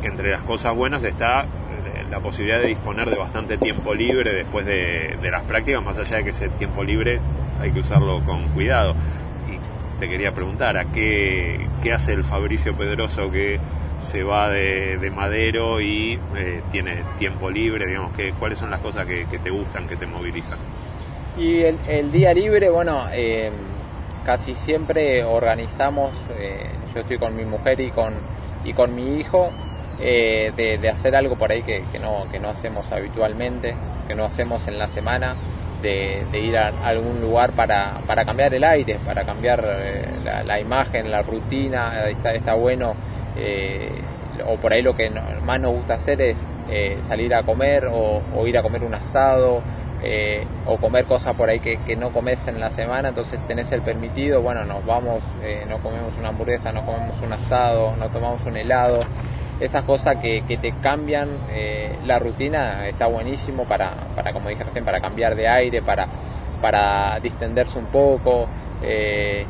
que 0.00 0.08
entre 0.08 0.30
las 0.30 0.42
cosas 0.42 0.74
buenas 0.74 1.02
está 1.02 1.42
eh, 1.42 2.04
la 2.10 2.20
posibilidad 2.20 2.60
de 2.60 2.68
disponer 2.68 3.10
de 3.10 3.16
bastante 3.16 3.56
tiempo 3.58 3.94
libre 3.94 4.34
después 4.34 4.66
de, 4.66 5.16
las 5.22 5.42
prácticas, 5.44 5.82
más 5.82 5.98
allá 5.98 6.18
de 6.18 6.24
que 6.24 6.30
ese 6.30 6.48
tiempo 6.50 6.84
libre 6.84 7.20
hay 7.60 7.72
que 7.72 7.80
usarlo 7.80 8.22
con 8.24 8.48
cuidado. 8.50 8.94
Y 9.50 9.98
te 9.98 10.08
quería 10.08 10.32
preguntar, 10.32 10.76
¿a 10.76 10.84
qué, 10.86 11.66
qué 11.82 11.92
hace 11.92 12.12
el 12.12 12.24
Fabricio 12.24 12.76
Pedroso 12.76 13.30
que 13.30 13.58
se 14.00 14.22
va 14.22 14.48
de, 14.48 15.10
Madero 15.14 15.80
y 15.80 16.18
eh, 16.36 16.62
tiene 16.70 17.02
tiempo 17.18 17.50
libre? 17.50 17.86
Digamos, 17.86 18.12
que, 18.12 18.32
¿Cuáles 18.32 18.58
son 18.58 18.70
las 18.70 18.80
cosas 18.80 19.06
que, 19.06 19.26
te 19.42 19.50
gustan, 19.50 19.86
que 19.86 19.96
te 19.96 20.06
movilizan? 20.06 20.58
Y 21.36 21.62
el, 21.62 22.12
día 22.12 22.32
libre, 22.32 22.70
bueno, 22.70 23.06
eh, 23.12 23.50
casi 24.24 24.54
siempre 24.54 25.24
organizamos, 25.24 26.12
yo 26.94 27.00
estoy 27.00 27.18
con 27.18 27.34
mi 27.34 27.44
mujer 27.44 27.80
y 27.80 27.90
con, 27.90 28.14
y 28.64 28.72
con 28.72 28.94
mi 28.94 29.18
hijo, 29.18 29.50
eh, 30.00 30.52
de, 30.56 30.88
hacer 30.88 31.14
algo 31.14 31.36
por 31.36 31.52
ahí 31.52 31.62
que, 31.62 31.82
no, 32.00 32.26
que 32.30 32.40
no 32.40 32.48
hacemos 32.48 32.90
habitualmente, 32.90 33.76
que 34.08 34.14
no 34.14 34.24
hacemos 34.24 34.66
en 34.66 34.78
la 34.78 34.88
semana, 34.88 35.36
de, 35.82 36.24
ir 36.32 36.56
a 36.56 36.68
algún 36.84 37.20
lugar 37.20 37.52
para, 37.52 38.00
para 38.06 38.24
cambiar 38.24 38.54
el 38.54 38.64
aire, 38.64 38.98
para 39.04 39.24
cambiar 39.24 39.64
eh, 39.64 40.06
la, 40.44 40.58
imagen, 40.58 41.10
la 41.10 41.22
rutina, 41.22 42.08
está, 42.08 42.32
está 42.32 42.54
bueno. 42.54 42.94
Eh, 43.36 43.88
o 44.46 44.56
por 44.56 44.72
ahí 44.72 44.82
lo 44.82 44.96
que 44.96 45.10
más 45.44 45.60
nos 45.60 45.72
gusta 45.72 45.94
hacer 45.94 46.20
es 46.20 46.48
salir 47.00 47.32
a 47.34 47.44
comer 47.44 47.88
o, 47.88 48.20
ir 48.46 48.58
a 48.58 48.62
comer 48.62 48.82
un 48.82 48.94
asado 48.94 49.62
o 50.66 50.76
comer 50.76 51.06
cosas 51.06 51.34
por 51.34 51.48
ahí 51.48 51.60
que, 51.60 51.78
que, 51.78 51.96
no 51.96 52.10
comes 52.10 52.46
en 52.46 52.60
la 52.60 52.68
semana, 52.68 53.08
entonces 53.08 53.40
tenés 53.46 53.72
el 53.72 53.80
permitido, 53.82 54.42
bueno, 54.42 54.64
nos 54.64 54.84
vamos, 54.84 55.22
no 55.68 55.78
comemos 55.78 56.12
una 56.18 56.28
hamburguesa, 56.28 56.72
no 56.72 56.84
comemos 56.84 57.20
un 57.22 57.32
asado, 57.32 57.96
no 57.96 58.08
tomamos 58.10 58.44
un 58.44 58.56
helado. 58.56 59.00
Esas 59.60 59.84
cosas 59.84 60.16
que, 60.16 60.42
te 60.60 60.72
cambian 60.80 61.28
eh, 61.50 61.96
la 62.04 62.18
rutina 62.18 62.88
está 62.88 63.06
buenísimo 63.06 63.64
para, 63.64 63.94
para, 64.16 64.32
como 64.32 64.48
dije 64.48 64.64
recién, 64.64 64.84
para 64.84 65.00
cambiar 65.00 65.36
de 65.36 65.46
aire, 65.46 65.80
para, 65.80 66.08
para 66.60 67.20
distenderse 67.20 67.78
un 67.78 67.86
poco, 67.86 68.48
eh, 68.82 69.46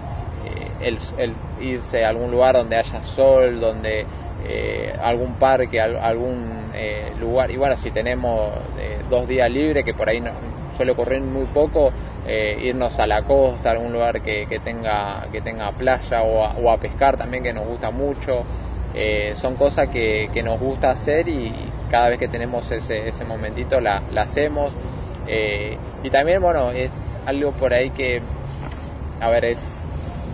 el, 0.80 0.98
irse 1.58 2.04
a 2.04 2.10
algún 2.10 2.30
lugar 2.30 2.54
donde 2.54 2.76
haya 2.76 3.02
sol, 3.02 3.58
donde 3.60 4.04
eh, 4.46 4.94
algún 5.00 5.34
parque, 5.34 5.80
algún 5.80 6.64
lugar, 7.20 7.50
y 7.50 7.56
bueno, 7.56 7.76
si 7.76 7.90
tenemos 7.90 8.50
dos 9.08 9.28
días 9.28 9.50
libres, 9.50 9.84
que 9.84 9.94
por 9.94 10.08
ahí 10.08 10.20
no, 10.20 10.32
suele 10.76 10.92
ocurrir 10.92 11.20
muy 11.20 11.46
poco, 11.46 11.92
irnos 12.26 12.98
a 12.98 13.06
la 13.06 13.22
costa, 13.22 13.70
algún 13.70 13.92
lugar 13.92 14.20
que, 14.22 14.60
tenga, 14.64 15.28
que 15.30 15.40
tenga 15.40 15.70
playa 15.72 16.22
o 16.22 16.70
a 16.70 16.76
pescar 16.78 17.16
también, 17.16 17.44
que 17.44 17.52
nos 17.52 17.66
gusta 17.66 17.90
mucho. 17.90 18.44
Eh, 18.96 19.34
son 19.34 19.56
cosas 19.56 19.88
que, 19.88 20.28
nos 20.44 20.60
gusta 20.60 20.90
hacer 20.90 21.28
y 21.28 21.52
cada 21.90 22.10
vez 22.10 22.18
que 22.18 22.28
tenemos 22.28 22.70
ese, 22.70 23.08
ese 23.08 23.24
momentito 23.24 23.80
la, 23.80 24.02
hacemos. 24.16 24.72
Eh, 25.26 25.76
y 26.02 26.10
también, 26.10 26.40
bueno, 26.40 26.70
es 26.70 26.92
algo 27.26 27.52
por 27.52 27.74
ahí 27.74 27.90
que, 27.90 28.22
a 29.20 29.28
ver, 29.30 29.46
es, 29.46 29.84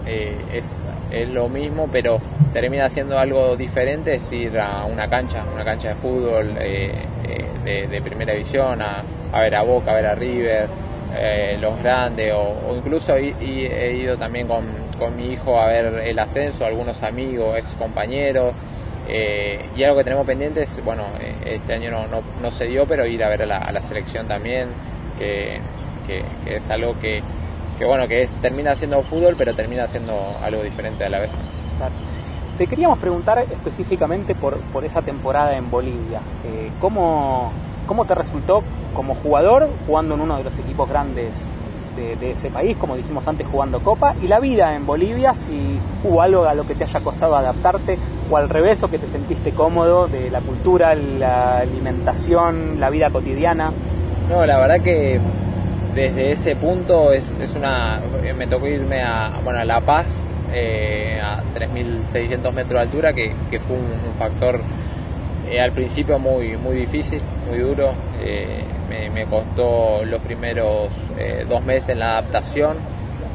eh, 0.06 0.36
es, 0.52 0.86
lo 1.28 1.48
mismo, 1.48 1.88
pero 1.90 2.18
termina 2.52 2.88
siendo 2.88 3.18
algo 3.18 3.56
diferente, 3.56 4.14
es 4.14 4.32
ir 4.32 4.58
a 4.58 4.84
una 4.84 5.08
cancha, 5.08 5.44
una 5.52 5.64
cancha 5.64 5.88
de 5.88 5.94
fútbol 5.96 6.54
de, 6.54 8.00
primera 8.04 8.32
división, 8.32 8.80
a, 8.80 9.02
a, 9.32 9.40
ver 9.40 9.54
a 9.56 9.62
Boca, 9.62 9.90
a 9.90 9.94
ver 9.94 10.06
a 10.06 10.14
River, 10.14 10.68
los 11.60 11.78
grandes, 11.82 12.32
o, 12.32 12.76
incluso 12.76 13.16
he 13.16 13.96
ido 13.96 14.16
también 14.16 14.46
con, 14.46 14.64
con 15.00 15.16
mi 15.16 15.32
hijo 15.32 15.58
a 15.58 15.66
ver 15.66 15.86
el 16.04 16.18
ascenso, 16.18 16.64
algunos 16.64 17.02
amigos, 17.02 17.58
ex 17.58 17.74
compañeros. 17.74 18.54
Eh, 19.08 19.58
y 19.74 19.82
algo 19.82 19.96
que 19.96 20.04
tenemos 20.04 20.24
pendiente 20.24 20.62
es, 20.62 20.84
bueno, 20.84 21.06
eh, 21.18 21.34
este 21.56 21.74
año 21.74 21.90
no, 21.90 22.22
no, 22.40 22.50
se 22.52 22.66
dio, 22.66 22.86
pero 22.86 23.04
ir 23.06 23.24
a 23.24 23.28
ver 23.28 23.42
a 23.42 23.72
la, 23.72 23.80
selección 23.80 24.28
también, 24.28 24.68
que, 25.18 25.60
es 26.46 26.70
algo 26.70 26.98
que, 27.00 27.22
bueno, 27.84 28.06
que 28.08 28.22
es, 28.22 28.32
termina 28.40 28.74
siendo 28.74 29.02
fútbol, 29.02 29.34
pero 29.36 29.54
termina 29.54 29.86
siendo 29.86 30.12
algo 30.42 30.62
diferente 30.62 31.04
a 31.04 31.08
la 31.08 31.20
vez. 31.20 31.30
Te 32.58 32.66
queríamos 32.66 32.98
preguntar 32.98 33.38
específicamente 33.50 34.34
por, 34.34 34.58
por 34.72 34.84
esa 34.84 35.00
temporada 35.00 35.56
en 35.56 35.70
Bolivia. 35.70 36.20
Eh, 36.44 36.70
¿cómo, 36.80 37.52
¿Cómo 37.86 38.04
te 38.04 38.14
resultó 38.14 38.62
como 38.92 39.14
jugador 39.14 39.70
jugando 39.86 40.14
en 40.14 40.20
uno 40.20 40.36
de 40.36 40.44
los 40.44 40.58
equipos 40.58 40.88
grandes 40.88 41.48
de, 41.96 42.30
ese 42.30 42.50
país, 42.50 42.76
como 42.76 42.96
dijimos 42.96 43.26
antes, 43.28 43.46
jugando 43.46 43.80
Copa, 43.80 44.14
y 44.22 44.26
la 44.26 44.40
vida 44.40 44.74
en 44.74 44.86
Bolivia, 44.86 45.34
si 45.34 45.78
hubo 46.04 46.22
algo 46.22 46.44
a 46.44 46.54
lo 46.54 46.66
que 46.66 46.74
te 46.74 46.84
haya 46.84 47.00
costado 47.00 47.36
adaptarte, 47.36 47.98
o 48.30 48.36
al 48.36 48.48
revés, 48.48 48.82
o 48.82 48.88
que 48.88 48.98
te 48.98 49.06
sentiste 49.06 49.52
cómodo 49.52 50.06
de 50.06 50.30
la 50.30 50.40
cultura, 50.40 50.94
la 50.94 51.58
alimentación, 51.58 52.80
la 52.80 52.90
vida 52.90 53.10
cotidiana. 53.10 53.72
No, 54.28 54.46
la 54.46 54.58
verdad 54.58 54.82
que 54.82 55.20
desde 55.94 56.32
ese 56.32 56.56
punto 56.56 57.12
es, 57.12 57.36
es 57.38 57.54
una 57.54 58.00
me 58.36 58.46
tocó 58.46 58.66
irme 58.66 59.02
a, 59.02 59.40
bueno, 59.42 59.60
a 59.60 59.64
La 59.64 59.80
Paz, 59.80 60.20
eh, 60.52 61.20
a 61.22 61.42
3.600 61.54 62.52
metros 62.52 62.72
de 62.72 62.80
altura, 62.80 63.12
que, 63.12 63.32
fue 63.60 63.76
un, 63.76 64.14
factor 64.18 64.60
eh, 65.48 65.60
al 65.60 65.72
principio 65.72 66.18
muy, 66.18 66.56
muy 66.56 66.76
difícil, 66.76 67.20
muy 67.48 67.58
duro. 67.58 67.92
Eh, 68.22 68.64
me, 69.12 69.26
costó 69.26 70.04
los 70.04 70.20
primeros 70.22 70.92
eh, 71.18 71.44
dos 71.48 71.64
meses 71.64 71.90
en 71.90 72.00
la 72.00 72.18
adaptación 72.18 72.78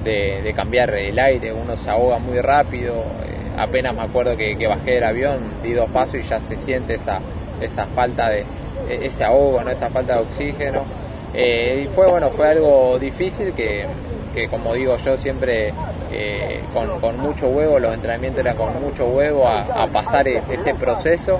de, 0.03 0.53
cambiar 0.55 0.93
el 0.93 1.17
aire, 1.17 1.51
uno 1.51 1.75
se 1.75 1.89
ahoga 1.89 2.19
muy 2.19 2.39
rápido, 2.39 2.93
eh, 2.95 3.51
apenas 3.57 3.95
me 3.95 4.03
acuerdo 4.03 4.37
que, 4.37 4.55
bajé 4.67 4.91
del 4.91 5.03
avión, 5.03 5.37
di 5.63 5.73
dos 5.73 5.89
pasos 5.89 6.15
y 6.15 6.23
ya 6.23 6.39
se 6.39 6.57
siente 6.57 6.95
esa, 6.95 7.19
esa 7.59 7.87
falta 7.87 8.29
de, 8.29 8.41
e, 8.87 9.05
ese 9.05 9.23
ahogo, 9.23 9.63
¿no? 9.63 9.71
esa 9.71 9.89
falta 9.89 10.15
de 10.15 10.21
oxígeno. 10.21 10.83
Eh, 11.37 11.83
y 11.85 11.87
fue 11.87 12.09
bueno, 12.09 12.29
fue 12.29 12.49
algo 12.49 12.97
difícil 12.97 13.53
que, 13.53 13.85
como 14.49 14.73
digo 14.73 14.95
yo 14.97 15.17
siempre 15.17 15.73
con, 16.73 17.17
mucho 17.17 17.47
huevo, 17.47 17.79
los 17.79 17.93
entrenamientos 17.93 18.39
eran 18.39 18.55
con 18.55 18.81
mucho 18.81 19.05
huevo 19.07 19.47
a 19.47 19.87
pasar 19.87 20.27
e, 20.27 20.41
ese 20.49 20.73
proceso 20.73 21.39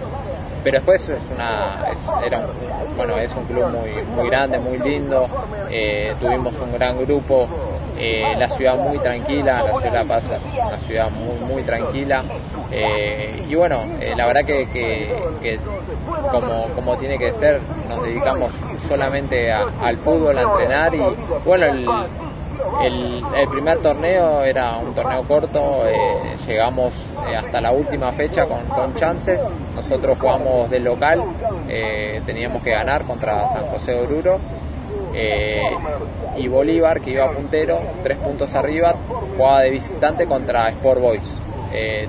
pero 0.65 0.79
después 0.79 1.07
es 1.07 1.21
una 1.31 1.91
era 2.25 2.39
un, 2.39 2.97
bueno 2.97 3.19
es 3.19 3.33
un 3.35 3.45
club 3.45 3.65
muy 3.69 4.01
muy 4.15 4.27
grande 4.27 4.57
muy 4.57 4.79
lindo 4.79 5.27
eh, 5.69 6.15
tuvimos 6.19 6.59
un 6.59 6.73
gran 6.73 6.97
grupo 7.05 7.47
eh, 8.05 8.35
la 8.37 8.49
ciudad 8.49 8.77
muy 8.77 8.99
tranquila 8.99 9.63
la 9.63 9.73
ciudad 9.79 9.91
de 9.91 9.91
La 9.91 10.03
Paz 10.05 10.23
una 10.65 10.79
ciudad 10.79 11.09
muy 11.09 11.53
muy 11.53 11.63
tranquila 11.63 12.23
eh, 12.71 13.45
y 13.47 13.55
bueno 13.55 13.85
la 14.15 14.25
verdad 14.25 14.45
que, 14.45 15.59
como, 16.31 16.67
como 16.75 16.97
tiene 16.97 17.17
que 17.17 17.31
ser 17.31 17.61
nos 17.89 18.03
dedicamos 18.03 18.51
solamente 18.87 19.51
al 19.51 19.97
fútbol 19.97 20.37
a 20.37 20.41
entrenar 20.41 20.95
y 20.95 21.01
bueno 21.43 21.65
el, 21.65 21.87
el, 22.81 23.47
primer 23.49 23.79
torneo 23.79 24.43
era 24.43 24.77
un 24.77 24.93
torneo 24.93 25.23
corto, 25.23 25.87
eh, 25.87 26.35
llegamos 26.47 26.93
eh, 27.27 27.35
hasta 27.35 27.61
la 27.61 27.71
última 27.71 28.11
fecha 28.13 28.45
con, 28.45 28.95
chances. 28.95 29.41
Nosotros 29.75 30.17
jugamos 30.19 30.69
de 30.69 30.79
local, 30.79 31.23
eh, 31.67 32.21
teníamos 32.25 32.63
que 32.63 32.71
ganar 32.71 33.05
contra 33.05 33.47
San 33.49 33.67
José 33.67 33.93
Oruro. 33.93 34.39
Y 36.37 36.47
Bolívar, 36.47 37.01
que 37.01 37.11
iba 37.11 37.31
puntero, 37.31 37.79
tres 38.03 38.17
puntos 38.17 38.53
arriba, 38.55 38.95
jugaba 39.37 39.61
de 39.61 39.71
visitante 39.71 40.25
contra 40.25 40.69
Sport 40.69 41.01
Boys. 41.01 41.41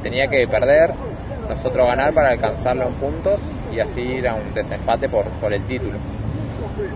tenía 0.03 0.29
que 0.29 0.47
perder, 0.49 0.93
nosotros 1.49 1.87
ganar 1.87 2.13
para 2.13 2.31
alcanzarlo 2.31 2.89
en 2.89 2.95
puntos 2.95 3.41
y 3.73 3.81
así 3.81 4.01
ir 4.01 4.29
a 4.29 4.35
un 4.35 4.55
desempate 4.55 5.09
por, 5.09 5.27
por 5.41 5.53
el 5.53 5.63
título. 5.67 5.99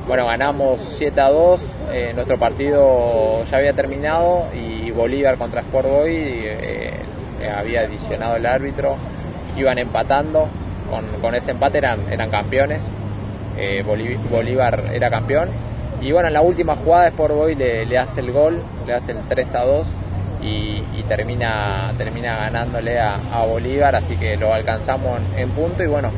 Bueno, 0.07 0.27
ganamos 0.27 0.81
7 0.99 1.21
a 1.21 1.29
2, 1.31 1.61
eh, 1.93 2.13
nuestro 2.15 2.39
partido 2.39 3.43
ya 3.45 3.57
había 3.57 3.73
terminado 3.73 4.47
y 4.53 4.91
Bolívar 4.91 5.39
contra 5.39 5.61
Sport 5.63 5.89
Boy 5.89 6.15
eh, 6.15 6.93
había 7.57 7.83
adicionado 7.83 8.37
el 8.37 8.45
árbitro, 8.45 8.97
iban 9.57 9.79
empatando, 9.79 10.49
con, 11.21 11.35
ese 11.35 11.53
empate 11.53 11.79
eran, 11.79 12.13
eran 12.13 12.31
campeones, 12.31 12.91
eh, 13.57 13.83
Bolívar 14.31 14.91
era 14.93 15.09
campeón 15.09 15.49
y 16.01 16.13
bueno, 16.13 16.29
en 16.29 16.35
la 16.35 16.41
última 16.41 16.77
jugada 16.77 17.09
Sport 17.09 17.35
Boy 17.35 17.55
le, 17.55 17.99
hace 17.99 18.21
el 18.21 18.33
gol, 18.33 18.63
le 18.87 18.95
hace 18.95 19.13
el 19.13 19.19
3 19.29 19.55
a 19.55 19.65
2 19.65 19.87
y, 20.43 21.03
termina, 21.09 21.93
termina 21.99 22.37
ganándole 22.37 22.99
a, 22.99 23.45
Bolívar, 23.47 23.97
así 23.97 24.17
que 24.17 24.37
lo 24.37 24.55
alcanzamos 24.55 25.21
en, 25.37 25.51
punto 25.51 25.83
y 25.83 25.87
bueno, 25.87 26.11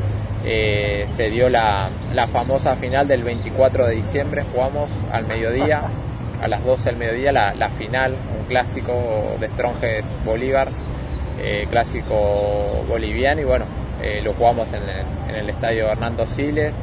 eh, 0.44 1.04
se 1.08 1.30
dio 1.30 1.48
la, 1.48 1.90
famosa 2.30 2.76
final 2.76 3.08
del 3.08 3.22
24 3.24 3.86
de 3.86 3.94
diciembre, 3.94 4.44
jugamos 4.52 4.90
al 5.10 5.26
mediodía, 5.26 5.82
a 6.40 6.48
las 6.48 6.64
12 6.64 6.90
del 6.90 6.98
mediodía, 6.98 7.32
la, 7.32 7.70
final, 7.70 8.14
un 8.38 8.46
clásico 8.46 9.36
de 9.40 9.48
Stronges 9.48 10.06
Bolívar, 10.24 10.68
eh, 11.40 11.66
clásico 11.70 12.84
boliviano 12.88 13.40
y 13.40 13.44
bueno, 13.44 13.64
eh, 14.02 14.20
lo 14.22 14.32
jugamos 14.34 14.72
en 14.72 14.82
el, 15.34 15.48
estadio 15.48 15.88
Hernando 15.88 16.26
Siles, 16.26 16.74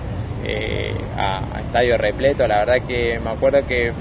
a, 1.17 1.59
estadio 1.61 1.97
repleto, 1.97 2.47
la 2.47 2.59
verdad 2.59 2.87
que 2.87 3.19
me 3.19 3.31
acuerdo 3.31 3.65
que 3.67 3.91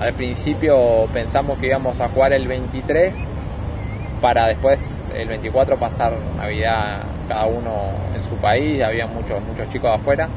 al 0.00 0.12
principio 0.14 1.06
pensamos 1.12 1.58
que 1.58 1.66
íbamos 1.66 2.00
a 2.00 2.08
jugar 2.08 2.32
el 2.32 2.46
23 2.46 3.16
para 4.20 4.46
después 4.46 4.88
el 5.14 5.28
24 5.28 5.76
pasar 5.76 6.12
Navidad 6.36 7.02
cada 7.28 7.46
uno 7.46 7.90
en 8.14 8.22
su 8.22 8.36
país, 8.36 8.82
había 8.82 9.06
muchos, 9.06 9.42
muchos 9.42 9.68
chicos 9.70 9.90
afuera. 9.92 10.28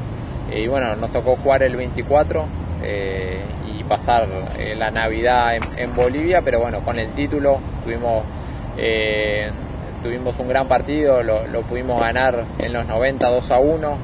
Y 0.54 0.66
bueno, 0.66 0.94
nos 0.96 1.10
tocó 1.12 1.36
jugar 1.36 1.62
el 1.62 1.76
24 1.76 2.44
eh, 2.82 3.40
y 3.66 3.84
pasar 3.84 4.28
eh, 4.58 4.74
la 4.76 4.90
Navidad 4.90 5.54
en, 5.76 5.94
Bolivia, 5.94 6.42
pero 6.44 6.60
bueno, 6.60 6.80
con 6.84 6.98
el 6.98 7.10
título 7.12 7.58
tuvimos, 7.84 8.24
eh, 8.76 9.50
tuvimos 10.02 10.38
un 10.38 10.48
gran 10.48 10.68
partido, 10.68 11.22
lo, 11.22 11.62
pudimos 11.62 12.00
ganar 12.00 12.44
en 12.58 12.72
los 12.72 12.86
90 12.86 13.30
2 13.30 13.50
a 13.50 13.58
1, 13.58 13.98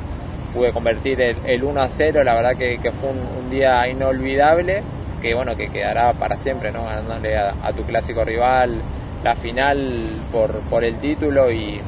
pude 0.52 0.72
convertir 0.72 1.20
el, 1.20 1.62
1 1.62 1.80
a 1.80 1.88
0, 1.88 2.24
la 2.24 2.34
verdad 2.34 2.56
que, 2.56 2.78
fue 3.00 3.10
un 3.10 3.50
día 3.50 3.88
inolvidable 3.88 4.82
que 5.20 5.34
bueno 5.34 5.56
que 5.56 5.68
quedará 5.68 6.12
para 6.12 6.36
siempre 6.36 6.70
no 6.70 6.84
ganándole 6.84 7.36
a, 7.36 7.72
tu 7.76 7.82
clásico 7.84 8.24
rival 8.24 8.80
la 9.22 9.34
final 9.34 10.08
por, 10.30 10.60
por 10.70 10.84
el 10.84 10.96
título 10.96 11.50
y, 11.50 11.80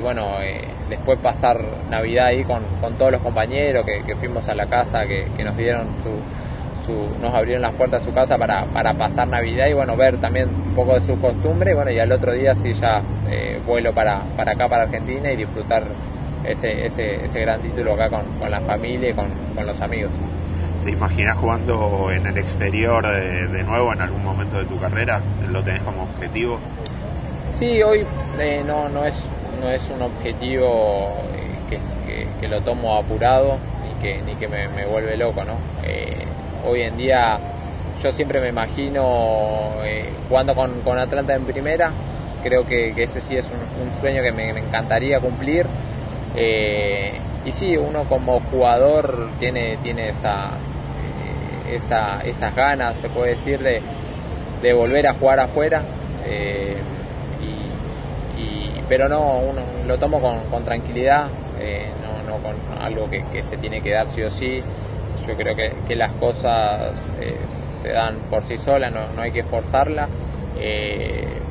bueno 0.00 0.40
eh, 0.40 0.64
después 0.88 1.18
pasar 1.18 1.60
navidad 1.90 2.26
ahí 2.26 2.44
con, 2.44 2.62
todos 2.96 3.12
los 3.12 3.20
compañeros 3.20 3.84
que, 3.84 4.14
fuimos 4.16 4.48
a 4.48 4.54
la 4.54 4.66
casa 4.66 5.04
que, 5.06 5.26
nos 5.44 5.56
dieron 5.56 5.88
su, 6.02 6.94
nos 7.20 7.34
abrieron 7.34 7.62
las 7.62 7.74
puertas 7.74 8.02
de 8.02 8.08
su 8.08 8.14
casa 8.14 8.38
para, 8.38 8.64
para 8.66 8.94
pasar 8.94 9.28
navidad 9.28 9.66
y 9.66 9.74
bueno 9.74 9.96
ver 9.96 10.18
también 10.18 10.48
un 10.48 10.74
poco 10.74 10.94
de 10.94 11.00
su 11.00 11.20
costumbre 11.20 11.74
bueno 11.74 11.90
y 11.90 11.98
al 11.98 12.10
otro 12.12 12.32
día 12.32 12.54
sí 12.54 12.72
ya 12.72 13.02
eh, 13.28 13.60
vuelo 13.66 13.92
para, 13.92 14.22
para 14.36 14.52
acá 14.52 14.68
para 14.68 14.84
Argentina 14.84 15.30
y 15.30 15.36
disfrutar 15.36 15.84
ese, 16.50 16.86
ese, 16.86 17.24
ese 17.24 17.40
gran 17.40 17.60
título 17.60 17.94
acá 17.94 18.08
con, 18.08 18.24
con 18.38 18.50
la 18.50 18.60
familia 18.60 19.10
y 19.10 19.14
con, 19.14 19.28
con 19.54 19.66
los 19.66 19.80
amigos 19.80 20.12
¿Te 20.84 20.92
imaginas 20.92 21.36
jugando 21.36 22.10
en 22.10 22.26
el 22.26 22.38
exterior 22.38 23.04
de, 23.04 23.62
nuevo 23.62 23.92
en 23.92 24.00
algún 24.00 24.24
momento 24.24 24.58
de 24.58 24.64
tu 24.64 24.78
carrera? 24.78 25.20
¿Lo 25.50 25.62
tenés 25.62 25.82
como 25.82 26.04
objetivo? 26.04 26.58
Sí, 27.50 27.82
hoy 27.82 28.06
eh, 28.38 28.62
no, 28.64 28.88
no, 28.88 29.04
es, 29.04 29.22
no 29.60 29.68
es 29.70 29.90
un 29.90 30.00
objetivo 30.02 31.14
eh, 31.70 32.26
que, 32.40 32.48
lo 32.48 32.62
tomo 32.62 32.96
apurado 32.96 33.58
ni 33.84 34.00
que, 34.00 34.22
ni 34.22 34.34
que 34.36 34.48
me, 34.48 34.86
vuelve 34.86 35.16
loco. 35.16 35.44
¿no? 35.44 35.54
Eh, 35.84 36.24
hoy 36.66 36.82
en 36.82 36.96
día 36.96 37.38
yo 38.02 38.12
siempre 38.12 38.40
me 38.40 38.48
imagino 38.48 39.72
jugando 40.28 40.54
con, 40.54 40.98
Atlanta 40.98 41.34
en 41.34 41.44
primera. 41.44 41.90
Creo 42.42 42.64
que, 42.64 42.94
ese 42.96 43.20
sí 43.20 43.36
es 43.36 43.46
un, 43.46 44.00
sueño 44.00 44.22
que 44.22 44.32
me, 44.32 44.50
encantaría 44.50 45.20
cumplir. 45.20 45.66
Y 46.38 47.52
sí, 47.52 47.76
uno 47.76 48.04
como 48.04 48.40
jugador 48.40 49.30
tiene, 49.38 49.78
tiene 49.78 50.10
esa, 50.10 50.50
esa, 51.72 52.20
esas 52.22 52.54
ganas, 52.54 52.96
se 52.96 53.08
puede 53.08 53.30
decir, 53.30 53.60
de, 53.60 54.72
volver 54.72 55.06
a 55.06 55.14
jugar 55.14 55.40
afuera. 55.40 55.82
Eh, 56.26 56.76
y, 58.36 58.80
pero 58.88 59.08
no, 59.08 59.38
uno 59.38 59.60
lo 59.86 59.98
tomo 59.98 60.20
con, 60.20 60.64
tranquilidad, 60.64 61.28
eh, 61.60 61.86
no, 62.26 62.36
con 62.38 62.82
algo 62.82 63.08
que, 63.10 63.42
se 63.42 63.56
tiene 63.56 63.80
que 63.80 63.92
dar 63.92 64.08
sí 64.08 64.22
o 64.22 64.30
sí. 64.30 64.62
Yo 65.26 65.36
creo 65.36 65.54
que, 65.54 65.96
las 65.96 66.12
cosas 66.12 66.92
eh, 67.20 67.36
se 67.82 67.90
dan 67.90 68.16
por 68.30 68.44
sí 68.44 68.56
solas, 68.56 68.92
no, 68.92 69.08
no 69.14 69.22
hay 69.22 69.32
que 69.32 69.44
forzarla, 69.44 70.08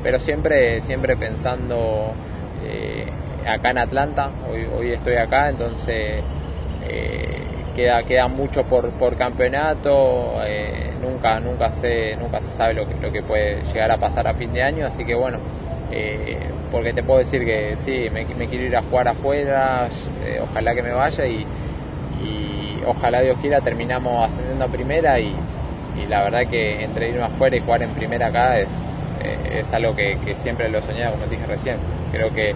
pero 0.02 0.18
siempre, 0.18 0.80
siempre 0.80 1.16
pensando 1.16 2.12
acá 3.48 3.70
en 3.70 3.78
Atlanta, 3.78 4.30
hoy, 4.50 4.66
hoy 4.76 4.92
estoy 4.92 5.16
acá, 5.16 5.48
entonces 5.48 6.22
queda, 7.78 8.02
queda 8.02 8.26
mucho 8.26 8.64
por, 8.64 8.90
por 8.90 9.16
campeonato, 9.16 10.40
eh, 10.44 10.90
nunca, 11.00 11.38
nunca, 11.38 11.70
se, 11.70 12.16
nunca 12.16 12.40
se 12.40 12.50
sabe 12.50 12.74
lo 12.74 12.88
que, 12.88 12.94
lo 13.00 13.12
que 13.12 13.22
puede 13.22 13.62
llegar 13.72 13.92
a 13.92 13.96
pasar 13.96 14.26
a 14.26 14.34
fin 14.34 14.52
de 14.52 14.64
año, 14.64 14.84
así 14.84 15.04
que 15.04 15.14
bueno, 15.14 15.38
eh, 15.92 16.38
porque 16.72 16.92
te 16.92 17.04
puedo 17.04 17.20
decir 17.20 17.44
que 17.44 17.76
sí, 17.76 18.08
me, 18.12 18.24
quiero 18.24 18.64
ir 18.64 18.76
a 18.76 18.82
jugar 18.82 19.06
afuera, 19.06 19.88
eh, 20.26 20.40
ojalá 20.42 20.74
que 20.74 20.82
me 20.82 20.90
vaya 20.90 21.24
y, 21.26 21.46
ojalá 22.86 23.20
Dios 23.20 23.36
quiera 23.40 23.60
terminamos 23.60 24.24
ascendiendo 24.24 24.64
a 24.64 24.68
primera 24.68 25.20
y, 25.20 25.34
la 26.08 26.22
verdad 26.22 26.48
que 26.48 26.82
entre 26.82 27.10
irme 27.10 27.22
afuera 27.22 27.56
y 27.56 27.60
jugar 27.60 27.82
en 27.82 27.90
primera 27.90 28.28
acá 28.28 28.58
es, 28.60 28.70
es 29.52 29.70
algo 29.74 29.94
que, 29.94 30.16
siempre 30.42 30.70
lo 30.70 30.78
he 30.78 30.82
soñado, 30.82 31.12
como 31.12 31.26
dije 31.26 31.44
recién, 31.46 31.76
creo 32.12 32.32
que, 32.32 32.54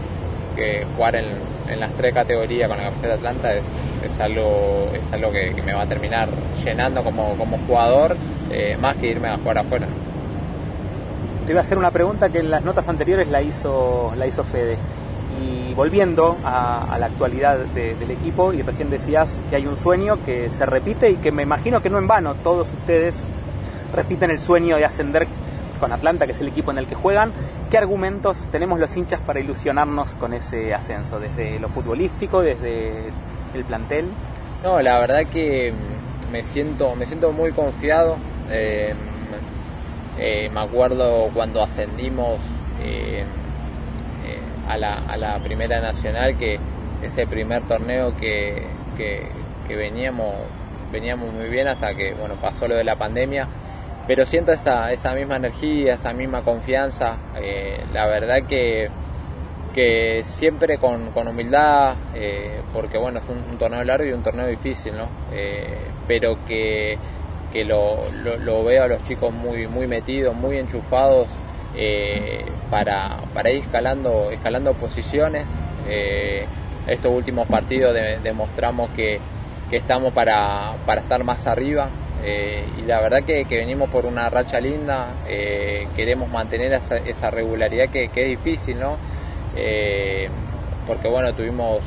que 0.54 0.84
jugar 0.96 1.16
en, 1.16 1.80
las 1.80 1.92
tres 1.94 2.14
categorías 2.14 2.68
con 2.68 2.76
la 2.76 2.84
camiseta 2.84 3.08
de 3.08 3.14
Atlanta 3.14 3.54
es, 3.54 3.66
es 4.04 4.20
algo, 4.20 4.90
es 4.92 5.12
algo 5.12 5.32
que, 5.32 5.54
me 5.64 5.72
va 5.72 5.82
a 5.82 5.86
terminar 5.86 6.28
llenando 6.62 7.02
como, 7.02 7.34
como 7.36 7.58
jugador, 7.66 8.16
eh, 8.50 8.76
más 8.78 8.96
que 8.96 9.08
irme 9.08 9.28
a 9.28 9.38
jugar 9.38 9.58
afuera. 9.58 9.86
Te 11.46 11.52
iba 11.52 11.60
a 11.60 11.62
hacer 11.62 11.78
una 11.78 11.90
pregunta 11.90 12.28
que 12.28 12.38
en 12.38 12.50
las 12.50 12.62
notas 12.62 12.88
anteriores 12.88 13.28
la 13.28 13.42
hizo, 13.42 14.12
la 14.16 14.26
hizo 14.26 14.44
Fede. 14.44 14.76
Y 15.42 15.74
volviendo 15.74 16.36
a, 16.44 16.96
la 17.00 17.06
actualidad 17.06 17.58
del 17.58 18.10
equipo, 18.10 18.52
y 18.52 18.62
recién 18.62 18.90
decías 18.90 19.40
que 19.48 19.56
hay 19.56 19.66
un 19.66 19.76
sueño 19.76 20.22
que 20.24 20.50
se 20.50 20.66
repite 20.66 21.10
y 21.10 21.16
que 21.16 21.32
me 21.32 21.42
imagino 21.42 21.80
que 21.80 21.90
no 21.90 21.98
en 21.98 22.06
vano 22.06 22.34
todos 22.34 22.68
ustedes 22.70 23.24
repiten 23.92 24.30
el 24.30 24.38
sueño 24.38 24.76
de 24.76 24.84
ascender 24.84 25.26
con 25.82 25.92
Atlanta, 25.92 26.26
que 26.26 26.32
es 26.32 26.40
el 26.40 26.46
equipo 26.46 26.70
en 26.70 26.78
el 26.78 26.86
que 26.86 26.94
juegan. 26.94 27.32
¿Qué 27.68 27.76
argumentos 27.76 28.46
tenemos 28.52 28.78
los 28.78 28.96
hinchas 28.96 29.20
para 29.20 29.40
ilusionarnos 29.40 30.14
con 30.14 30.32
ese 30.32 30.72
ascenso? 30.72 31.18
Desde 31.18 31.58
lo 31.58 31.68
futbolístico, 31.68 32.40
desde 32.40 33.08
el 33.52 33.64
plantel. 33.64 34.06
No, 34.62 34.80
la 34.80 35.00
verdad 35.00 35.26
que 35.26 35.74
me 36.30 36.44
siento, 36.44 36.94
me 36.94 37.04
siento 37.04 37.32
muy 37.32 37.50
confiado. 37.50 38.16
Eh, 38.48 38.94
eh, 40.20 40.48
me 40.54 40.60
acuerdo 40.60 41.30
cuando 41.34 41.60
ascendimos 41.60 42.40
eh, 42.80 43.24
a, 44.68 44.76
la, 44.76 45.40
Primera 45.42 45.80
Nacional, 45.80 46.38
que 46.38 46.60
ese 47.02 47.26
primer 47.26 47.64
torneo 47.64 48.14
que, 48.14 48.68
que 48.96 49.74
veníamos, 49.74 50.32
veníamos 50.92 51.34
muy 51.34 51.48
bien 51.48 51.66
hasta 51.66 51.92
que 51.96 52.14
bueno, 52.14 52.36
pasó 52.36 52.68
lo 52.68 52.76
de 52.76 52.84
la 52.84 52.94
pandemia 52.94 53.48
pero 54.06 54.26
siento 54.26 54.52
esa, 54.52 54.90
esa 54.90 55.14
misma 55.14 55.36
energía, 55.36 55.94
esa 55.94 56.12
misma 56.12 56.42
confianza. 56.42 57.16
Eh, 57.40 57.84
la 57.92 58.06
verdad 58.06 58.46
que, 58.48 58.88
que 59.74 60.22
siempre 60.24 60.78
con, 60.78 61.12
con 61.12 61.28
humildad, 61.28 61.94
eh, 62.14 62.60
porque 62.72 62.98
bueno, 62.98 63.20
es 63.20 63.24
un, 63.28 63.58
torneo 63.58 63.84
largo 63.84 64.04
y 64.08 64.12
un 64.12 64.22
torneo 64.22 64.48
difícil, 64.48 64.96
¿no? 64.96 65.06
Eh, 65.32 65.78
pero 66.08 66.44
que, 66.46 66.98
que 67.52 67.64
lo, 67.64 68.10
lo, 68.12 68.64
veo 68.64 68.84
a 68.84 68.88
los 68.88 69.04
chicos 69.04 69.32
muy, 69.32 69.68
muy 69.68 69.86
metidos, 69.86 70.34
muy 70.34 70.58
enchufados 70.58 71.28
para, 72.70 73.18
para 73.32 73.50
ir 73.50 73.62
escalando, 73.62 74.30
escalando 74.30 74.74
posiciones. 74.74 75.48
estos 76.86 77.12
últimos 77.12 77.46
partidos 77.46 77.96
demostramos 78.22 78.90
que, 78.90 79.20
que 79.70 79.76
estamos 79.78 80.12
para, 80.12 80.74
para 80.84 81.00
estar 81.00 81.24
más 81.24 81.46
arriba, 81.46 81.88
eh, 82.24 82.64
y 82.78 82.82
la 82.82 83.00
verdad 83.00 83.24
que, 83.24 83.44
venimos 83.44 83.90
por 83.90 84.06
una 84.06 84.30
racha 84.30 84.60
linda, 84.60 85.08
eh, 85.26 85.88
queremos 85.96 86.30
mantener 86.30 86.72
esa, 86.72 87.30
regularidad 87.30 87.88
que, 87.88 88.04
es 88.04 88.28
difícil, 88.28 88.78
¿no? 88.78 88.96
Eh, 89.56 90.28
porque 90.86 91.08
bueno, 91.08 91.32
tuvimos 91.34 91.84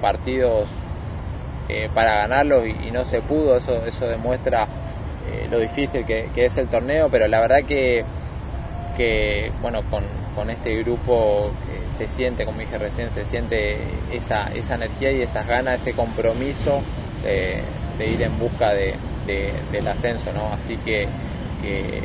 partidos 0.00 0.68
para 1.94 2.16
ganarlos 2.16 2.66
y, 2.66 2.90
no 2.90 3.04
se 3.04 3.22
pudo, 3.22 3.56
eso, 3.56 3.84
eso 3.86 4.06
demuestra 4.06 4.66
lo 5.50 5.60
difícil 5.60 6.04
que, 6.04 6.28
es 6.34 6.56
el 6.56 6.68
torneo, 6.68 7.08
pero 7.10 7.28
la 7.28 7.40
verdad 7.40 7.64
que, 7.64 8.04
que 8.96 9.52
bueno, 9.62 9.82
con, 9.88 10.50
este 10.50 10.74
grupo 10.82 11.50
se 11.90 12.08
siente, 12.08 12.44
como 12.46 12.60
dije 12.60 12.78
recién, 12.78 13.10
se 13.10 13.24
siente 13.24 13.76
esa, 14.10 14.52
esa 14.54 14.74
energía 14.74 15.12
y 15.12 15.22
esas 15.22 15.46
ganas, 15.46 15.80
ese 15.82 15.92
compromiso 15.92 16.80
de 17.22 18.06
ir 18.06 18.22
en 18.22 18.38
busca 18.38 18.70
de, 18.70 18.94
del 19.72 19.88
ascenso, 19.88 20.32
¿no? 20.32 20.52
Así 20.52 20.76
que, 20.78 21.06
que, 21.62 22.02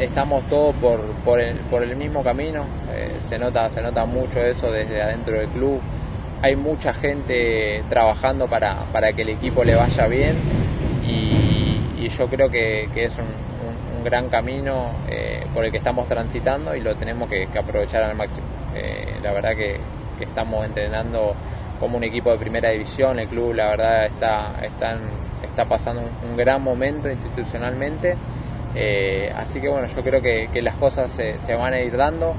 estamos 0.00 0.44
todos 0.48 0.74
por, 0.76 1.00
por, 1.24 1.40
el, 1.40 1.56
por 1.56 1.82
el 1.82 1.96
mismo 1.96 2.22
camino, 2.22 2.64
eh, 2.92 3.10
se, 3.26 3.38
nota, 3.38 3.68
se 3.70 3.80
nota 3.82 4.04
mucho 4.04 4.40
eso 4.40 4.70
desde 4.70 5.02
adentro 5.02 5.38
del 5.38 5.48
club, 5.48 5.80
hay 6.42 6.56
mucha 6.56 6.94
gente 6.94 7.82
trabajando 7.88 8.46
para, 8.46 8.84
para 8.92 9.12
que 9.12 9.22
el 9.22 9.30
equipo 9.30 9.62
le 9.64 9.74
vaya 9.74 10.06
bien 10.06 10.36
y, 11.06 12.08
yo 12.08 12.26
creo 12.26 12.50
que, 12.50 12.88
es 12.96 13.16
un, 13.18 13.98
un 13.98 14.04
gran 14.04 14.28
camino 14.28 14.90
eh, 15.08 15.46
por 15.54 15.64
el 15.64 15.70
que 15.70 15.78
estamos 15.78 16.08
transitando 16.08 16.74
y 16.74 16.80
lo 16.80 16.96
tenemos 16.96 17.28
que, 17.28 17.46
aprovechar 17.56 18.02
al 18.02 18.16
máximo. 18.16 18.46
Eh, 18.74 19.18
la 19.22 19.32
verdad 19.32 19.56
que, 19.56 19.78
estamos 20.20 20.66
entrenando 20.66 21.34
como 21.78 21.96
un 21.96 22.04
equipo 22.04 22.30
de 22.30 22.36
primera 22.36 22.68
división, 22.68 23.18
el 23.18 23.28
club 23.28 23.54
la 23.54 23.68
verdad 23.68 24.04
está, 24.04 24.52
está, 24.62 24.98
está 25.42 25.64
pasando 25.64 26.02
un, 26.28 26.36
gran 26.36 26.62
momento 26.62 27.10
institucionalmente, 27.10 28.16
así 29.34 29.60
que 29.60 29.68
bueno, 29.68 29.88
yo 29.88 30.02
creo 30.02 30.22
que, 30.22 30.62
las 30.62 30.76
cosas 30.76 31.10
se, 31.10 31.38
se, 31.38 31.54
van 31.54 31.74
a 31.74 31.80
ir 31.80 31.96
dando 31.96 32.34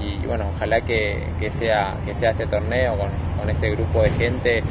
y 0.00 0.26
bueno, 0.26 0.50
ojalá 0.54 0.80
que, 0.82 1.26
sea, 1.50 1.96
que 2.04 2.14
sea 2.14 2.30
este 2.30 2.46
torneo 2.46 2.96
con, 2.98 3.08
con 3.38 3.50
este 3.50 3.70
grupo 3.70 4.02
de 4.02 4.10
gente 4.10 4.62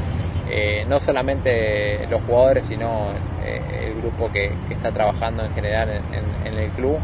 eh, 0.48 0.86
no 0.88 1.00
solamente 1.00 2.06
los 2.08 2.22
jugadores, 2.24 2.66
sino 2.66 3.10
eh, 3.44 3.88
el 3.88 4.02
grupo 4.02 4.32
que, 4.32 4.52
está 4.70 4.92
trabajando 4.92 5.44
en 5.44 5.54
general 5.54 5.90
en, 5.90 6.58
el 6.58 6.70
club, 6.72 6.98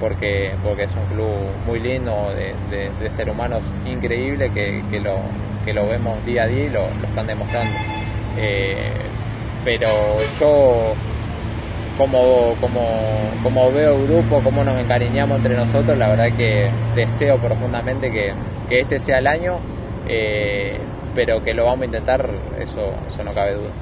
porque, 0.00 0.52
porque 0.62 0.82
es 0.84 0.94
un 0.94 1.06
club 1.06 1.28
muy 1.66 1.78
lindo, 1.78 2.32
de, 2.34 2.90
de, 3.00 3.10
ser 3.10 3.30
humanos 3.30 3.62
increíble, 3.86 4.50
que, 4.52 5.00
lo, 5.00 5.20
que 5.64 5.72
lo 5.72 5.86
vemos 5.88 6.24
día 6.26 6.42
a 6.42 6.46
día 6.46 6.64
y 6.64 6.68
lo, 6.68 6.88
están 7.06 7.26
demostrando. 7.26 7.78
Eh, 9.60 9.78
pero 9.78 9.88
yo, 10.38 10.94
como, 11.98 12.54
como, 12.60 12.80
como 13.42 13.72
veo 13.72 14.02
grupo, 14.04 14.40
cómo 14.42 14.64
nos 14.64 14.78
encariñamos 14.78 15.38
entre 15.38 15.56
nosotros, 15.56 15.96
la 15.96 16.08
verdad 16.08 16.36
que 16.36 16.70
deseo 16.94 17.36
profundamente 17.38 18.10
que, 18.10 18.32
que 18.68 18.80
este 18.80 18.98
sea 18.98 19.18
el 19.18 19.26
año 19.26 19.58
pero 21.14 21.42
que 21.42 21.54
lo 21.54 21.64
vamos 21.64 21.82
a 21.82 21.84
intentar, 21.86 22.30
eso, 22.58 22.94
eso 23.06 23.24
no 23.24 23.34
cabe 23.34 23.54
dudas. 23.54 23.72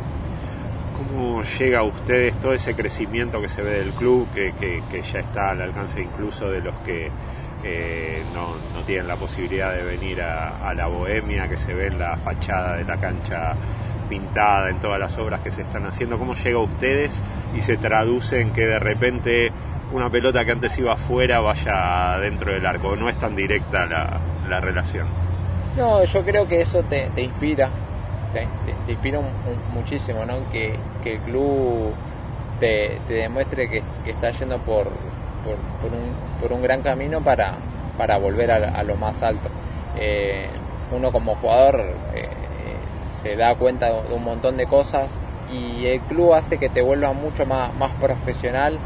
¿Cómo 0.97 1.43
llega 1.43 1.81
a 1.81 1.85
ustedes 1.85 2.37
todo 2.39 2.53
ese 2.53 2.75
crecimiento 2.75 3.41
que 3.41 3.49
se 3.49 3.63
ve 3.63 3.79
del 3.79 3.93
club, 3.93 4.29
que, 4.35 4.53
que, 4.59 5.03
ya 5.03 5.21
está 5.21 5.51
al 5.51 5.63
alcance 5.63 6.01
incluso 6.03 6.51
de 6.51 6.61
los 6.61 6.75
que 6.79 7.11
eh, 7.65 8.23
no, 8.35 8.57
no, 8.75 8.85
tienen 8.85 9.07
la 9.07 9.17
posibilidad 9.17 9.73
de 9.75 9.85
venir 9.85 10.21
a, 10.23 10.73
la 10.75 10.87
bohemia, 10.87 11.49
que 11.49 11.57
se 11.57 11.73
ve 11.73 11.87
en 11.89 11.99
la 11.99 12.17
fachada 12.17 12.77
de 12.77 12.85
la 12.85 12.97
cancha 12.97 13.55
pintada, 14.09 14.71
en 14.71 14.81
todas 14.81 14.99
las 14.99 15.17
obras 15.19 15.41
que 15.41 15.51
se 15.51 15.63
están 15.63 15.87
haciendo? 15.87 16.19
¿Cómo 16.19 16.35
llega 16.35 16.59
a 16.59 16.63
ustedes 16.63 17.23
y 17.55 17.61
se 17.61 17.77
traduce 17.77 18.41
en 18.41 18.53
que 18.53 18.67
de 18.67 18.79
repente 18.79 19.53
una 19.93 20.11
pelota 20.11 20.45
que 20.45 20.53
antes 20.53 20.77
iba 20.79 20.95
afuera 20.95 21.41
vaya 21.41 22.19
dentro 22.21 22.53
del 22.53 22.67
arco? 22.67 22.97
No 22.97 23.09
es 23.09 23.19
tan 23.19 23.37
directa 23.37 23.87
la, 23.87 24.19
la 24.49 24.61
relación. 24.61 25.07
No, 25.77 26.03
yo 26.03 26.25
creo 26.25 26.49
que 26.49 26.61
eso 26.61 26.83
te, 26.83 27.09
inspira, 27.17 27.71
te, 28.33 28.91
inspira 28.91 29.21
muchísimo, 29.73 30.25
¿no? 30.25 30.51
Que, 30.51 30.75
el 31.05 31.21
club 31.21 31.95
te, 32.59 32.99
demuestre 33.09 33.71
que, 33.71 33.83
está 34.05 34.31
yendo 34.31 34.59
por, 34.59 34.89
por, 36.41 36.53
un, 36.53 36.63
gran 36.63 36.83
camino 36.83 37.23
para, 37.23 37.55
para 37.97 38.19
volver 38.19 38.51
a, 38.51 38.83
lo 38.83 38.97
más 38.97 39.23
alto. 39.23 39.49
Eh, 39.97 40.49
uno 40.91 41.13
como 41.13 41.37
jugador 41.37 41.95
eh, 42.15 42.29
se 43.23 43.37
da 43.37 43.55
cuenta 43.57 43.87
de 43.89 44.15
un 44.15 44.25
montón 44.25 44.57
de 44.57 44.67
cosas 44.67 45.13
y 45.51 45.87
el 45.87 46.01
club 46.03 46.35
hace 46.35 46.59
que 46.59 46.69
te 46.69 46.83
vuelva 46.83 47.13
mucho 47.13 47.47
más, 47.47 47.75
más 47.75 47.93
profesional, 48.01 48.79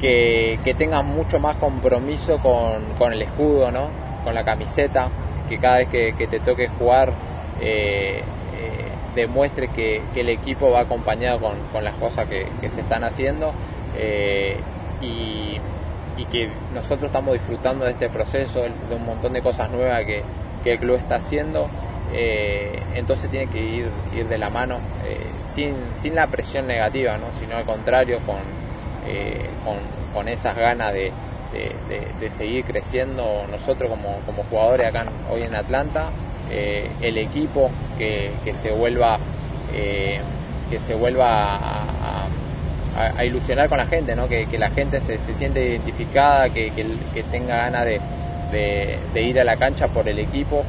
que, 0.00 0.58
que 0.64 0.74
tengas 0.74 1.04
mucho 1.04 1.38
más 1.38 1.56
compromiso 1.56 2.38
con, 2.38 2.84
con 2.98 3.12
el 3.12 3.22
escudo, 3.22 3.70
¿no? 3.70 3.88
con 4.24 4.34
la 4.34 4.44
camiseta 4.44 5.08
que 5.48 5.58
cada 5.58 5.76
vez 5.76 5.88
que, 5.88 6.26
te 6.26 6.40
toque 6.40 6.68
jugar 6.68 7.12
eh, 7.60 8.22
eh, 8.58 8.88
demuestre 9.14 9.68
que, 9.68 10.02
el 10.14 10.28
equipo 10.28 10.70
va 10.70 10.80
acompañado 10.80 11.40
con, 11.72 11.84
las 11.84 11.94
cosas 11.94 12.26
que, 12.28 12.68
se 12.68 12.80
están 12.80 13.04
haciendo 13.04 13.52
eh, 13.96 14.56
y, 15.00 15.60
que 16.32 16.50
nosotros 16.74 17.04
estamos 17.04 17.34
disfrutando 17.34 17.84
de 17.84 17.92
este 17.92 18.08
proceso, 18.08 18.62
de 18.62 18.94
un 18.96 19.06
montón 19.06 19.32
de 19.32 19.42
cosas 19.42 19.70
nuevas 19.70 20.04
que, 20.04 20.24
el 20.64 20.80
club 20.80 20.96
está 20.96 21.14
haciendo. 21.14 21.68
Entonces 22.12 23.30
tiene 23.30 23.50
que 23.50 23.60
ir, 23.60 23.90
ir 24.14 24.26
de 24.28 24.38
la 24.38 24.48
mano 24.48 24.78
sin, 25.44 25.74
sin 25.92 26.14
la 26.14 26.26
presión 26.28 26.66
negativa, 26.66 27.18
¿no? 27.18 27.26
sino 27.38 27.56
al 27.56 27.64
contrario, 27.64 28.20
con, 28.24 28.38
con, 29.64 29.76
con 30.14 30.28
esas 30.28 30.56
ganas 30.56 30.94
de, 30.94 31.12
de, 32.20 32.30
seguir 32.30 32.64
creciendo 32.64 33.46
nosotros 33.50 33.90
como, 33.90 34.20
como 34.26 34.42
jugadores 34.44 34.88
acá 34.88 35.06
hoy 35.30 35.42
en 35.42 35.54
Atlanta, 35.54 36.10
eh, 36.50 36.88
el 37.00 37.18
equipo 37.18 37.70
que, 37.98 38.32
se 38.52 38.70
vuelva 38.70 39.18
eh, 39.74 40.20
que 40.70 40.78
se 40.78 40.94
vuelva 40.94 41.56
a, 41.56 43.24
ilusionar 43.24 43.68
con 43.68 43.76
la 43.76 43.86
gente, 43.86 44.16
¿no? 44.16 44.26
que, 44.26 44.46
la 44.58 44.70
gente 44.70 45.00
se, 45.00 45.18
siente 45.18 45.62
identificada, 45.66 46.48
que, 46.48 46.72
que, 46.72 47.22
tenga 47.24 47.56
ganas 47.56 47.84
de, 47.84 49.22
ir 49.22 49.38
a 49.38 49.44
la 49.44 49.56
cancha 49.56 49.88
por 49.88 50.08
el 50.08 50.18
equipo 50.18 50.64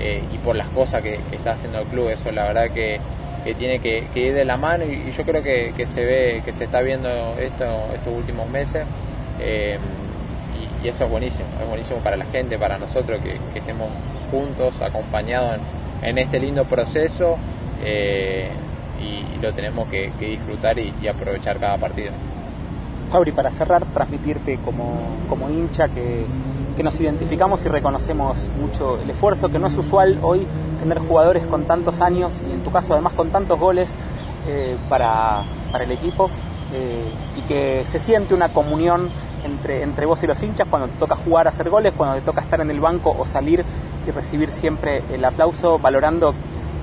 eh, 0.00 0.22
y 0.32 0.38
por 0.38 0.56
las 0.56 0.68
cosas 0.68 1.02
que, 1.02 1.20
está 1.32 1.52
haciendo 1.52 1.80
el 1.80 1.86
club. 1.86 2.08
Eso 2.08 2.32
la 2.32 2.44
verdad 2.48 2.70
que, 2.70 3.00
tiene 3.58 3.78
que, 3.78 4.04
ir 4.14 4.34
de 4.34 4.44
la 4.44 4.56
mano 4.56 4.84
y, 4.84 5.12
yo 5.12 5.24
creo 5.24 5.42
que, 5.42 5.86
se 5.86 6.04
ve, 6.04 6.42
que 6.44 6.52
se 6.52 6.64
está 6.64 6.80
viendo 6.80 7.08
esto 7.38 7.64
estos 7.94 8.14
últimos 8.14 8.48
meses 8.48 8.84
y 10.82 10.88
eso 10.88 11.04
es 11.04 11.10
buenísimo, 11.10 11.48
es 11.60 11.68
buenísimo 11.68 11.98
para 12.00 12.16
la 12.16 12.24
gente, 12.26 12.58
para 12.58 12.78
nosotros 12.78 13.20
que, 13.22 13.38
estemos 13.58 13.88
juntos, 14.30 14.80
acompañados 14.80 15.58
en, 16.02 16.18
este 16.18 16.38
lindo 16.38 16.64
proceso 16.64 17.36
eh, 17.82 18.48
y, 19.00 19.40
lo 19.40 19.52
tenemos 19.52 19.88
que, 19.88 20.10
disfrutar 20.18 20.78
y, 20.78 21.08
aprovechar 21.08 21.58
cada 21.58 21.76
partido. 21.78 22.12
Fabri, 23.10 23.32
para 23.32 23.50
cerrar, 23.50 23.84
transmitirte 23.86 24.58
como, 24.64 25.50
hincha 25.50 25.88
que, 25.88 26.24
nos 26.82 27.00
identificamos 27.00 27.64
y 27.64 27.68
reconocemos 27.68 28.48
mucho 28.60 28.98
el 29.00 29.10
esfuerzo, 29.10 29.48
que 29.48 29.58
no 29.58 29.66
es 29.66 29.76
usual 29.76 30.18
hoy 30.22 30.46
tener 30.80 30.98
jugadores 30.98 31.44
con 31.46 31.64
tantos 31.64 32.00
años 32.00 32.42
y 32.48 32.52
en 32.52 32.62
tu 32.62 32.70
caso 32.70 32.92
además 32.92 33.12
con 33.12 33.30
tantos 33.30 33.58
goles 33.58 33.96
eh, 34.46 34.76
para, 34.88 35.44
el 35.78 35.90
equipo 35.90 36.30
eh, 36.72 37.10
y 37.36 37.42
que 37.42 37.84
se 37.84 37.98
siente 37.98 38.34
una 38.34 38.52
comunión 38.52 39.10
entre, 39.44 39.82
entre 39.82 40.06
vos 40.06 40.22
y 40.22 40.26
los 40.26 40.42
hinchas 40.42 40.66
cuando 40.68 40.88
te 40.88 40.98
toca 40.98 41.16
jugar, 41.16 41.48
hacer 41.48 41.68
goles, 41.70 41.92
cuando 41.96 42.16
te 42.16 42.22
toca 42.22 42.40
estar 42.40 42.60
en 42.60 42.70
el 42.70 42.80
banco 42.80 43.14
o 43.18 43.26
salir 43.26 43.64
y 44.06 44.10
recibir 44.10 44.50
siempre 44.50 45.02
el 45.12 45.24
aplauso, 45.24 45.78
valorando 45.78 46.34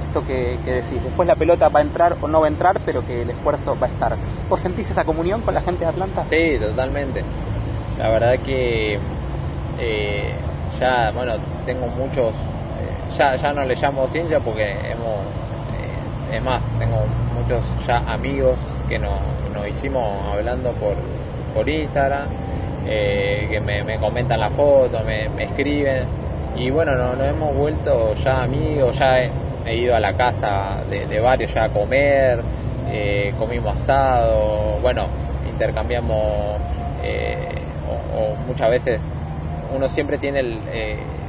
esto 0.08 0.26
que, 0.26 0.58
decís. 0.64 1.04
Después 1.04 1.28
la 1.28 1.36
pelota 1.36 1.70
va 1.70 1.80
a 1.80 1.84
entrar 1.84 2.18
o 2.22 2.28
no 2.28 2.40
va 2.40 2.48
a 2.48 2.50
entrar, 2.50 2.80
pero 2.86 3.06
que 3.06 3.24
el 3.24 3.30
esfuerzo 3.30 3.78
va 3.80 3.88
a 3.88 3.90
estar. 3.90 4.16
¿Vos 4.50 4.60
sentís 4.60 4.90
esa 4.90 5.04
comunión 5.04 5.42
con 5.42 5.54
la 5.54 5.62
gente 5.62 5.82
de 5.82 5.90
Atlanta? 5.90 6.26
Sí, 6.30 6.58
totalmente. 6.60 7.24
La 7.98 8.10
verdad 8.10 8.40
que 8.40 9.00
eh, 9.80 10.34
ya, 10.80 11.12
bueno, 11.12 11.36
tengo 11.66 11.88
muchos, 11.88 12.32
eh, 12.32 13.18
ya, 13.18 13.36
ya 13.36 13.54
no 13.54 13.66
le 13.66 13.76
llamo 13.76 14.08
hinchas 14.14 14.42
porque 14.44 14.72
hemos, 14.72 15.22
eh, 16.32 16.36
es 16.36 16.42
más, 16.42 16.64
tengo 16.80 17.06
muchos 17.40 17.64
ya 17.86 17.98
amigos 18.12 18.58
que 18.90 19.00
nos, 19.00 19.20
nos 19.54 19.68
hicimos 19.68 20.04
hablando 20.32 20.72
por, 20.74 20.96
por 21.54 21.68
Instagram 21.68 22.28
eh, 22.90 23.48
que 23.50 23.60
me, 23.60 23.98
comentan 24.00 24.40
la 24.40 24.50
foto, 24.50 25.00
me, 25.04 25.44
escriben. 25.44 26.06
Y 26.56 26.70
bueno, 26.70 26.96
nos, 26.96 27.20
hemos 27.28 27.56
vuelto 27.56 28.14
ya 28.16 28.44
amigos, 28.44 28.98
ya 28.98 29.20
he, 29.66 29.76
ido 29.76 29.96
a 29.96 30.00
la 30.00 30.14
casa 30.14 30.78
de, 30.90 31.20
varios 31.20 31.54
ya 31.54 31.66
a 31.66 31.70
comer, 31.70 32.42
eh, 32.90 33.34
comimos 33.38 33.76
asado, 33.76 34.80
bueno, 34.82 35.08
intercambiamos, 35.52 36.62
eh, 37.04 37.50
o, 38.16 38.36
muchas 38.48 38.70
veces 38.70 39.14
uno 39.76 39.88
siempre 39.88 40.18
tiene 40.18 40.44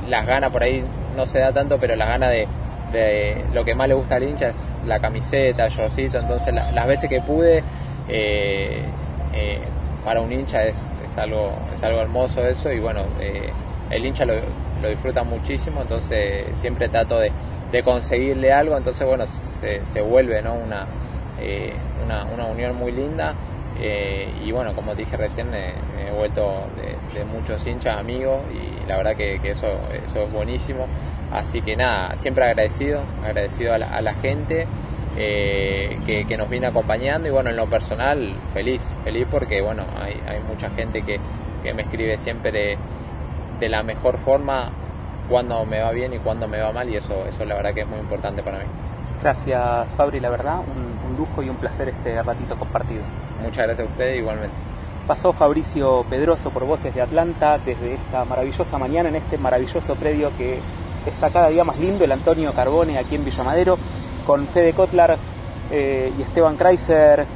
las 0.08 0.26
ganas, 0.26 0.50
por 0.50 0.62
ahí 0.62 0.84
no 1.16 1.26
se 1.26 1.38
da 1.40 1.52
tanto, 1.52 1.78
pero 1.78 1.96
las 1.96 2.08
ganas 2.08 2.30
de, 2.30 3.44
lo 3.52 3.64
que 3.64 3.74
más 3.74 3.88
le 3.88 3.94
gusta 3.94 4.16
al 4.16 4.22
hincha 4.22 4.48
es 4.48 4.64
la 4.86 4.98
camiseta, 5.00 5.66
el 5.66 5.72
shortcito, 5.72 6.18
entonces 6.18 6.54
las 6.54 6.86
veces 6.86 7.08
que 7.08 7.20
pude, 7.20 7.62
para 10.04 10.20
un 10.22 10.32
hincha 10.32 10.64
es, 10.64 10.78
algo, 11.18 11.52
es 11.74 11.82
algo 11.82 12.00
hermoso 12.00 12.42
eso 12.42 12.72
y 12.72 12.80
bueno, 12.80 13.02
eh, 13.20 13.50
el 13.90 14.06
hincha 14.06 14.24
lo, 14.24 14.34
disfruta 14.88 15.22
muchísimo, 15.24 15.82
entonces 15.82 16.46
siempre 16.54 16.88
trato 16.88 17.18
de, 17.18 17.30
conseguirle 17.82 18.50
algo, 18.50 18.76
entonces 18.76 19.06
bueno, 19.06 19.26
se, 19.26 20.00
vuelve 20.00 20.40
¿no? 20.40 20.54
una, 20.54 20.86
eh, 21.40 21.74
una, 22.02 22.24
una, 22.24 22.46
unión 22.46 22.74
muy 22.76 22.92
linda 22.92 23.34
eh, 23.80 24.32
y 24.44 24.50
bueno, 24.52 24.74
como 24.74 24.94
dije 24.94 25.16
recién, 25.16 25.50
me, 25.50 25.74
he 26.06 26.10
vuelto 26.10 26.66
de, 26.76 27.24
muchos 27.24 27.66
hinchas 27.66 27.96
amigos 27.96 28.40
y 28.52 28.86
la 28.88 28.96
verdad 28.96 29.16
que, 29.16 29.36
eso, 29.44 29.66
eso 30.04 30.22
es 30.22 30.32
buenísimo, 30.32 30.86
así 31.32 31.60
que 31.62 31.76
nada, 31.76 32.16
siempre 32.16 32.44
agradecido, 32.44 33.02
agradecido 33.24 33.74
a 33.74 34.00
la 34.00 34.14
gente. 34.14 34.66
Eh, 35.20 35.98
que, 36.06 36.36
nos 36.36 36.48
viene 36.48 36.68
acompañando 36.68 37.26
y 37.26 37.32
bueno, 37.32 37.50
en 37.50 37.56
lo 37.56 37.66
personal 37.66 38.36
feliz, 38.52 38.86
feliz 39.02 39.26
porque 39.28 39.60
bueno, 39.60 39.82
hay, 40.00 40.12
hay 40.28 40.40
mucha 40.42 40.70
gente 40.70 41.02
que, 41.02 41.18
me 41.74 41.82
escribe 41.82 42.16
siempre 42.16 42.78
de, 43.58 43.68
la 43.68 43.82
mejor 43.82 44.16
forma 44.18 44.70
cuando 45.28 45.64
me 45.66 45.80
va 45.80 45.90
bien 45.90 46.14
y 46.14 46.18
cuando 46.18 46.46
me 46.46 46.60
va 46.60 46.72
mal 46.72 46.88
y 46.88 46.96
eso, 46.96 47.26
eso 47.26 47.44
la 47.44 47.56
verdad 47.56 47.74
que 47.74 47.80
es 47.80 47.88
muy 47.88 47.98
importante 47.98 48.44
para 48.44 48.58
mí. 48.60 48.66
Gracias 49.20 49.88
Fabri, 49.96 50.20
la 50.20 50.30
verdad, 50.30 50.60
un, 50.60 51.10
un 51.10 51.16
lujo 51.16 51.42
y 51.42 51.48
un 51.48 51.56
placer 51.56 51.88
este 51.88 52.22
ratito 52.22 52.56
compartido. 52.56 53.02
Muchas 53.42 53.66
gracias 53.66 53.88
a 53.88 53.90
ustedes 53.90 54.18
igualmente. 54.18 54.54
pasó 55.06 55.32
Fabricio 55.32 56.04
Pedroso 56.10 56.50
por 56.50 56.64
Voces 56.64 56.94
de 56.94 57.00
Atlanta 57.00 57.58
desde 57.58 57.94
esta 57.94 58.24
maravillosa 58.24 58.78
mañana 58.78 59.08
en 59.08 59.16
este 59.16 59.38
maravilloso 59.38 59.94
predio 59.94 60.30
que 60.36 60.60
está 61.06 61.30
cada 61.30 61.48
día 61.48 61.64
más 61.64 61.78
lindo, 61.78 62.04
el 62.04 62.12
Antonio 62.12 62.52
Carbone 62.52 62.98
aquí 62.98 63.14
en 63.14 63.24
Villamadero, 63.24 63.78
con 64.26 64.46
Fede 64.48 64.74
Kotlar 64.74 65.16
eh, 65.70 66.12
y 66.16 66.22
Esteban 66.22 66.56
Kreiser. 66.56 67.26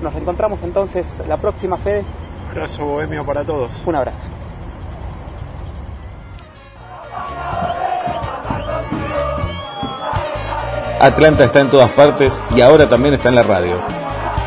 Nos 0.00 0.12
reencontramos 0.12 0.62
entonces 0.62 1.22
la 1.28 1.36
próxima, 1.36 1.76
Fede. 1.76 2.04
Un 2.46 2.50
abrazo 2.50 2.84
bohemio 2.84 3.24
para 3.24 3.44
todos. 3.44 3.80
Un 3.86 3.94
abrazo. 3.94 4.28
Atlanta 11.00 11.44
está 11.44 11.60
en 11.60 11.68
todas 11.68 11.90
partes 11.90 12.40
y 12.54 12.60
ahora 12.60 12.88
también 12.88 13.14
está 13.14 13.28
en 13.28 13.34
la 13.34 13.42
radio. 13.42 14.01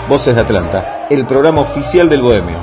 Voces 0.07 0.35
de 0.35 0.41
Atlanta, 0.41 1.07
el 1.09 1.25
programa 1.25 1.61
oficial 1.61 2.07
del 2.07 2.21
Bohemio. 2.21 2.57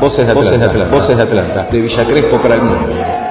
Voces 0.00 0.24
de 0.24 0.32
Atlanta, 0.32 0.86
Voces 0.86 1.16
de 1.16 1.22
Atlanta, 1.22 1.66
de 1.68 1.80
Villa 1.80 2.06
Crespo 2.06 2.40
para 2.40 2.54
el 2.54 2.62
mundo. 2.62 3.23